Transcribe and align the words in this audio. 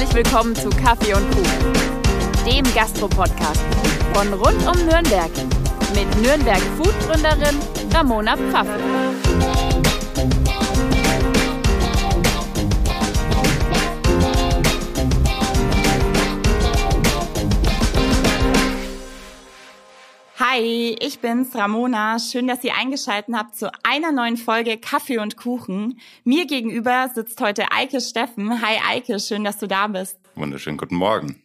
Herzlich 0.00 0.24
willkommen 0.24 0.56
zu 0.56 0.70
Kaffee 0.70 1.12
und 1.12 1.30
Kuchen, 1.30 1.72
dem 2.46 2.64
Gastro-Podcast 2.74 3.60
von 4.14 4.32
rund 4.32 4.66
um 4.66 4.86
Nürnberg 4.86 5.30
mit 5.94 6.22
Nürnberg 6.22 6.62
Food-Gründerin 6.78 7.58
Ramona 7.92 8.34
Pfaffe. 8.34 9.69
Hi, 20.52 20.96
ich 20.98 21.20
bin's, 21.20 21.54
Ramona. 21.54 22.18
Schön, 22.18 22.48
dass 22.48 22.64
ihr 22.64 22.74
eingeschaltet 22.74 23.36
habt 23.36 23.54
zu 23.54 23.70
einer 23.84 24.10
neuen 24.10 24.36
Folge 24.36 24.78
Kaffee 24.78 25.18
und 25.18 25.36
Kuchen. 25.36 26.00
Mir 26.24 26.44
gegenüber 26.46 27.08
sitzt 27.14 27.40
heute 27.40 27.70
Eike 27.70 28.00
Steffen. 28.00 28.60
Hi 28.60 28.78
Eike, 28.88 29.20
schön, 29.20 29.44
dass 29.44 29.58
du 29.58 29.68
da 29.68 29.86
bist. 29.86 30.18
Wunderschönen 30.34 30.76
guten 30.76 30.96
Morgen. 30.96 31.40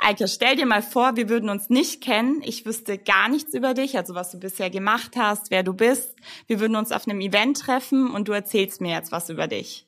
Eike, 0.00 0.26
stell 0.26 0.56
dir 0.56 0.66
mal 0.66 0.82
vor, 0.82 1.14
wir 1.14 1.28
würden 1.28 1.50
uns 1.50 1.70
nicht 1.70 2.02
kennen. 2.02 2.42
Ich 2.42 2.66
wüsste 2.66 2.98
gar 2.98 3.28
nichts 3.28 3.54
über 3.54 3.74
dich, 3.74 3.96
also 3.96 4.16
was 4.16 4.32
du 4.32 4.40
bisher 4.40 4.70
gemacht 4.70 5.12
hast, 5.16 5.52
wer 5.52 5.62
du 5.62 5.72
bist. 5.72 6.16
Wir 6.48 6.58
würden 6.58 6.74
uns 6.74 6.90
auf 6.90 7.06
einem 7.06 7.20
Event 7.20 7.60
treffen 7.60 8.10
und 8.10 8.26
du 8.26 8.32
erzählst 8.32 8.80
mir 8.80 8.90
jetzt 8.90 9.12
was 9.12 9.30
über 9.30 9.46
dich. 9.46 9.86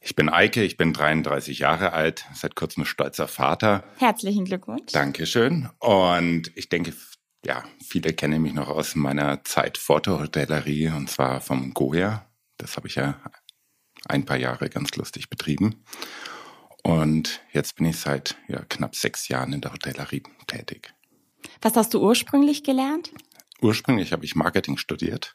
Ich 0.00 0.16
bin 0.16 0.28
Eike, 0.28 0.62
ich 0.62 0.76
bin 0.76 0.92
33 0.92 1.58
Jahre 1.58 1.92
alt, 1.92 2.24
seit 2.32 2.54
kurzem 2.54 2.84
stolzer 2.84 3.28
Vater. 3.28 3.84
Herzlichen 3.98 4.44
Glückwunsch. 4.44 4.92
Dankeschön. 4.92 5.68
Und 5.80 6.50
ich 6.56 6.68
denke, 6.68 6.92
ja, 7.44 7.64
viele 7.84 8.12
kennen 8.12 8.42
mich 8.42 8.54
noch 8.54 8.68
aus 8.68 8.94
meiner 8.94 9.44
Zeit 9.44 9.78
vor 9.78 10.00
der 10.00 10.18
Hotellerie 10.18 10.88
und 10.88 11.08
zwar 11.10 11.40
vom 11.40 11.72
Goya. 11.74 12.26
Das 12.56 12.76
habe 12.76 12.88
ich 12.88 12.96
ja 12.96 13.20
ein 14.06 14.24
paar 14.24 14.36
Jahre 14.36 14.68
ganz 14.68 14.94
lustig 14.96 15.30
betrieben. 15.30 15.84
Und 16.82 17.42
jetzt 17.52 17.76
bin 17.76 17.86
ich 17.86 17.98
seit 17.98 18.36
ja, 18.48 18.64
knapp 18.68 18.96
sechs 18.96 19.28
Jahren 19.28 19.52
in 19.52 19.60
der 19.60 19.72
Hotellerie 19.72 20.22
tätig. 20.46 20.94
Was 21.60 21.76
hast 21.76 21.94
du 21.94 22.00
ursprünglich 22.00 22.64
gelernt? 22.64 23.12
Ursprünglich 23.60 24.12
habe 24.12 24.24
ich 24.24 24.34
Marketing 24.34 24.76
studiert 24.76 25.34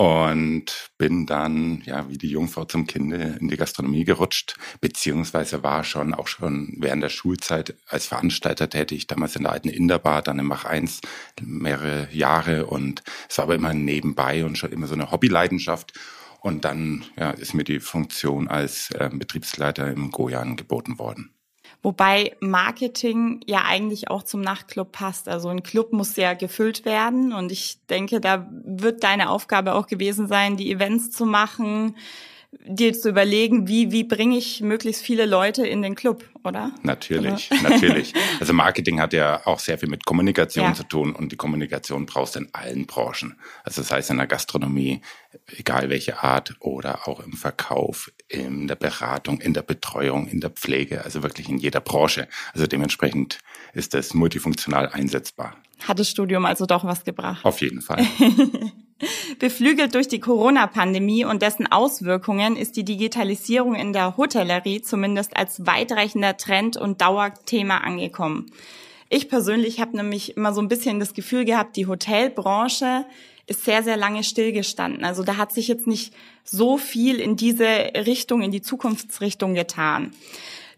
und 0.00 0.92
bin 0.96 1.26
dann, 1.26 1.82
ja, 1.84 2.08
wie 2.08 2.16
die 2.16 2.30
Jungfrau 2.30 2.64
zum 2.64 2.86
Kinde 2.86 3.36
in 3.38 3.48
die 3.48 3.58
Gastronomie 3.58 4.04
gerutscht, 4.04 4.56
beziehungsweise 4.80 5.62
war 5.62 5.84
schon 5.84 6.14
auch 6.14 6.26
schon 6.26 6.74
während 6.78 7.02
der 7.02 7.10
Schulzeit 7.10 7.76
als 7.86 8.06
Veranstalter 8.06 8.70
tätig, 8.70 9.08
damals 9.08 9.36
in 9.36 9.42
der 9.42 9.52
alten 9.52 9.68
Inderbar, 9.68 10.22
dann 10.22 10.38
im 10.38 10.46
Mach 10.46 10.64
1 10.64 11.02
mehrere 11.42 12.08
Jahre 12.12 12.64
und 12.64 13.02
es 13.28 13.36
war 13.36 13.44
aber 13.44 13.56
immer 13.56 13.74
nebenbei 13.74 14.46
und 14.46 14.56
schon 14.56 14.72
immer 14.72 14.86
so 14.86 14.94
eine 14.94 15.10
Hobbyleidenschaft. 15.10 15.92
Und 16.40 16.64
dann 16.64 17.04
ja, 17.18 17.32
ist 17.32 17.52
mir 17.52 17.64
die 17.64 17.80
Funktion 17.80 18.48
als 18.48 18.90
äh, 18.92 19.10
Betriebsleiter 19.12 19.90
im 19.90 20.10
Gojan 20.10 20.56
geboten 20.56 20.98
worden. 20.98 21.34
Wobei 21.82 22.36
Marketing 22.40 23.40
ja 23.46 23.62
eigentlich 23.66 24.10
auch 24.10 24.22
zum 24.22 24.42
Nachtclub 24.42 24.92
passt. 24.92 25.28
Also 25.28 25.48
ein 25.48 25.62
Club 25.62 25.92
muss 25.92 26.16
ja 26.16 26.34
gefüllt 26.34 26.84
werden 26.84 27.32
und 27.32 27.50
ich 27.50 27.78
denke, 27.88 28.20
da 28.20 28.46
wird 28.50 29.02
deine 29.02 29.30
Aufgabe 29.30 29.74
auch 29.74 29.86
gewesen 29.86 30.28
sein, 30.28 30.58
die 30.58 30.70
Events 30.70 31.10
zu 31.10 31.24
machen, 31.24 31.96
dir 32.52 32.92
zu 32.92 33.08
überlegen, 33.08 33.68
wie, 33.68 33.92
wie 33.92 34.04
bringe 34.04 34.36
ich 34.36 34.60
möglichst 34.60 35.02
viele 35.02 35.24
Leute 35.24 35.66
in 35.66 35.82
den 35.82 35.94
Club, 35.94 36.24
oder? 36.42 36.72
Natürlich, 36.82 37.50
oder? 37.50 37.70
natürlich. 37.70 38.12
Also 38.40 38.52
Marketing 38.52 39.00
hat 39.00 39.12
ja 39.12 39.46
auch 39.46 39.58
sehr 39.58 39.78
viel 39.78 39.88
mit 39.88 40.06
Kommunikation 40.06 40.64
ja. 40.64 40.74
zu 40.74 40.84
tun 40.84 41.14
und 41.14 41.30
die 41.30 41.36
Kommunikation 41.36 42.06
brauchst 42.06 42.34
du 42.36 42.40
in 42.40 42.48
allen 42.52 42.86
Branchen. 42.86 43.36
Also 43.64 43.82
das 43.82 43.90
heißt 43.90 44.10
in 44.10 44.16
der 44.16 44.26
Gastronomie, 44.26 45.02
egal 45.56 45.90
welche 45.90 46.22
Art, 46.22 46.54
oder 46.60 47.06
auch 47.06 47.20
im 47.20 47.34
Verkauf, 47.34 48.10
in 48.28 48.66
der 48.66 48.76
Beratung, 48.76 49.40
in 49.40 49.52
der 49.52 49.62
Betreuung, 49.62 50.26
in 50.26 50.40
der 50.40 50.50
Pflege, 50.50 51.04
also 51.04 51.22
wirklich 51.22 51.48
in 51.48 51.58
jeder 51.58 51.80
Branche. 51.80 52.28
Also 52.54 52.66
dementsprechend 52.66 53.38
ist 53.74 53.94
das 53.94 54.14
multifunktional 54.14 54.88
einsetzbar. 54.88 55.56
Hat 55.86 55.98
das 55.98 56.08
Studium 56.08 56.46
also 56.46 56.66
doch 56.66 56.84
was 56.84 57.04
gebracht? 57.04 57.44
Auf 57.44 57.60
jeden 57.60 57.82
Fall. 57.82 58.06
Beflügelt 59.38 59.94
durch 59.94 60.08
die 60.08 60.20
Corona-Pandemie 60.20 61.24
und 61.24 61.42
dessen 61.42 61.66
Auswirkungen 61.70 62.56
ist 62.56 62.76
die 62.76 62.84
Digitalisierung 62.84 63.74
in 63.74 63.92
der 63.92 64.16
Hotellerie 64.16 64.82
zumindest 64.82 65.36
als 65.36 65.66
weitreichender 65.66 66.36
Trend 66.36 66.76
und 66.76 67.00
Dauerthema 67.00 67.78
angekommen. 67.78 68.52
Ich 69.08 69.28
persönlich 69.28 69.80
habe 69.80 69.96
nämlich 69.96 70.36
immer 70.36 70.52
so 70.52 70.60
ein 70.60 70.68
bisschen 70.68 71.00
das 71.00 71.14
Gefühl 71.14 71.44
gehabt, 71.44 71.76
die 71.76 71.86
Hotelbranche 71.86 73.06
ist 73.46 73.64
sehr, 73.64 73.82
sehr 73.82 73.96
lange 73.96 74.22
stillgestanden. 74.22 75.04
Also 75.04 75.24
da 75.24 75.36
hat 75.36 75.52
sich 75.52 75.66
jetzt 75.66 75.88
nicht 75.88 76.14
so 76.44 76.78
viel 76.78 77.16
in 77.16 77.36
diese 77.36 77.66
Richtung, 78.06 78.42
in 78.42 78.52
die 78.52 78.62
Zukunftsrichtung 78.62 79.54
getan. 79.54 80.12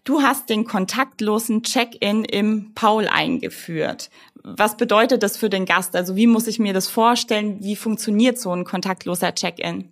Du 0.04 0.22
hast 0.22 0.48
den 0.48 0.64
kontaktlosen 0.64 1.62
Check-in 1.62 2.24
im 2.24 2.72
Paul 2.74 3.06
eingeführt. 3.06 4.10
Was 4.44 4.76
bedeutet 4.76 5.22
das 5.22 5.36
für 5.36 5.48
den 5.48 5.66
Gast? 5.66 5.94
Also 5.94 6.16
wie 6.16 6.26
muss 6.26 6.46
ich 6.46 6.58
mir 6.58 6.72
das 6.72 6.88
vorstellen? 6.88 7.62
Wie 7.62 7.76
funktioniert 7.76 8.38
so 8.38 8.50
ein 8.50 8.64
kontaktloser 8.64 9.34
Check-in? 9.34 9.88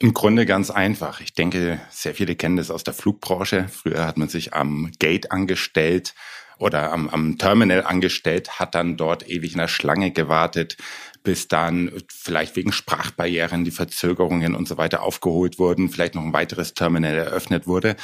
Im 0.00 0.14
Grunde 0.14 0.46
ganz 0.46 0.70
einfach. 0.70 1.20
Ich 1.20 1.34
denke, 1.34 1.80
sehr 1.90 2.14
viele 2.14 2.36
kennen 2.36 2.56
das 2.56 2.70
aus 2.70 2.84
der 2.84 2.94
Flugbranche. 2.94 3.66
Früher 3.68 4.06
hat 4.06 4.16
man 4.16 4.28
sich 4.28 4.54
am 4.54 4.92
Gate 4.98 5.32
angestellt 5.32 6.14
oder 6.58 6.92
am, 6.92 7.08
am 7.08 7.38
Terminal 7.38 7.84
angestellt, 7.84 8.58
hat 8.58 8.74
dann 8.74 8.96
dort 8.96 9.28
ewig 9.28 9.52
in 9.52 9.58
der 9.58 9.68
Schlange 9.68 10.10
gewartet, 10.10 10.76
bis 11.28 11.46
dann 11.46 11.92
vielleicht 12.08 12.56
wegen 12.56 12.72
Sprachbarrieren 12.72 13.62
die 13.62 13.70
Verzögerungen 13.70 14.54
und 14.54 14.66
so 14.66 14.78
weiter 14.78 15.02
aufgeholt 15.02 15.58
wurden, 15.58 15.90
vielleicht 15.90 16.14
noch 16.14 16.22
ein 16.22 16.32
weiteres 16.32 16.72
Terminal 16.72 17.14
eröffnet 17.16 17.66
wurde. 17.66 17.96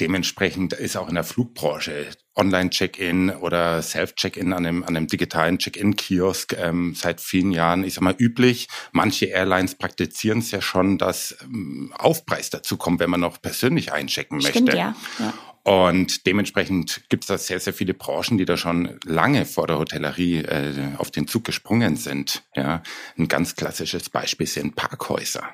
Dementsprechend 0.00 0.72
ist 0.72 0.96
auch 0.96 1.08
in 1.08 1.14
der 1.14 1.22
Flugbranche 1.22 2.08
Online-Check-in 2.34 3.30
oder 3.30 3.80
Self-Check-in 3.80 4.52
an 4.52 4.66
einem, 4.66 4.82
an 4.82 4.96
einem 4.96 5.06
digitalen 5.06 5.60
Check-in-Kiosk 5.60 6.56
ähm, 6.58 6.96
seit 6.96 7.20
vielen 7.20 7.52
Jahren, 7.52 7.84
ich 7.84 7.94
sag 7.94 8.02
mal, 8.02 8.16
üblich. 8.18 8.66
Manche 8.90 9.26
Airlines 9.26 9.76
praktizieren 9.76 10.40
es 10.40 10.50
ja 10.50 10.60
schon, 10.60 10.98
dass 10.98 11.36
ähm, 11.44 11.94
Aufpreis 11.96 12.50
dazu 12.50 12.76
kommt, 12.76 12.98
wenn 12.98 13.10
man 13.10 13.20
noch 13.20 13.40
persönlich 13.40 13.92
einchecken 13.92 14.40
Stimmt, 14.40 14.66
möchte. 14.66 14.76
Ja. 14.76 14.96
ja. 15.20 15.32
Und 15.64 16.26
dementsprechend 16.26 17.08
gibt 17.08 17.24
es 17.24 17.28
da 17.28 17.38
sehr, 17.38 17.58
sehr 17.58 17.72
viele 17.72 17.94
Branchen, 17.94 18.36
die 18.36 18.44
da 18.44 18.58
schon 18.58 19.00
lange 19.06 19.46
vor 19.46 19.66
der 19.66 19.78
Hotellerie 19.78 20.40
äh, 20.40 20.90
auf 20.98 21.10
den 21.10 21.26
Zug 21.26 21.44
gesprungen 21.44 21.96
sind. 21.96 22.42
Ja, 22.54 22.82
ein 23.18 23.28
ganz 23.28 23.56
klassisches 23.56 24.10
Beispiel 24.10 24.46
sind 24.46 24.76
Parkhäuser. 24.76 25.48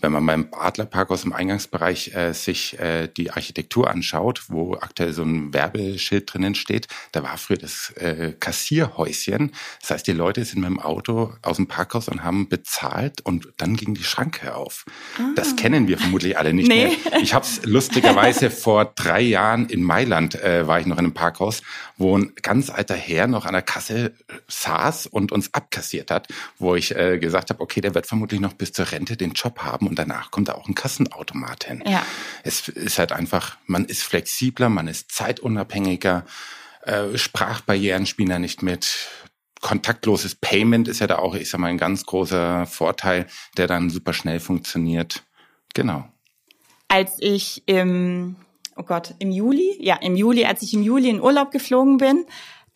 Wenn 0.00 0.12
man 0.12 0.26
beim 0.26 0.48
Adlerpark 0.52 1.10
aus 1.10 1.22
dem 1.22 1.32
Eingangsbereich 1.32 2.14
äh, 2.14 2.32
sich 2.32 2.78
äh, 2.78 3.08
die 3.08 3.30
Architektur 3.30 3.90
anschaut, 3.90 4.44
wo 4.48 4.74
aktuell 4.74 5.12
so 5.12 5.22
ein 5.22 5.52
Werbeschild 5.54 6.32
drinnen 6.32 6.54
steht, 6.54 6.88
da 7.12 7.22
war 7.22 7.38
früher 7.38 7.56
das 7.56 7.90
äh, 7.96 8.34
Kassierhäuschen. 8.38 9.52
Das 9.80 9.90
heißt, 9.90 10.06
die 10.06 10.12
Leute 10.12 10.44
sind 10.44 10.60
mit 10.60 10.68
dem 10.68 10.80
Auto 10.80 11.32
aus 11.42 11.56
dem 11.56 11.66
Parkhaus 11.66 12.08
und 12.08 12.22
haben 12.22 12.48
bezahlt 12.48 13.20
und 13.22 13.48
dann 13.56 13.76
ging 13.76 13.94
die 13.94 14.04
Schranke 14.04 14.54
auf. 14.54 14.84
Ah. 15.18 15.32
Das 15.34 15.56
kennen 15.56 15.88
wir 15.88 15.98
vermutlich 15.98 16.38
alle 16.38 16.52
nicht 16.52 16.68
nee. 16.68 16.88
mehr. 16.88 17.20
Ich 17.20 17.34
habe 17.34 17.44
es 17.44 17.64
lustigerweise 17.64 18.50
vor 18.66 18.84
drei 18.84 19.20
Jahren 19.20 19.66
in 19.66 19.82
Mailand 19.82 20.34
äh, 20.34 20.66
war 20.66 20.80
ich 20.80 20.86
noch 20.86 20.98
in 20.98 21.06
einem 21.06 21.14
Parkhaus, 21.14 21.62
wo 21.96 22.16
ein 22.16 22.32
ganz 22.42 22.70
alter 22.70 22.94
Herr 22.94 23.26
noch 23.26 23.46
an 23.46 23.52
der 23.52 23.62
Kasse 23.62 24.12
saß 24.48 25.06
und 25.06 25.32
uns 25.32 25.54
abkassiert 25.54 26.10
hat, 26.10 26.28
wo 26.58 26.74
ich 26.74 26.94
äh, 26.94 27.18
gesagt 27.18 27.50
habe, 27.50 27.60
okay, 27.60 27.80
der 27.80 27.94
wird 27.94 28.06
vermutlich 28.06 28.40
noch 28.40 28.52
bis 28.52 28.72
zur 28.72 28.90
Rente 28.90 29.16
den 29.16 29.32
Job 29.32 29.60
haben 29.60 29.85
und 29.86 29.98
danach 29.98 30.30
kommt 30.30 30.48
da 30.48 30.54
auch 30.54 30.68
ein 30.68 30.74
Kassenautomat 30.74 31.64
hin. 31.64 31.82
Ja. 31.86 32.04
Es 32.42 32.68
ist 32.68 32.98
halt 32.98 33.12
einfach, 33.12 33.56
man 33.66 33.84
ist 33.84 34.02
flexibler, 34.02 34.68
man 34.68 34.88
ist 34.88 35.12
zeitunabhängiger, 35.12 36.24
äh, 36.82 37.16
Sprachbarrieren 37.16 38.06
spielen 38.06 38.28
da 38.30 38.38
nicht 38.38 38.62
mit. 38.62 39.08
Kontaktloses 39.60 40.34
Payment 40.34 40.86
ist 40.86 41.00
ja 41.00 41.06
da 41.06 41.18
auch, 41.18 41.34
ich 41.34 41.50
sag 41.50 41.60
mal, 41.60 41.68
ein 41.68 41.78
ganz 41.78 42.04
großer 42.04 42.66
Vorteil, 42.66 43.26
der 43.56 43.66
dann 43.66 43.90
super 43.90 44.12
schnell 44.12 44.38
funktioniert. 44.38 45.24
Genau. 45.74 46.08
Als 46.88 47.16
ich 47.18 47.62
im, 47.66 48.36
oh 48.76 48.82
Gott, 48.82 49.14
im 49.18 49.32
Juli, 49.32 49.76
ja, 49.80 49.96
im 49.96 50.14
Juli, 50.14 50.44
als 50.44 50.62
ich 50.62 50.72
im 50.74 50.82
Juli 50.82 51.08
in 51.08 51.20
Urlaub 51.20 51.50
geflogen 51.50 51.96
bin, 51.96 52.26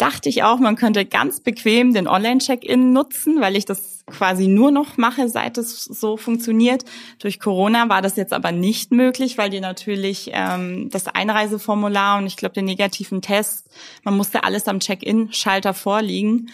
dachte 0.00 0.29
ich 0.29 0.43
auch, 0.43 0.58
man 0.58 0.76
könnte 0.76 1.05
ganz 1.05 1.41
bequem 1.41 1.93
den 1.93 2.08
Online-Check-In 2.08 2.93
nutzen, 2.93 3.41
weil 3.41 3.56
ich 3.56 3.64
das 3.64 4.05
quasi 4.06 4.47
nur 4.49 4.70
noch 4.70 4.97
mache, 4.97 5.29
seit 5.29 5.58
es 5.58 5.85
so 5.85 6.17
funktioniert. 6.17 6.85
Durch 7.19 7.38
Corona 7.38 7.88
war 7.88 8.02
das 8.02 8.17
jetzt 8.17 8.32
aber 8.32 8.52
nicht 8.52 8.93
möglich, 8.93 9.38
weil 9.38 9.50
die 9.50 9.61
natürlich 9.61 10.31
ähm, 10.32 10.88
das 10.91 11.06
Einreiseformular 11.06 12.19
und 12.19 12.26
ich 12.26 12.37
glaube 12.37 12.55
den 12.55 12.64
negativen 12.64 13.23
Test, 13.23 13.69
man 14.02 14.17
musste 14.17 14.44
alles 14.44 14.69
am 14.69 14.81
Check-In-Schalter 14.81 15.75
vorliegen. 15.75 16.50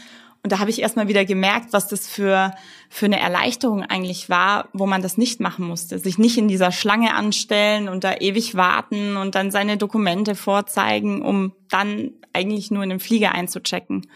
Und 0.46 0.52
da 0.52 0.60
habe 0.60 0.70
ich 0.70 0.80
erstmal 0.80 1.08
wieder 1.08 1.24
gemerkt, 1.24 1.72
was 1.72 1.88
das 1.88 2.06
für, 2.06 2.54
für 2.88 3.06
eine 3.06 3.18
Erleichterung 3.18 3.82
eigentlich 3.82 4.28
war, 4.28 4.68
wo 4.72 4.86
man 4.86 5.02
das 5.02 5.18
nicht 5.18 5.40
machen 5.40 5.66
musste. 5.66 5.98
Sich 5.98 6.18
nicht 6.18 6.38
in 6.38 6.46
dieser 6.46 6.70
Schlange 6.70 7.14
anstellen 7.14 7.88
und 7.88 8.04
da 8.04 8.14
ewig 8.14 8.54
warten 8.54 9.16
und 9.16 9.34
dann 9.34 9.50
seine 9.50 9.76
Dokumente 9.76 10.36
vorzeigen, 10.36 11.20
um 11.20 11.50
dann 11.68 12.12
eigentlich 12.32 12.70
nur 12.70 12.84
in 12.84 12.90
den 12.90 13.00
Flieger 13.00 13.32
einzuchecken. 13.32 14.06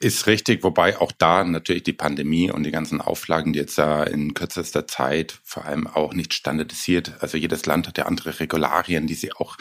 Ist 0.00 0.26
richtig, 0.26 0.64
wobei 0.64 1.00
auch 1.00 1.12
da 1.12 1.44
natürlich 1.44 1.84
die 1.84 1.92
Pandemie 1.92 2.50
und 2.50 2.64
die 2.64 2.72
ganzen 2.72 3.00
Auflagen, 3.00 3.52
die 3.52 3.60
jetzt 3.60 3.78
da 3.78 4.02
in 4.02 4.34
kürzester 4.34 4.88
Zeit 4.88 5.38
vor 5.44 5.64
allem 5.64 5.86
auch 5.86 6.12
nicht 6.12 6.34
standardisiert. 6.34 7.12
Also 7.20 7.38
jedes 7.38 7.66
Land 7.66 7.86
hat 7.86 7.98
ja 7.98 8.06
andere 8.06 8.40
Regularien, 8.40 9.06
die 9.06 9.14
sie 9.14 9.32
auch 9.32 9.56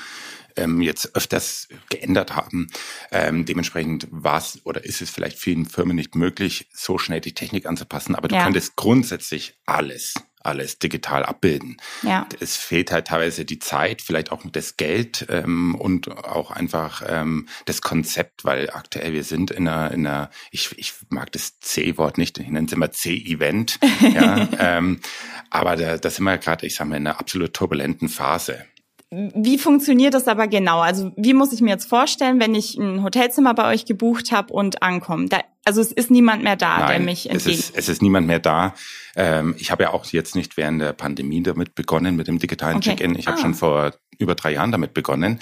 ähm, 0.57 0.81
jetzt 0.81 1.15
öfters 1.15 1.67
geändert 1.89 2.35
haben. 2.35 2.67
Ähm, 3.11 3.45
dementsprechend 3.45 4.07
war 4.11 4.39
es 4.39 4.59
oder 4.65 4.83
ist 4.83 5.01
es 5.01 5.09
vielleicht 5.09 5.37
vielen 5.37 5.65
Firmen 5.65 5.95
nicht 5.95 6.15
möglich, 6.15 6.69
so 6.73 6.97
schnell 6.97 7.21
die 7.21 7.33
Technik 7.33 7.65
anzupassen. 7.65 8.15
Aber 8.15 8.27
du 8.27 8.35
ja. 8.35 8.43
könntest 8.43 8.75
grundsätzlich 8.75 9.55
alles 9.65 10.15
alles 10.47 10.79
digital 10.79 11.23
abbilden. 11.23 11.77
Ja. 12.01 12.27
Es 12.39 12.55
fehlt 12.55 12.91
halt 12.91 13.07
teilweise 13.07 13.45
die 13.45 13.59
Zeit, 13.59 14.01
vielleicht 14.01 14.31
auch 14.31 14.43
das 14.51 14.77
Geld 14.77 15.25
ähm, 15.29 15.75
und 15.75 16.09
auch 16.09 16.51
einfach 16.51 17.03
ähm, 17.05 17.47
das 17.65 17.81
Konzept, 17.81 18.45
weil 18.45 18.69
aktuell 18.69 19.13
wir 19.13 19.23
sind 19.23 19.51
in 19.51 19.67
einer, 19.67 19.91
in 19.91 20.07
einer 20.07 20.31
ich, 20.51 20.71
ich 20.77 20.93
mag 21.09 21.31
das 21.33 21.59
C-Wort 21.59 22.17
nicht, 22.17 22.37
ich 22.39 22.47
nenne 22.47 22.67
es 22.67 22.73
immer 22.73 22.91
C-Event, 22.91 23.79
ja, 24.01 24.47
ähm, 24.59 25.01
aber 25.49 25.75
da, 25.75 25.97
da 25.97 26.09
sind 26.09 26.23
wir 26.23 26.37
gerade, 26.37 26.65
ich 26.65 26.75
sage 26.75 26.89
mal, 26.89 26.95
in 26.95 27.07
einer 27.07 27.19
absolut 27.19 27.53
turbulenten 27.53 28.09
Phase. 28.09 28.65
Wie 29.09 29.57
funktioniert 29.57 30.13
das 30.13 30.27
aber 30.27 30.47
genau? 30.47 30.81
Also 30.81 31.13
wie 31.15 31.33
muss 31.33 31.53
ich 31.53 31.61
mir 31.61 31.69
jetzt 31.69 31.87
vorstellen, 31.87 32.41
wenn 32.41 32.53
ich 32.53 32.77
ein 32.77 33.03
Hotelzimmer 33.03 33.53
bei 33.53 33.73
euch 33.73 33.85
gebucht 33.85 34.33
habe 34.33 34.53
und 34.53 34.83
ankomme? 34.83 35.29
Da, 35.29 35.39
also 35.63 35.79
es 35.79 35.93
ist 35.93 36.11
niemand 36.11 36.43
mehr 36.43 36.57
da, 36.57 36.79
Nein, 36.79 36.87
der 36.89 36.99
mich 36.99 37.29
entgegen. 37.29 37.57
Es 37.57 37.69
ist, 37.69 37.77
es 37.77 37.89
ist 37.89 38.01
niemand 38.01 38.27
mehr 38.27 38.39
da. 38.39 38.73
Ähm, 39.15 39.55
ich 39.57 39.71
habe 39.71 39.83
ja 39.83 39.93
auch 39.93 40.05
jetzt 40.07 40.35
nicht 40.35 40.57
während 40.57 40.81
der 40.81 40.91
Pandemie 40.91 41.41
damit 41.41 41.73
begonnen 41.73 42.17
mit 42.17 42.27
dem 42.27 42.37
digitalen 42.37 42.77
okay. 42.77 42.89
Check-in. 42.89 43.15
Ich 43.15 43.27
ah. 43.27 43.31
habe 43.31 43.41
schon 43.41 43.53
vor 43.53 43.93
über 44.17 44.35
drei 44.35 44.51
Jahren 44.53 44.73
damit 44.73 44.93
begonnen 44.93 45.39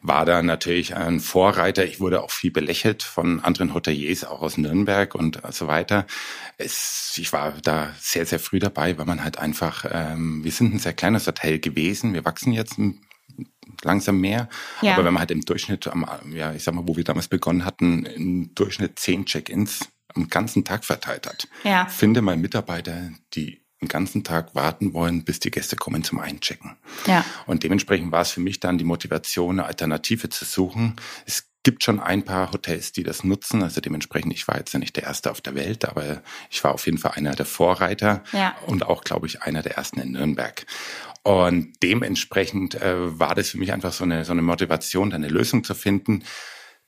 war 0.00 0.24
da 0.24 0.42
natürlich 0.42 0.94
ein 0.94 1.20
Vorreiter. 1.20 1.84
Ich 1.84 2.00
wurde 2.00 2.22
auch 2.22 2.30
viel 2.30 2.50
belächelt 2.50 3.02
von 3.02 3.42
anderen 3.42 3.74
Hoteliers, 3.74 4.24
auch 4.24 4.42
aus 4.42 4.58
Nürnberg 4.58 5.14
und 5.14 5.40
so 5.50 5.66
weiter. 5.66 6.06
Es, 6.56 7.14
ich 7.16 7.32
war 7.32 7.52
da 7.62 7.92
sehr, 7.98 8.26
sehr 8.26 8.38
früh 8.38 8.58
dabei, 8.58 8.98
weil 8.98 9.06
man 9.06 9.24
halt 9.24 9.38
einfach, 9.38 9.84
ähm, 9.90 10.44
wir 10.44 10.52
sind 10.52 10.74
ein 10.74 10.78
sehr 10.78 10.92
kleines 10.92 11.26
Hotel 11.26 11.58
gewesen. 11.58 12.14
Wir 12.14 12.24
wachsen 12.24 12.52
jetzt 12.52 12.78
langsam 13.82 14.20
mehr. 14.20 14.48
Ja. 14.82 14.94
Aber 14.94 15.04
wenn 15.04 15.14
man 15.14 15.20
halt 15.20 15.30
im 15.30 15.42
Durchschnitt, 15.42 15.86
am, 15.88 16.06
ja, 16.32 16.52
ich 16.52 16.64
sag 16.64 16.74
mal, 16.74 16.86
wo 16.86 16.96
wir 16.96 17.04
damals 17.04 17.28
begonnen 17.28 17.64
hatten, 17.64 18.04
im 18.06 18.54
Durchschnitt 18.54 18.98
zehn 18.98 19.26
Check-ins 19.26 19.88
am 20.14 20.28
ganzen 20.28 20.64
Tag 20.64 20.84
verteilt 20.84 21.26
hat. 21.26 21.48
Ja. 21.64 21.86
Finde 21.86 22.22
mal 22.22 22.36
Mitarbeiter, 22.36 23.10
die 23.34 23.62
den 23.80 23.88
ganzen 23.88 24.24
Tag 24.24 24.54
warten 24.54 24.92
wollen, 24.92 25.24
bis 25.24 25.40
die 25.40 25.50
Gäste 25.50 25.76
kommen 25.76 26.02
zum 26.02 26.18
Einchecken. 26.18 26.76
Ja. 27.06 27.24
Und 27.46 27.62
dementsprechend 27.62 28.10
war 28.12 28.22
es 28.22 28.32
für 28.32 28.40
mich 28.40 28.60
dann 28.60 28.78
die 28.78 28.84
Motivation, 28.84 29.60
eine 29.60 29.66
Alternative 29.66 30.28
zu 30.28 30.44
suchen. 30.44 30.96
Es 31.26 31.48
gibt 31.62 31.84
schon 31.84 32.00
ein 32.00 32.22
paar 32.22 32.52
Hotels, 32.52 32.92
die 32.92 33.02
das 33.02 33.24
nutzen. 33.24 33.62
Also 33.62 33.80
dementsprechend, 33.80 34.32
ich 34.32 34.48
war 34.48 34.56
jetzt 34.56 34.72
ja 34.72 34.78
nicht 34.78 34.96
der 34.96 35.04
Erste 35.04 35.30
auf 35.30 35.40
der 35.40 35.54
Welt, 35.54 35.84
aber 35.84 36.22
ich 36.50 36.62
war 36.64 36.72
auf 36.72 36.86
jeden 36.86 36.98
Fall 36.98 37.12
einer 37.12 37.34
der 37.34 37.46
Vorreiter 37.46 38.22
ja. 38.32 38.56
und 38.66 38.86
auch, 38.86 39.04
glaube 39.04 39.26
ich, 39.26 39.42
einer 39.42 39.62
der 39.62 39.76
Ersten 39.76 40.00
in 40.00 40.12
Nürnberg. 40.12 40.66
Und 41.22 41.74
dementsprechend 41.82 42.76
äh, 42.76 43.18
war 43.18 43.34
das 43.34 43.50
für 43.50 43.58
mich 43.58 43.72
einfach 43.72 43.92
so 43.92 44.04
eine, 44.04 44.24
so 44.24 44.32
eine 44.32 44.42
Motivation, 44.42 45.12
eine 45.12 45.28
Lösung 45.28 45.62
zu 45.62 45.74
finden, 45.74 46.24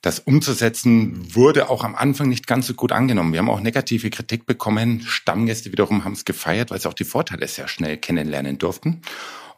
das 0.03 0.19
umzusetzen 0.19 1.35
wurde 1.35 1.69
auch 1.69 1.85
am 1.85 1.95
Anfang 1.95 2.29
nicht 2.29 2.47
ganz 2.47 2.67
so 2.67 2.75
gut 2.75 2.91
angenommen. 2.91 3.33
Wir 3.33 3.41
haben 3.41 3.51
auch 3.51 3.61
negative 3.61 4.09
Kritik 4.09 4.47
bekommen. 4.47 5.03
Stammgäste 5.03 5.73
wiederum 5.73 6.05
haben 6.05 6.15
es 6.15 6.25
gefeiert, 6.25 6.71
weil 6.71 6.81
sie 6.81 6.89
auch 6.89 6.95
die 6.95 7.05
Vorteile 7.05 7.47
sehr 7.47 7.69
schnell 7.69 7.99
kennenlernen 7.99 8.57
durften. 8.57 9.03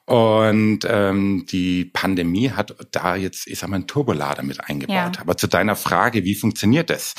Und 0.05 0.81
ähm, 0.89 1.47
die 1.49 1.85
Pandemie 1.85 2.51
hat 2.51 2.75
da 2.91 3.15
jetzt, 3.15 3.47
ich 3.47 3.61
sag 3.61 3.71
mal, 3.71 3.77
einen 3.77 3.87
Turbolader 3.87 4.43
mit 4.43 4.69
eingebaut. 4.69 5.17
Ja. 5.17 5.21
Aber 5.21 5.37
zu 5.37 5.47
deiner 5.47 5.77
Frage, 5.77 6.25
wie 6.25 6.35
funktioniert 6.35 6.91
das? 6.91 7.15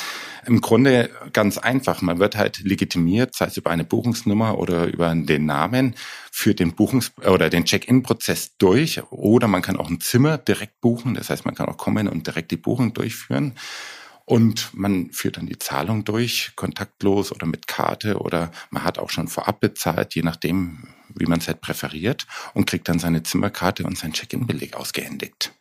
Im 0.45 0.59
Grunde 0.59 1.09
ganz 1.31 1.57
einfach. 1.57 2.01
Man 2.01 2.19
wird 2.19 2.35
halt 2.35 2.59
legitimiert, 2.59 3.35
sei 3.35 3.45
es 3.45 3.55
über 3.55 3.71
eine 3.71 3.85
Buchungsnummer 3.85 4.57
oder 4.57 4.87
über 4.87 5.15
den 5.15 5.45
Namen, 5.45 5.95
für 6.29 6.53
den 6.53 6.73
Buchungs- 6.73 7.13
oder 7.25 7.49
den 7.49 7.63
Check-in-Prozess 7.63 8.57
durch. 8.57 9.01
Oder 9.11 9.47
man 9.47 9.61
kann 9.61 9.77
auch 9.77 9.89
ein 9.89 10.01
Zimmer 10.01 10.37
direkt 10.37 10.81
buchen. 10.81 11.13
Das 11.13 11.29
heißt, 11.29 11.45
man 11.45 11.55
kann 11.55 11.69
auch 11.69 11.77
kommen 11.77 12.09
und 12.09 12.27
direkt 12.27 12.51
die 12.51 12.57
Buchung 12.57 12.93
durchführen. 12.93 13.55
Und 14.25 14.73
man 14.73 15.11
führt 15.11 15.37
dann 15.37 15.47
die 15.47 15.59
Zahlung 15.59 16.05
durch, 16.05 16.53
kontaktlos 16.55 17.31
oder 17.31 17.45
mit 17.45 17.67
Karte 17.67 18.19
oder 18.19 18.51
man 18.69 18.83
hat 18.83 18.97
auch 18.97 19.09
schon 19.09 19.27
vorab 19.27 19.59
bezahlt, 19.59 20.15
je 20.15 20.21
nachdem, 20.21 20.87
wie 21.13 21.25
man 21.25 21.39
es 21.39 21.47
halt 21.47 21.59
präferiert 21.59 22.25
und 22.53 22.65
kriegt 22.65 22.87
dann 22.87 22.99
seine 22.99 23.23
Zimmerkarte 23.23 23.83
und 23.83 23.97
sein 23.97 24.13
Check-in-Beleg 24.13 24.75
ausgehändigt. 24.75 25.51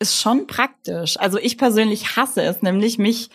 Ist 0.00 0.20
schon 0.20 0.46
praktisch. 0.46 1.18
Also 1.18 1.38
ich 1.38 1.56
persönlich 1.56 2.16
hasse 2.16 2.42
es, 2.42 2.62
nämlich 2.62 2.98
mich 2.98 3.30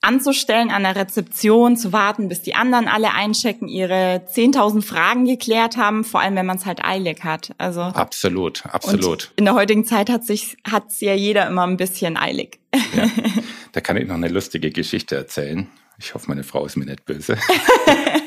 anzustellen 0.00 0.70
an 0.70 0.84
der 0.84 0.94
Rezeption, 0.94 1.76
zu 1.76 1.92
warten, 1.92 2.28
bis 2.28 2.42
die 2.42 2.54
anderen 2.54 2.86
alle 2.86 3.14
einchecken, 3.14 3.66
ihre 3.68 4.22
10.000 4.32 4.82
Fragen 4.82 5.24
geklärt 5.24 5.76
haben, 5.76 6.04
vor 6.04 6.20
allem 6.20 6.36
wenn 6.36 6.46
man 6.46 6.56
es 6.56 6.66
halt 6.66 6.84
eilig 6.84 7.24
hat. 7.24 7.52
Also 7.58 7.82
absolut, 7.82 8.64
absolut. 8.66 9.32
in 9.36 9.44
der 9.44 9.54
heutigen 9.54 9.84
Zeit 9.84 10.08
hat 10.08 10.24
sich 10.24 10.56
hat's 10.68 11.00
ja 11.00 11.14
jeder 11.14 11.48
immer 11.48 11.66
ein 11.66 11.76
bisschen 11.76 12.16
eilig. 12.16 12.60
Ja. 12.94 13.06
Da 13.78 13.82
kann 13.82 13.96
ich 13.96 14.08
noch 14.08 14.16
eine 14.16 14.26
lustige 14.26 14.72
Geschichte 14.72 15.14
erzählen. 15.14 15.68
Ich 15.98 16.12
hoffe, 16.12 16.26
meine 16.26 16.42
Frau 16.42 16.66
ist 16.66 16.74
mir 16.74 16.84
nicht 16.84 17.04
böse. 17.04 17.38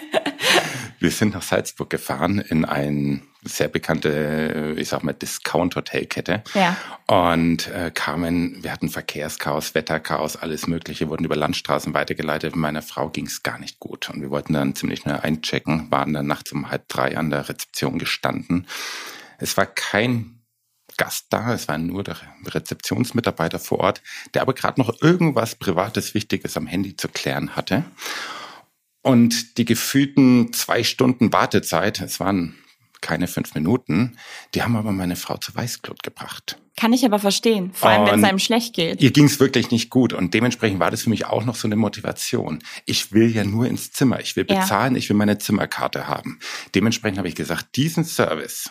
Wir 1.00 1.12
sind 1.12 1.34
nach 1.34 1.42
Salzburg 1.42 1.90
gefahren 1.90 2.40
in 2.40 2.64
ein 2.64 3.24
sehr 3.44 3.68
bekannte, 3.68 4.76
ich 4.78 4.88
sag 4.88 5.04
mal, 5.04 5.12
Discount-Hotelkette. 5.12 6.42
Ja. 6.54 6.78
Und 7.06 7.68
äh, 7.68 7.92
kamen, 7.94 8.64
wir 8.64 8.72
hatten 8.72 8.88
Verkehrschaos, 8.88 9.76
Wetterchaos, 9.76 10.38
alles 10.38 10.68
Mögliche, 10.68 11.10
wurden 11.10 11.26
über 11.26 11.36
Landstraßen 11.36 11.94
weitergeleitet. 11.94 12.56
Meiner 12.56 12.82
Frau 12.82 13.10
ging 13.10 13.26
es 13.26 13.44
gar 13.44 13.60
nicht 13.60 13.78
gut. 13.82 14.10
Und 14.10 14.22
wir 14.22 14.30
wollten 14.30 14.54
dann 14.54 14.74
ziemlich 14.76 15.02
schnell 15.02 15.18
einchecken, 15.18 15.92
waren 15.92 16.14
dann 16.14 16.28
nachts 16.28 16.54
um 16.54 16.72
halb 16.72 16.88
drei 16.88 17.18
an 17.18 17.30
der 17.30 17.50
Rezeption 17.50 18.00
gestanden. 18.00 18.68
Es 19.38 19.58
war 19.58 19.66
kein 19.66 20.41
Gast 21.02 21.26
da, 21.32 21.52
es 21.52 21.68
war 21.68 21.80
nur 21.80 22.04
der 22.04 22.16
Rezeptionsmitarbeiter 22.46 23.58
vor 23.58 23.80
Ort, 23.80 24.04
der 24.36 24.44
aber 24.44 24.54
gerade 24.54 24.80
noch 24.80 25.02
irgendwas 25.02 25.56
Privates, 25.56 26.14
Wichtiges 26.14 26.56
am 26.58 26.68
Handy 26.68 26.96
zu 26.96 27.08
klären 27.08 27.56
hatte. 27.56 27.84
Und 29.02 29.58
die 29.58 29.66
gefühlten 29.66 30.54
zwei 30.54 30.84
Stunden 30.84 31.34
Wartezeit, 31.34 32.02
es 32.02 32.20
waren 32.20 32.56
keine 33.02 33.28
fünf 33.28 33.56
Minuten, 33.56 34.16
die 34.54 34.62
haben 34.62 34.76
aber 34.76 34.92
meine 34.92 35.16
Frau 35.16 35.38
zu 35.38 35.56
Weißglut 35.56 36.04
gebracht. 36.04 36.60
Kann 36.78 36.94
ich 36.94 37.04
aber 37.04 37.18
verstehen, 37.18 37.72
vor 37.74 37.90
allem 37.90 38.06
wenn 38.06 38.20
es 38.20 38.24
einem 38.24 38.38
schlecht 38.38 38.76
geht. 38.76 39.02
Ihr 39.02 39.12
ging 39.12 39.26
es 39.26 39.40
wirklich 39.40 39.72
nicht 39.72 39.90
gut 39.90 40.14
und 40.14 40.36
dementsprechend 40.36 40.80
war 40.80 40.92
das 40.92 41.02
für 41.02 41.10
mich 41.10 41.26
auch 41.26 41.46
noch 41.46 41.56
so 41.56 41.68
eine 41.68 41.78
Motivation. 41.78 42.60
Ich 42.86 43.12
will 43.12 43.36
ja 43.36 43.44
nur 43.44 43.66
ins 43.66 43.92
Zimmer, 43.92 44.20
ich 44.20 44.36
will 44.36 44.46
bezahlen, 44.46 44.94
ja. 44.94 45.00
ich 45.00 45.10
will 45.10 45.18
meine 45.18 45.40
Zimmerkarte 45.40 46.08
haben. 46.08 46.38
Dementsprechend 46.76 47.18
habe 47.18 47.28
ich 47.28 47.36
gesagt, 47.36 47.76
diesen 47.76 48.06
Service, 48.06 48.70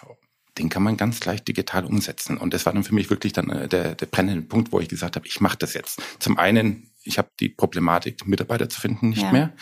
den 0.61 0.69
kann 0.69 0.83
man 0.83 0.97
ganz 0.97 1.25
leicht 1.25 1.49
digital 1.49 1.85
umsetzen. 1.85 2.37
Und 2.37 2.55
das 2.55 2.67
war 2.67 2.73
dann 2.73 2.85
für 2.85 2.95
mich 2.95 3.11
wirklich 3.11 3.33
dann 3.33 3.51
äh, 3.51 3.69
der, 3.69 3.95
der 3.95 4.07
brennende 4.07 4.43
Punkt, 4.43 4.73
wo 4.73 4.81
ich 4.81 4.89
gesagt 4.89 5.17
habe, 5.17 5.27
ich 5.27 5.41
mache 5.41 5.59
das 5.59 5.75
jetzt. 5.75 6.01
Zum 6.19 6.39
einen, 6.39 6.91
ich 7.03 7.19
habe 7.19 7.31
die 7.41 7.49
Problematik, 7.49 8.27
Mitarbeiter 8.27 8.69
zu 8.69 8.81
finden, 8.81 9.09
nicht 9.09 9.23
ja. 9.23 9.33
mehr 9.33 9.53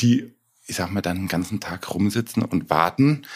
die, 0.00 0.32
ich 0.66 0.76
sag 0.76 0.90
mal, 0.90 1.00
dann 1.02 1.16
den 1.18 1.28
ganzen 1.28 1.60
Tag 1.60 1.92
rumsitzen 1.92 2.42
und 2.42 2.70
warten. 2.70 3.26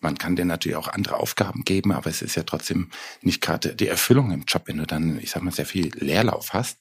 Man 0.00 0.18
kann 0.18 0.36
denen 0.36 0.48
natürlich 0.48 0.76
auch 0.76 0.88
andere 0.88 1.16
Aufgaben 1.16 1.64
geben, 1.64 1.92
aber 1.92 2.10
es 2.10 2.20
ist 2.20 2.34
ja 2.34 2.42
trotzdem 2.42 2.90
nicht 3.22 3.40
gerade 3.40 3.74
die 3.74 3.88
Erfüllung 3.88 4.32
im 4.32 4.44
Job, 4.46 4.64
wenn 4.66 4.76
du 4.76 4.86
dann, 4.86 5.18
ich 5.18 5.30
sag 5.30 5.42
mal, 5.42 5.50
sehr 5.50 5.66
viel 5.66 5.90
Leerlauf 5.94 6.52
hast. 6.52 6.78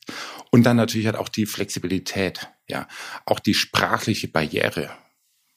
Und 0.52 0.64
dann 0.64 0.78
natürlich 0.78 1.06
halt 1.08 1.16
auch 1.16 1.30
die 1.30 1.46
Flexibilität, 1.46 2.50
ja, 2.68 2.88
auch 3.26 3.40
die 3.40 3.54
sprachliche 3.54 4.28
Barriere. 4.28 4.92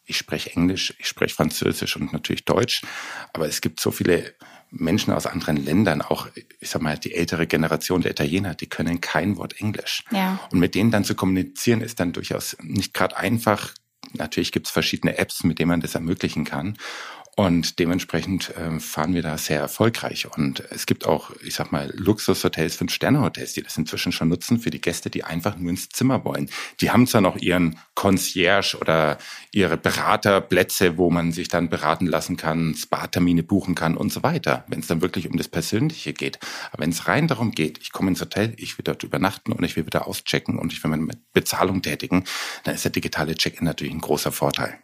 Ich 0.07 0.17
spreche 0.17 0.53
Englisch, 0.53 0.95
ich 0.99 1.09
spreche 1.09 1.35
Französisch 1.35 1.97
und 1.97 2.13
natürlich 2.13 2.45
Deutsch, 2.45 2.83
aber 3.33 3.47
es 3.49 3.61
gibt 3.61 3.81
so 3.81 3.91
viele 3.91 4.35
Menschen 4.71 5.13
aus 5.13 5.27
anderen 5.27 5.57
Ländern, 5.57 6.03
auch, 6.03 6.29
ich 6.61 6.69
sag 6.69 6.83
mal, 6.83 6.99
die 6.99 7.15
ältere 7.15 7.47
Generation 7.47 8.01
der 8.01 8.13
Italiener, 8.13 8.55
die 8.55 8.69
können 8.69 9.01
kein 9.01 9.37
Wort 9.37 9.61
Englisch. 9.61 10.05
Ja. 10.11 10.39
Und 10.51 10.59
mit 10.59 10.75
denen 10.75 10.91
dann 10.91 11.05
zu 11.05 11.15
kommunizieren, 11.15 11.81
ist 11.81 12.01
dann 12.01 12.13
durchaus 12.13 12.57
nicht 12.63 12.95
gerade 12.95 13.17
einfach. 13.17 13.73
Natürlich 14.13 14.53
gibt 14.53 14.67
es 14.67 14.73
verschiedene 14.73 15.19
Apps, 15.19 15.45
mit 15.45 15.59
denen 15.59 15.69
man 15.69 15.81
das 15.81 15.95
ermöglichen 15.95 16.45
kann. 16.45 16.77
Und 17.39 17.79
dementsprechend 17.79 18.57
äh, 18.57 18.81
fahren 18.81 19.13
wir 19.13 19.21
da 19.21 19.37
sehr 19.37 19.61
erfolgreich. 19.61 20.27
Und 20.39 20.65
es 20.71 20.87
gibt 20.87 21.05
auch, 21.05 21.31
ich 21.45 21.55
sag 21.55 21.71
mal, 21.71 21.93
Luxushotels, 21.95 22.77
Fünf-Sterne-Hotels, 22.77 23.53
die 23.53 23.63
das 23.63 23.77
inzwischen 23.77 24.11
schon 24.11 24.29
nutzen 24.29 24.59
für 24.59 24.71
die 24.71 24.81
Gäste, 24.81 25.11
die 25.11 25.23
einfach 25.23 25.55
nur 25.59 25.69
ins 25.69 25.91
Zimmer 25.91 26.25
wollen. 26.25 26.49
Die 26.81 26.91
haben 26.91 27.07
zwar 27.07 27.21
noch 27.21 27.37
ihren 27.37 27.79
Concierge 27.95 28.79
oder 28.81 29.19
ihre 29.53 29.77
Beraterplätze, 29.77 30.97
wo 30.97 31.11
man 31.11 31.33
sich 31.33 31.49
dann 31.49 31.69
beraten 31.69 32.07
lassen 32.07 32.39
kann, 32.39 32.75
Spa-Termine 32.75 33.43
buchen 33.43 33.75
kann 33.75 33.99
und 33.99 34.11
so 34.11 34.23
weiter, 34.23 34.65
wenn 34.69 34.81
es 34.81 34.87
dann 34.87 35.03
wirklich 35.03 35.29
um 35.29 35.37
das 35.37 35.49
Persönliche 35.49 36.15
geht. 36.15 36.39
Aber 36.73 36.85
wenn 36.85 36.91
es 36.91 37.07
rein 37.07 37.29
darum 37.29 37.51
geht, 37.51 37.77
ich 37.83 37.93
komme 37.93 38.09
ins 38.09 38.23
Hotel, 38.23 38.55
ich 38.57 38.79
will 38.79 38.85
dort 38.85 39.03
übernachten 39.03 39.53
und 39.53 39.63
ich 39.63 39.77
will 39.77 39.85
wieder 39.85 40.09
auschecken 40.09 40.59
und 40.59 40.73
ich 40.73 40.83
will 40.83 40.91
meine 40.91 41.09
Bezahlung 41.35 41.83
tätigen, 41.83 42.25
dann 42.65 42.77
ist 42.77 42.85
der 42.85 42.93
digitale 42.93 43.35
Check-in 43.35 43.67
natürlich 43.67 43.93
ein 43.93 44.01
großer 44.01 44.33
Vorteil. 44.33 44.79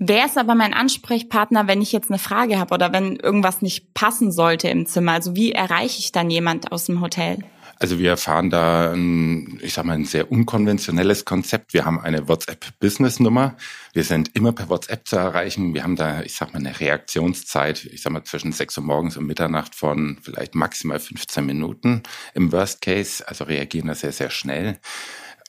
Wer 0.00 0.26
ist 0.26 0.38
aber 0.38 0.54
mein 0.54 0.74
Ansprechpartner, 0.74 1.66
wenn 1.66 1.82
ich 1.82 1.90
jetzt 1.90 2.08
eine 2.08 2.20
Frage 2.20 2.60
habe 2.60 2.72
oder 2.72 2.92
wenn 2.92 3.16
irgendwas 3.16 3.62
nicht 3.62 3.94
passen 3.94 4.30
sollte 4.30 4.68
im 4.68 4.86
Zimmer? 4.86 5.12
Also 5.12 5.34
wie 5.34 5.50
erreiche 5.50 5.98
ich 5.98 6.12
dann 6.12 6.30
jemand 6.30 6.70
aus 6.70 6.84
dem 6.84 7.00
Hotel? 7.00 7.38
Also 7.80 7.98
wir 7.98 8.10
erfahren 8.10 8.50
da, 8.50 8.92
ein, 8.92 9.58
ich 9.62 9.74
sag 9.74 9.84
mal, 9.84 9.94
ein 9.94 10.04
sehr 10.04 10.30
unkonventionelles 10.30 11.24
Konzept. 11.24 11.74
Wir 11.74 11.84
haben 11.84 12.00
eine 12.00 12.28
WhatsApp-Business-Nummer. 12.28 13.56
Wir 13.92 14.04
sind 14.04 14.34
immer 14.34 14.52
per 14.52 14.68
WhatsApp 14.68 15.06
zu 15.06 15.16
erreichen. 15.16 15.74
Wir 15.74 15.84
haben 15.84 15.94
da, 15.94 16.22
ich 16.22 16.34
sag 16.34 16.52
mal, 16.52 16.58
eine 16.58 16.78
Reaktionszeit, 16.78 17.84
ich 17.84 18.02
sag 18.02 18.12
mal, 18.12 18.24
zwischen 18.24 18.52
6 18.52 18.78
Uhr 18.78 18.84
morgens 18.84 19.16
und 19.16 19.26
Mitternacht 19.26 19.76
von 19.76 20.18
vielleicht 20.22 20.56
maximal 20.56 20.98
15 20.98 21.44
Minuten 21.44 22.02
im 22.34 22.50
Worst 22.50 22.82
Case. 22.82 23.26
Also 23.26 23.44
reagieren 23.44 23.88
da 23.88 23.94
sehr, 23.94 24.12
sehr 24.12 24.30
schnell 24.30 24.78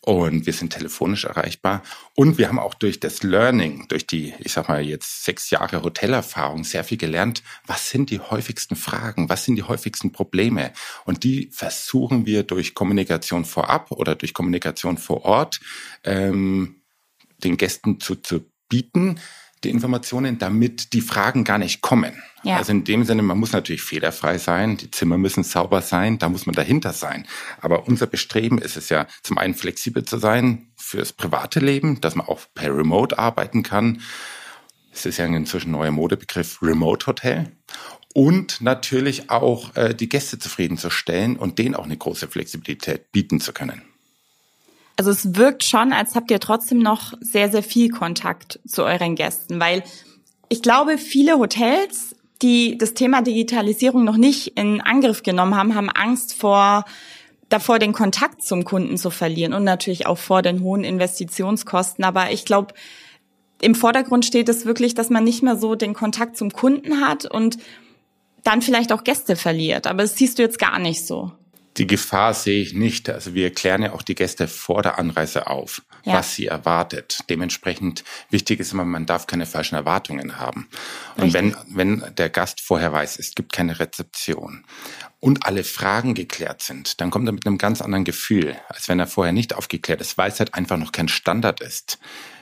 und 0.02 0.46
wir 0.46 0.54
sind 0.54 0.72
telefonisch 0.72 1.26
erreichbar. 1.26 1.84
Und 2.16 2.38
wir 2.38 2.48
haben 2.48 2.60
auch 2.60 2.74
durch 2.74 3.00
das 3.00 3.22
Learning, 3.22 3.88
durch 3.90 4.08
die, 4.08 4.34
ich 4.40 4.54
sag 4.54 4.70
mal 4.70 4.82
jetzt 4.82 5.26
sechs 5.26 5.50
Jahre 5.50 5.84
Hotelerfahrung 5.84 6.64
sehr 6.64 6.84
viel 6.84 6.98
gelernt. 6.98 7.44
Was 7.66 7.90
sind 7.90 8.10
die 8.10 8.20
häufigsten 8.20 8.76
Fragen? 8.76 9.30
Was 9.30 9.46
sind 9.46 9.56
die 9.56 9.64
häufigsten 9.64 10.12
Probleme? 10.12 10.72
Und 11.06 11.24
die 11.24 11.50
versuchen 11.52 12.26
wir 12.26 12.44
durch 12.44 12.76
Kommunikation 12.76 13.44
vorab 13.44 13.92
oder 13.92 14.16
durch 14.16 14.34
Kommunikation 14.34 14.98
vor 14.98 15.26
Ort 15.26 15.60
ähm, 16.04 16.78
den 17.44 17.58
Gästen 17.58 18.00
zu, 18.00 18.16
zu 18.16 18.46
bieten 18.70 19.20
die 19.64 19.70
Informationen, 19.70 20.38
damit 20.38 20.94
die 20.94 21.02
Fragen 21.02 21.44
gar 21.44 21.58
nicht 21.58 21.82
kommen. 21.82 22.22
Ja. 22.44 22.58
Also 22.58 22.72
in 22.72 22.84
dem 22.84 23.04
Sinne, 23.04 23.22
man 23.22 23.38
muss 23.38 23.52
natürlich 23.52 23.82
fehlerfrei 23.82 24.38
sein, 24.38 24.78
die 24.78 24.92
Zimmer 24.92 25.18
müssen 25.18 25.44
sauber 25.44 25.82
sein, 25.82 26.20
da 26.20 26.30
muss 26.30 26.46
man 26.46 26.56
dahinter 26.56 26.94
sein. 26.94 27.28
Aber 27.62 27.88
unser 27.88 28.08
Bestreben 28.08 28.58
ist 28.60 28.78
es 28.78 28.90
ja, 28.90 29.08
zum 29.24 29.38
einen 29.38 29.56
flexibel 29.56 30.06
zu 30.06 30.18
sein 30.18 30.68
fürs 30.76 31.12
private 31.14 31.60
Leben, 31.60 32.00
dass 32.02 32.16
man 32.16 32.28
auch 32.28 32.42
per 32.54 32.76
Remote 32.76 33.20
arbeiten 33.20 33.64
kann. 33.64 34.02
Es 34.92 35.06
ist 35.06 35.18
ja 35.18 35.26
ein 35.26 35.34
inzwischen 35.34 35.72
neuer 35.72 35.92
Modebegriff 35.92 36.62
Remote 36.62 37.08
Hotel. 37.08 37.52
Und 38.14 38.62
natürlich 38.62 39.30
auch 39.30 39.76
äh, 39.76 39.94
die 39.94 40.10
Gäste 40.10 40.40
zufriedenzustellen 40.40 41.38
und 41.38 41.60
denen 41.60 41.76
auch 41.76 41.86
eine 41.86 41.98
große 41.98 42.28
Flexibilität 42.28 43.12
bieten 43.12 43.40
zu 43.40 43.54
können. 43.54 43.84
Also 45.00 45.12
es 45.12 45.34
wirkt 45.38 45.64
schon, 45.64 45.94
als 45.94 46.14
habt 46.16 46.30
ihr 46.30 46.42
trotzdem 46.42 46.80
noch 46.80 47.14
sehr, 47.22 47.50
sehr 47.50 47.64
viel 47.64 47.90
Kontakt 47.90 48.60
zu 48.68 48.84
euren 48.84 49.16
Gästen, 49.16 49.58
weil 49.58 49.82
ich 50.50 50.62
glaube, 50.62 50.98
viele 50.98 51.40
Hotels, 51.40 52.18
die 52.42 52.78
das 52.78 52.96
Thema 52.96 53.22
Digitalisierung 53.22 54.04
noch 54.04 54.18
nicht 54.18 54.58
in 54.58 54.82
Angriff 54.82 55.24
genommen 55.24 55.56
haben, 55.56 55.74
haben 55.74 55.90
Angst 55.90 56.34
vor 56.34 56.84
davor, 57.48 57.80
den 57.80 57.94
Kontakt 57.94 58.44
zum 58.44 58.66
Kunden 58.66 58.98
zu 58.98 59.10
verlieren 59.10 59.54
und 59.54 59.64
natürlich 59.64 60.06
auch 60.06 60.18
vor 60.18 60.42
den 60.42 60.64
hohen 60.64 60.84
Investitionskosten. 60.84 62.04
Aber 62.04 62.34
ich 62.34 62.44
glaube, 62.44 62.74
im 63.62 63.76
Vordergrund 63.76 64.26
steht 64.26 64.50
es 64.50 64.66
wirklich, 64.66 64.96
dass 64.96 65.10
man 65.10 65.24
nicht 65.24 65.42
mehr 65.42 65.56
so 65.56 65.76
den 65.76 65.94
Kontakt 65.94 66.36
zum 66.36 66.52
Kunden 66.52 67.00
hat 67.00 67.24
und 67.24 67.58
dann 68.44 68.62
vielleicht 68.62 68.92
auch 68.92 69.06
Gäste 69.06 69.38
verliert. 69.38 69.88
Aber 69.88 70.02
das 70.02 70.18
siehst 70.18 70.40
du 70.40 70.44
jetzt 70.44 70.60
gar 70.60 70.78
nicht 70.78 71.08
so 71.08 71.32
die 71.80 71.88
Gefahr 71.88 72.34
sehe 72.34 72.62
ich 72.62 72.74
nicht. 72.74 73.10
Also 73.10 73.34
wir 73.34 73.54
klären 73.54 73.82
ja 73.82 73.94
auch 73.94 74.02
die 74.02 74.14
Gäste 74.14 74.50
vor 74.50 74.82
der 74.82 75.00
Anreise 75.00 75.48
auf, 75.48 75.82
ja. 76.04 76.16
was 76.16 76.36
sie 76.36 76.48
erwartet. 76.48 77.22
Dementsprechend 77.30 78.04
wichtig 78.30 78.60
ist 78.60 78.74
immer, 78.74 78.84
man 78.84 79.06
darf 79.06 79.28
keine 79.28 79.46
falschen 79.46 79.76
Erwartungen 79.76 80.38
haben. 80.38 80.68
Und 81.16 81.34
wenn, 81.34 81.56
wenn 81.70 82.04
der 82.18 82.30
Gast 82.30 82.60
vorher 82.60 82.92
weiß, 82.92 83.18
es 83.18 83.34
gibt 83.34 83.54
keine 83.54 83.80
Rezeption 83.80 84.66
und 85.22 85.46
alle 85.46 85.64
Fragen 85.64 86.16
geklärt 86.16 86.62
sind, 86.62 87.00
dann 87.00 87.12
kommt 87.12 87.30
er 87.30 87.32
mit 87.32 87.48
einem 87.48 87.58
ganz 87.58 87.82
anderen 87.82 88.04
Gefühl, 88.04 88.58
als 88.68 88.90
wenn 88.90 89.00
er 89.00 89.08
vorher 89.08 89.32
nicht 89.32 89.56
aufgeklärt 89.56 90.02
ist, 90.02 90.18
weil 90.18 90.32
es 90.32 90.40
halt 90.40 90.56
einfach 90.56 90.78
noch 90.78 90.92
kein 90.92 91.08
Standard 91.08 91.62
ist. 91.62 91.98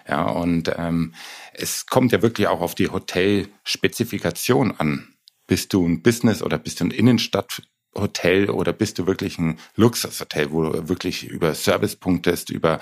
Ja, 0.07 0.23
und 0.23 0.73
ähm, 0.77 1.13
es 1.53 1.85
kommt 1.85 2.11
ja 2.11 2.23
wirklich 2.23 2.47
auch 2.47 2.61
auf 2.61 2.73
die 2.73 2.89
Hotelspezifikation 2.89 4.71
an. 4.79 5.13
Bist 5.45 5.73
du 5.73 5.87
ein 5.87 6.01
Business 6.01 6.41
oder 6.41 6.57
bist 6.57 6.79
du 6.79 6.85
ein 6.85 6.91
Innenstadt 6.91 7.61
Hotel 7.97 8.49
oder 8.49 8.73
bist 8.73 8.99
du 8.99 9.07
wirklich 9.07 9.37
ein 9.37 9.59
Luxushotel, 9.75 10.51
wo 10.51 10.63
du 10.63 10.89
wirklich 10.89 11.25
über 11.25 11.53
Service 11.55 11.95
punktest, 11.95 12.49
über 12.49 12.79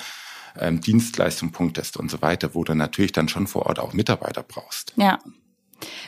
ähm, 0.59 0.81
Dienstleistung 0.81 1.51
punktest 1.51 1.97
und 1.97 2.09
so 2.09 2.21
weiter, 2.21 2.53
wo 2.53 2.63
du 2.63 2.73
natürlich 2.75 3.11
dann 3.11 3.27
schon 3.27 3.47
vor 3.47 3.65
Ort 3.65 3.79
auch 3.79 3.93
Mitarbeiter 3.93 4.43
brauchst. 4.43 4.93
Ja. 4.95 5.19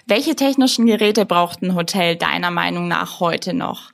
Welche 0.05 0.35
technischen 0.35 0.85
Geräte 0.85 1.25
braucht 1.25 1.61
ein 1.61 1.75
Hotel 1.75 2.15
deiner 2.15 2.51
Meinung 2.51 2.87
nach 2.87 3.19
heute 3.19 3.53
noch? 3.53 3.91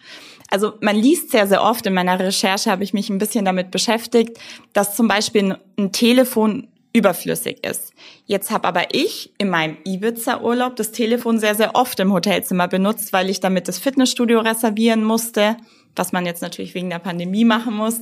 Also 0.49 0.73
man 0.81 0.95
liest 0.95 1.31
sehr, 1.31 1.47
sehr 1.47 1.63
oft, 1.63 1.85
in 1.87 1.95
meiner 1.95 2.19
Recherche 2.19 2.69
habe 2.69 2.83
ich 2.83 2.93
mich 2.93 3.09
ein 3.09 3.17
bisschen 3.17 3.43
damit 3.43 3.71
beschäftigt, 3.71 4.37
dass 4.73 4.95
zum 4.95 5.07
Beispiel 5.07 5.57
ein 5.79 5.91
Telefon 5.91 6.67
überflüssig 6.93 7.65
ist. 7.65 7.91
Jetzt 8.25 8.51
habe 8.51 8.67
aber 8.67 8.93
ich 8.93 9.33
in 9.39 9.49
meinem 9.49 9.77
Ibiza-Urlaub 9.83 10.75
das 10.75 10.91
Telefon 10.91 11.39
sehr, 11.39 11.55
sehr 11.55 11.75
oft 11.75 11.99
im 11.99 12.13
Hotelzimmer 12.13 12.67
benutzt, 12.67 13.11
weil 13.11 13.29
ich 13.29 13.39
damit 13.39 13.67
das 13.67 13.79
Fitnessstudio 13.79 14.39
reservieren 14.39 15.03
musste, 15.03 15.57
was 15.95 16.11
man 16.11 16.25
jetzt 16.25 16.41
natürlich 16.41 16.75
wegen 16.75 16.89
der 16.89 16.99
Pandemie 16.99 17.45
machen 17.45 17.75
muss, 17.75 18.01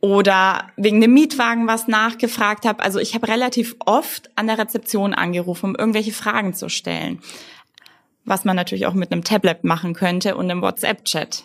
oder 0.00 0.68
wegen 0.76 1.00
dem 1.00 1.12
Mietwagen 1.12 1.66
was 1.66 1.86
nachgefragt 1.86 2.64
habe. 2.64 2.82
Also 2.82 2.98
ich 2.98 3.14
habe 3.14 3.28
relativ 3.28 3.76
oft 3.84 4.30
an 4.34 4.46
der 4.46 4.58
Rezeption 4.58 5.12
angerufen, 5.12 5.70
um 5.70 5.76
irgendwelche 5.76 6.12
Fragen 6.12 6.54
zu 6.54 6.68
stellen, 6.68 7.20
was 8.24 8.44
man 8.44 8.56
natürlich 8.56 8.86
auch 8.86 8.94
mit 8.94 9.12
einem 9.12 9.24
Tablet 9.24 9.64
machen 9.64 9.92
könnte 9.92 10.36
und 10.36 10.50
einem 10.50 10.62
WhatsApp-Chat. 10.62 11.44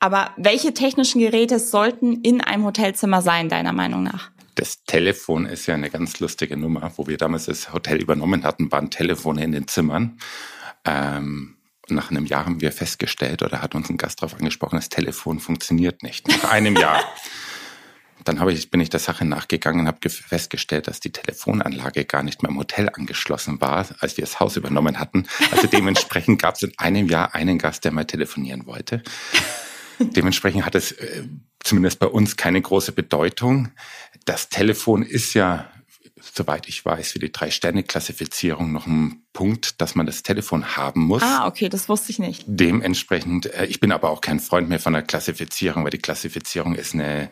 Aber 0.00 0.30
welche 0.36 0.74
technischen 0.74 1.20
Geräte 1.20 1.58
sollten 1.58 2.20
in 2.22 2.40
einem 2.40 2.64
Hotelzimmer 2.64 3.22
sein, 3.22 3.48
deiner 3.48 3.72
Meinung 3.72 4.02
nach? 4.02 4.30
Das 4.54 4.84
Telefon 4.84 5.46
ist 5.46 5.66
ja 5.66 5.74
eine 5.74 5.90
ganz 5.90 6.20
lustige 6.20 6.56
Nummer. 6.56 6.92
Wo 6.96 7.06
wir 7.06 7.16
damals 7.16 7.46
das 7.46 7.72
Hotel 7.72 8.00
übernommen 8.00 8.44
hatten, 8.44 8.70
waren 8.70 8.90
Telefone 8.90 9.42
in 9.42 9.52
den 9.52 9.66
Zimmern. 9.68 10.18
Ähm, 10.84 11.56
nach 11.88 12.10
einem 12.10 12.26
Jahr 12.26 12.46
haben 12.46 12.60
wir 12.60 12.72
festgestellt, 12.72 13.42
oder 13.42 13.60
hat 13.60 13.74
uns 13.74 13.90
ein 13.90 13.96
Gast 13.96 14.22
darauf 14.22 14.38
angesprochen, 14.38 14.76
das 14.76 14.88
Telefon 14.88 15.38
funktioniert 15.40 16.02
nicht. 16.02 16.28
Nach 16.28 16.50
einem 16.50 16.76
Jahr. 16.76 17.04
Dann 18.24 18.40
habe 18.40 18.54
ich, 18.54 18.70
bin 18.70 18.80
ich 18.80 18.88
der 18.88 19.00
Sache 19.00 19.26
nachgegangen 19.26 19.80
und 19.80 19.86
habe 19.86 20.08
festgestellt, 20.08 20.88
dass 20.88 20.98
die 20.98 21.12
Telefonanlage 21.12 22.06
gar 22.06 22.22
nicht 22.22 22.42
mehr 22.42 22.50
im 22.50 22.56
Hotel 22.56 22.88
angeschlossen 22.88 23.60
war, 23.60 23.86
als 23.98 24.16
wir 24.16 24.24
das 24.24 24.40
Haus 24.40 24.56
übernommen 24.56 24.98
hatten. 24.98 25.26
Also 25.50 25.66
dementsprechend 25.66 26.40
gab 26.40 26.54
es 26.54 26.62
in 26.62 26.72
einem 26.78 27.08
Jahr 27.08 27.34
einen 27.34 27.58
Gast, 27.58 27.84
der 27.84 27.92
mal 27.92 28.06
telefonieren 28.06 28.64
wollte. 28.66 29.02
Dementsprechend 29.98 30.64
hat 30.64 30.74
es 30.74 30.92
äh, 30.92 31.24
zumindest 31.64 31.98
bei 31.98 32.06
uns 32.06 32.36
keine 32.36 32.60
große 32.60 32.92
Bedeutung. 32.92 33.70
Das 34.24 34.48
Telefon 34.48 35.02
ist 35.02 35.34
ja, 35.34 35.70
soweit 36.20 36.68
ich 36.68 36.84
weiß, 36.84 37.12
für 37.12 37.18
die 37.18 37.32
Drei-Sterne-Klassifizierung 37.32 38.72
noch 38.72 38.86
ein 38.86 39.24
Punkt, 39.32 39.80
dass 39.80 39.94
man 39.94 40.06
das 40.06 40.22
Telefon 40.22 40.76
haben 40.76 41.02
muss. 41.02 41.22
Ah, 41.22 41.46
okay, 41.46 41.68
das 41.68 41.88
wusste 41.88 42.12
ich 42.12 42.18
nicht. 42.18 42.44
Dementsprechend, 42.46 43.46
äh, 43.46 43.66
ich 43.66 43.80
bin 43.80 43.90
aber 43.90 44.10
auch 44.10 44.20
kein 44.20 44.40
Freund 44.40 44.68
mehr 44.68 44.80
von 44.80 44.92
der 44.92 45.02
Klassifizierung, 45.02 45.84
weil 45.84 45.90
die 45.90 45.98
Klassifizierung 45.98 46.74
ist 46.74 46.94
eine 46.94 47.30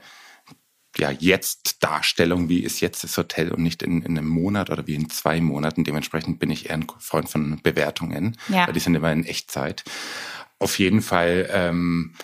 ja, 0.99 1.11
jetzt 1.11 1.83
Darstellung, 1.83 2.49
wie 2.49 2.61
ist 2.61 2.81
jetzt 2.81 3.03
das 3.03 3.17
Hotel 3.17 3.51
und 3.51 3.63
nicht 3.63 3.83
in, 3.83 4.03
in 4.03 4.19
einem 4.19 4.29
Monat 4.29 4.69
oder 4.69 4.87
wie 4.87 4.95
in 4.95 5.09
zwei 5.09 5.41
Monaten. 5.41 5.85
Dementsprechend 5.85 6.39
bin 6.39 6.51
ich 6.51 6.67
eher 6.67 6.75
ein 6.75 6.87
Freund 6.99 7.31
von 7.31 7.61
Bewertungen, 7.63 8.37
ja. 8.49 8.67
weil 8.67 8.75
die 8.75 8.81
sind 8.81 8.95
immer 8.95 9.11
in 9.11 9.25
Echtzeit. 9.25 9.85
Auf 10.59 10.79
jeden 10.79 11.01
Fall 11.03 11.49
ähm, 11.51 12.15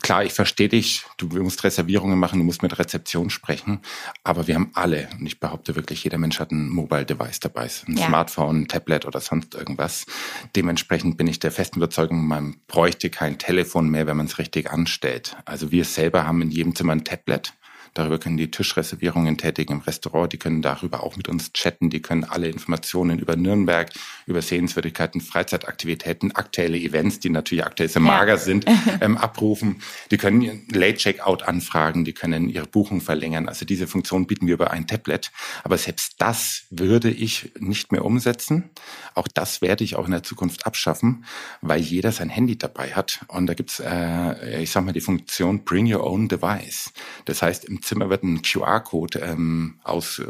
klar, 0.00 0.24
ich 0.24 0.32
verstehe 0.32 0.68
dich, 0.68 1.04
du 1.16 1.26
musst 1.26 1.64
Reservierungen 1.64 2.18
machen, 2.18 2.38
du 2.38 2.44
musst 2.44 2.62
mit 2.62 2.78
Rezeption 2.78 3.30
sprechen, 3.30 3.80
aber 4.24 4.46
wir 4.46 4.54
haben 4.54 4.70
alle, 4.74 5.08
und 5.18 5.26
ich 5.26 5.40
behaupte 5.40 5.76
wirklich, 5.76 6.04
jeder 6.04 6.18
Mensch 6.18 6.40
hat 6.40 6.50
ein 6.50 6.68
Mobile 6.68 7.04
Device 7.04 7.40
dabei, 7.40 7.68
ein 7.86 7.96
ja. 7.96 8.06
Smartphone, 8.06 8.62
ein 8.62 8.68
Tablet 8.68 9.06
oder 9.06 9.20
sonst 9.20 9.54
irgendwas. 9.54 10.06
Dementsprechend 10.54 11.16
bin 11.16 11.26
ich 11.26 11.38
der 11.38 11.52
festen 11.52 11.78
Überzeugung, 11.78 12.26
man 12.26 12.56
bräuchte 12.66 13.10
kein 13.10 13.38
Telefon 13.38 13.88
mehr, 13.88 14.06
wenn 14.06 14.16
man 14.16 14.26
es 14.26 14.38
richtig 14.38 14.70
anstellt. 14.70 15.36
Also 15.44 15.70
wir 15.70 15.84
selber 15.84 16.26
haben 16.26 16.42
in 16.42 16.50
jedem 16.50 16.74
Zimmer 16.74 16.92
ein 16.92 17.04
Tablet 17.04 17.52
Darüber 17.96 18.18
können 18.18 18.36
die 18.36 18.50
Tischreservierungen 18.50 19.38
tätigen 19.38 19.72
im 19.72 19.80
Restaurant. 19.80 20.30
Die 20.30 20.36
können 20.36 20.60
darüber 20.60 21.02
auch 21.02 21.16
mit 21.16 21.30
uns 21.30 21.54
chatten. 21.54 21.88
Die 21.88 22.02
können 22.02 22.24
alle 22.24 22.48
Informationen 22.48 23.18
über 23.18 23.36
Nürnberg, 23.36 23.90
über 24.26 24.42
Sehenswürdigkeiten, 24.42 25.22
Freizeitaktivitäten, 25.22 26.32
aktuelle 26.32 26.76
Events, 26.76 27.20
die 27.20 27.30
natürlich 27.30 27.64
aktuell 27.64 27.88
sehr 27.88 28.02
mager 28.02 28.34
ja. 28.34 28.36
sind, 28.36 28.66
ähm, 29.00 29.16
abrufen. 29.16 29.80
Die 30.10 30.18
können 30.18 30.66
Late 30.70 30.98
Checkout 30.98 31.42
anfragen. 31.42 32.04
Die 32.04 32.12
können 32.12 32.50
ihre 32.50 32.66
Buchung 32.66 33.00
verlängern. 33.00 33.48
Also 33.48 33.64
diese 33.64 33.86
Funktion 33.86 34.26
bieten 34.26 34.46
wir 34.46 34.54
über 34.54 34.72
ein 34.72 34.86
Tablet. 34.86 35.32
Aber 35.64 35.78
selbst 35.78 36.16
das 36.18 36.66
würde 36.68 37.10
ich 37.10 37.52
nicht 37.58 37.92
mehr 37.92 38.04
umsetzen. 38.04 38.68
Auch 39.14 39.26
das 39.26 39.62
werde 39.62 39.84
ich 39.84 39.96
auch 39.96 40.04
in 40.04 40.10
der 40.10 40.22
Zukunft 40.22 40.66
abschaffen, 40.66 41.24
weil 41.62 41.80
jeder 41.80 42.12
sein 42.12 42.28
Handy 42.28 42.58
dabei 42.58 42.92
hat. 42.92 43.24
Und 43.28 43.46
da 43.46 43.54
gibt's, 43.54 43.80
äh, 43.80 44.62
ich 44.62 44.70
sag 44.70 44.84
mal, 44.84 44.92
die 44.92 45.00
Funktion 45.00 45.64
Bring 45.64 45.90
Your 45.90 46.04
Own 46.04 46.28
Device. 46.28 46.92
Das 47.24 47.40
heißt, 47.40 47.64
im 47.64 47.85
Zimmer 47.86 48.10
wird 48.10 48.22
ein 48.22 48.42
QR-Code 48.42 49.20
ähm, 49.20 49.78
aus, 49.84 50.18
äh, 50.18 50.24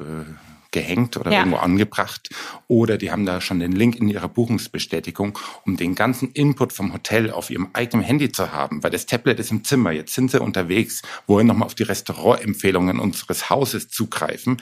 gehängt 0.76 1.16
oder 1.16 1.32
ja. 1.32 1.38
irgendwo 1.38 1.56
angebracht. 1.56 2.28
Oder 2.68 2.98
die 2.98 3.10
haben 3.10 3.24
da 3.24 3.40
schon 3.40 3.60
den 3.60 3.72
Link 3.72 3.96
in 3.96 4.08
ihrer 4.08 4.28
Buchungsbestätigung, 4.28 5.38
um 5.64 5.78
den 5.78 5.94
ganzen 5.94 6.32
Input 6.32 6.74
vom 6.74 6.92
Hotel 6.92 7.30
auf 7.30 7.48
ihrem 7.48 7.70
eigenen 7.72 8.04
Handy 8.04 8.30
zu 8.30 8.52
haben. 8.52 8.82
Weil 8.82 8.90
das 8.90 9.06
Tablet 9.06 9.40
ist 9.40 9.50
im 9.50 9.64
Zimmer, 9.64 9.92
jetzt 9.92 10.12
sind 10.12 10.30
sie 10.30 10.38
unterwegs, 10.40 11.00
wollen 11.26 11.46
nochmal 11.46 11.66
auf 11.66 11.74
die 11.74 11.84
Restaurantempfehlungen 11.84 13.00
unseres 13.00 13.48
Hauses 13.48 13.88
zugreifen. 13.88 14.58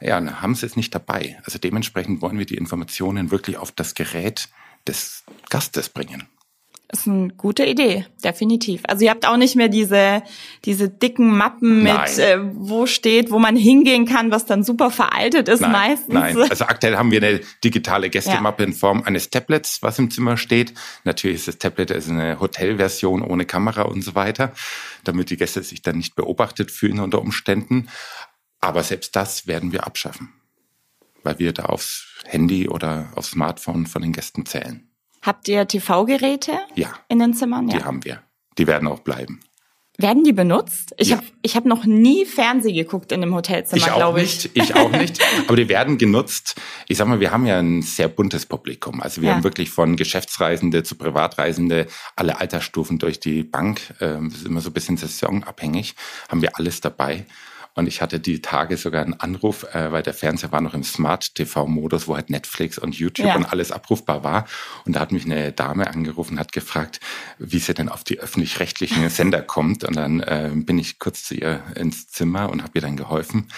Ja, 0.00 0.20
dann 0.20 0.40
haben 0.40 0.54
sie 0.54 0.66
es 0.66 0.76
nicht 0.76 0.94
dabei. 0.94 1.38
Also 1.44 1.58
dementsprechend 1.58 2.22
wollen 2.22 2.38
wir 2.38 2.46
die 2.46 2.56
Informationen 2.56 3.32
wirklich 3.32 3.56
auf 3.56 3.72
das 3.72 3.94
Gerät 3.94 4.48
des 4.86 5.24
Gastes 5.48 5.88
bringen. 5.88 6.28
Das 6.88 7.00
ist 7.00 7.08
eine 7.08 7.28
gute 7.30 7.64
Idee, 7.64 8.06
definitiv. 8.22 8.82
Also 8.86 9.04
ihr 9.04 9.10
habt 9.10 9.26
auch 9.26 9.36
nicht 9.36 9.56
mehr 9.56 9.68
diese, 9.68 10.22
diese 10.64 10.88
dicken 10.88 11.36
Mappen 11.36 11.82
mit, 11.82 12.18
äh, 12.18 12.38
wo 12.40 12.86
steht, 12.86 13.32
wo 13.32 13.40
man 13.40 13.56
hingehen 13.56 14.06
kann, 14.06 14.30
was 14.30 14.46
dann 14.46 14.62
super 14.62 14.92
veraltet 14.92 15.48
ist 15.48 15.62
nein, 15.62 15.72
meistens. 15.72 16.14
Nein, 16.14 16.36
also 16.50 16.64
aktuell 16.66 16.96
haben 16.96 17.10
wir 17.10 17.20
eine 17.20 17.40
digitale 17.64 18.08
Gästemappe 18.08 18.62
ja. 18.62 18.68
in 18.68 18.72
Form 18.72 19.02
eines 19.02 19.30
Tablets, 19.30 19.82
was 19.82 19.98
im 19.98 20.12
Zimmer 20.12 20.36
steht. 20.36 20.74
Natürlich 21.02 21.38
ist 21.38 21.48
das 21.48 21.58
Tablet 21.58 21.90
also 21.90 22.12
eine 22.12 22.38
Hotelversion 22.38 23.22
ohne 23.22 23.46
Kamera 23.46 23.82
und 23.82 24.02
so 24.02 24.14
weiter, 24.14 24.52
damit 25.02 25.30
die 25.30 25.36
Gäste 25.36 25.64
sich 25.64 25.82
dann 25.82 25.96
nicht 25.96 26.14
beobachtet 26.14 26.70
fühlen 26.70 27.00
unter 27.00 27.20
Umständen. 27.20 27.88
Aber 28.60 28.84
selbst 28.84 29.16
das 29.16 29.48
werden 29.48 29.72
wir 29.72 29.88
abschaffen, 29.88 30.32
weil 31.24 31.40
wir 31.40 31.52
da 31.52 31.64
aufs 31.64 32.06
Handy 32.24 32.68
oder 32.68 33.08
aufs 33.16 33.32
Smartphone 33.32 33.86
von 33.86 34.02
den 34.02 34.12
Gästen 34.12 34.46
zählen. 34.46 34.88
Habt 35.26 35.48
ihr 35.48 35.66
TV-Geräte 35.66 36.52
ja, 36.76 36.94
in 37.08 37.18
den 37.18 37.34
Zimmern? 37.34 37.66
Ja, 37.66 37.78
die 37.78 37.84
haben 37.84 38.04
wir. 38.04 38.22
Die 38.58 38.68
werden 38.68 38.86
auch 38.86 39.00
bleiben. 39.00 39.40
Werden 39.98 40.22
die 40.22 40.32
benutzt? 40.32 40.94
Ich 40.98 41.08
ja. 41.08 41.16
habe 41.16 41.26
ich 41.42 41.56
hab 41.56 41.64
noch 41.64 41.84
nie 41.84 42.26
Fernseh 42.26 42.72
geguckt 42.72 43.10
in 43.10 43.22
dem 43.22 43.34
Hotelzimmer, 43.34 43.86
glaube 43.86 44.22
ich. 44.22 44.44
Nicht, 44.44 44.50
ich 44.54 44.76
auch 44.76 44.90
nicht. 44.92 45.18
Aber 45.48 45.56
die 45.56 45.68
werden 45.68 45.98
genutzt. 45.98 46.54
Ich 46.86 46.98
sag 46.98 47.08
mal, 47.08 47.18
wir 47.18 47.32
haben 47.32 47.44
ja 47.44 47.58
ein 47.58 47.82
sehr 47.82 48.06
buntes 48.06 48.46
Publikum. 48.46 49.02
Also 49.02 49.20
wir 49.20 49.30
ja. 49.30 49.34
haben 49.34 49.42
wirklich 49.42 49.70
von 49.70 49.96
Geschäftsreisende 49.96 50.84
zu 50.84 50.94
Privatreisende 50.94 51.88
alle 52.14 52.38
Altersstufen 52.38 53.00
durch 53.00 53.18
die 53.18 53.42
Bank. 53.42 53.80
Ähm, 54.00 54.28
das 54.30 54.42
ist 54.42 54.46
immer 54.46 54.60
so 54.60 54.70
ein 54.70 54.74
bisschen 54.74 54.96
saisonabhängig. 54.96 55.96
Haben 56.28 56.42
wir 56.42 56.56
alles 56.56 56.80
dabei. 56.80 57.26
Und 57.76 57.86
ich 57.86 58.00
hatte 58.00 58.18
die 58.18 58.40
Tage 58.40 58.76
sogar 58.78 59.04
einen 59.04 59.20
Anruf, 59.20 59.64
äh, 59.74 59.92
weil 59.92 60.02
der 60.02 60.14
Fernseher 60.14 60.50
war 60.50 60.62
noch 60.62 60.74
im 60.74 60.82
Smart-TV-Modus, 60.82 62.08
wo 62.08 62.16
halt 62.16 62.30
Netflix 62.30 62.78
und 62.78 62.96
YouTube 62.96 63.26
ja. 63.26 63.36
und 63.36 63.44
alles 63.44 63.70
abrufbar 63.70 64.24
war. 64.24 64.46
Und 64.86 64.96
da 64.96 65.00
hat 65.00 65.12
mich 65.12 65.26
eine 65.26 65.52
Dame 65.52 65.86
angerufen, 65.86 66.40
hat 66.40 66.52
gefragt, 66.52 67.00
wie 67.38 67.58
sie 67.58 67.74
denn 67.74 67.90
auf 67.90 68.02
die 68.02 68.18
öffentlich-rechtlichen 68.18 69.08
Sender 69.10 69.42
kommt. 69.42 69.84
Und 69.84 69.94
dann 69.94 70.20
äh, 70.20 70.50
bin 70.54 70.78
ich 70.78 70.98
kurz 70.98 71.24
zu 71.24 71.34
ihr 71.34 71.62
ins 71.74 72.08
Zimmer 72.08 72.48
und 72.48 72.62
habe 72.62 72.72
ihr 72.76 72.80
dann 72.80 72.96
geholfen. 72.96 73.48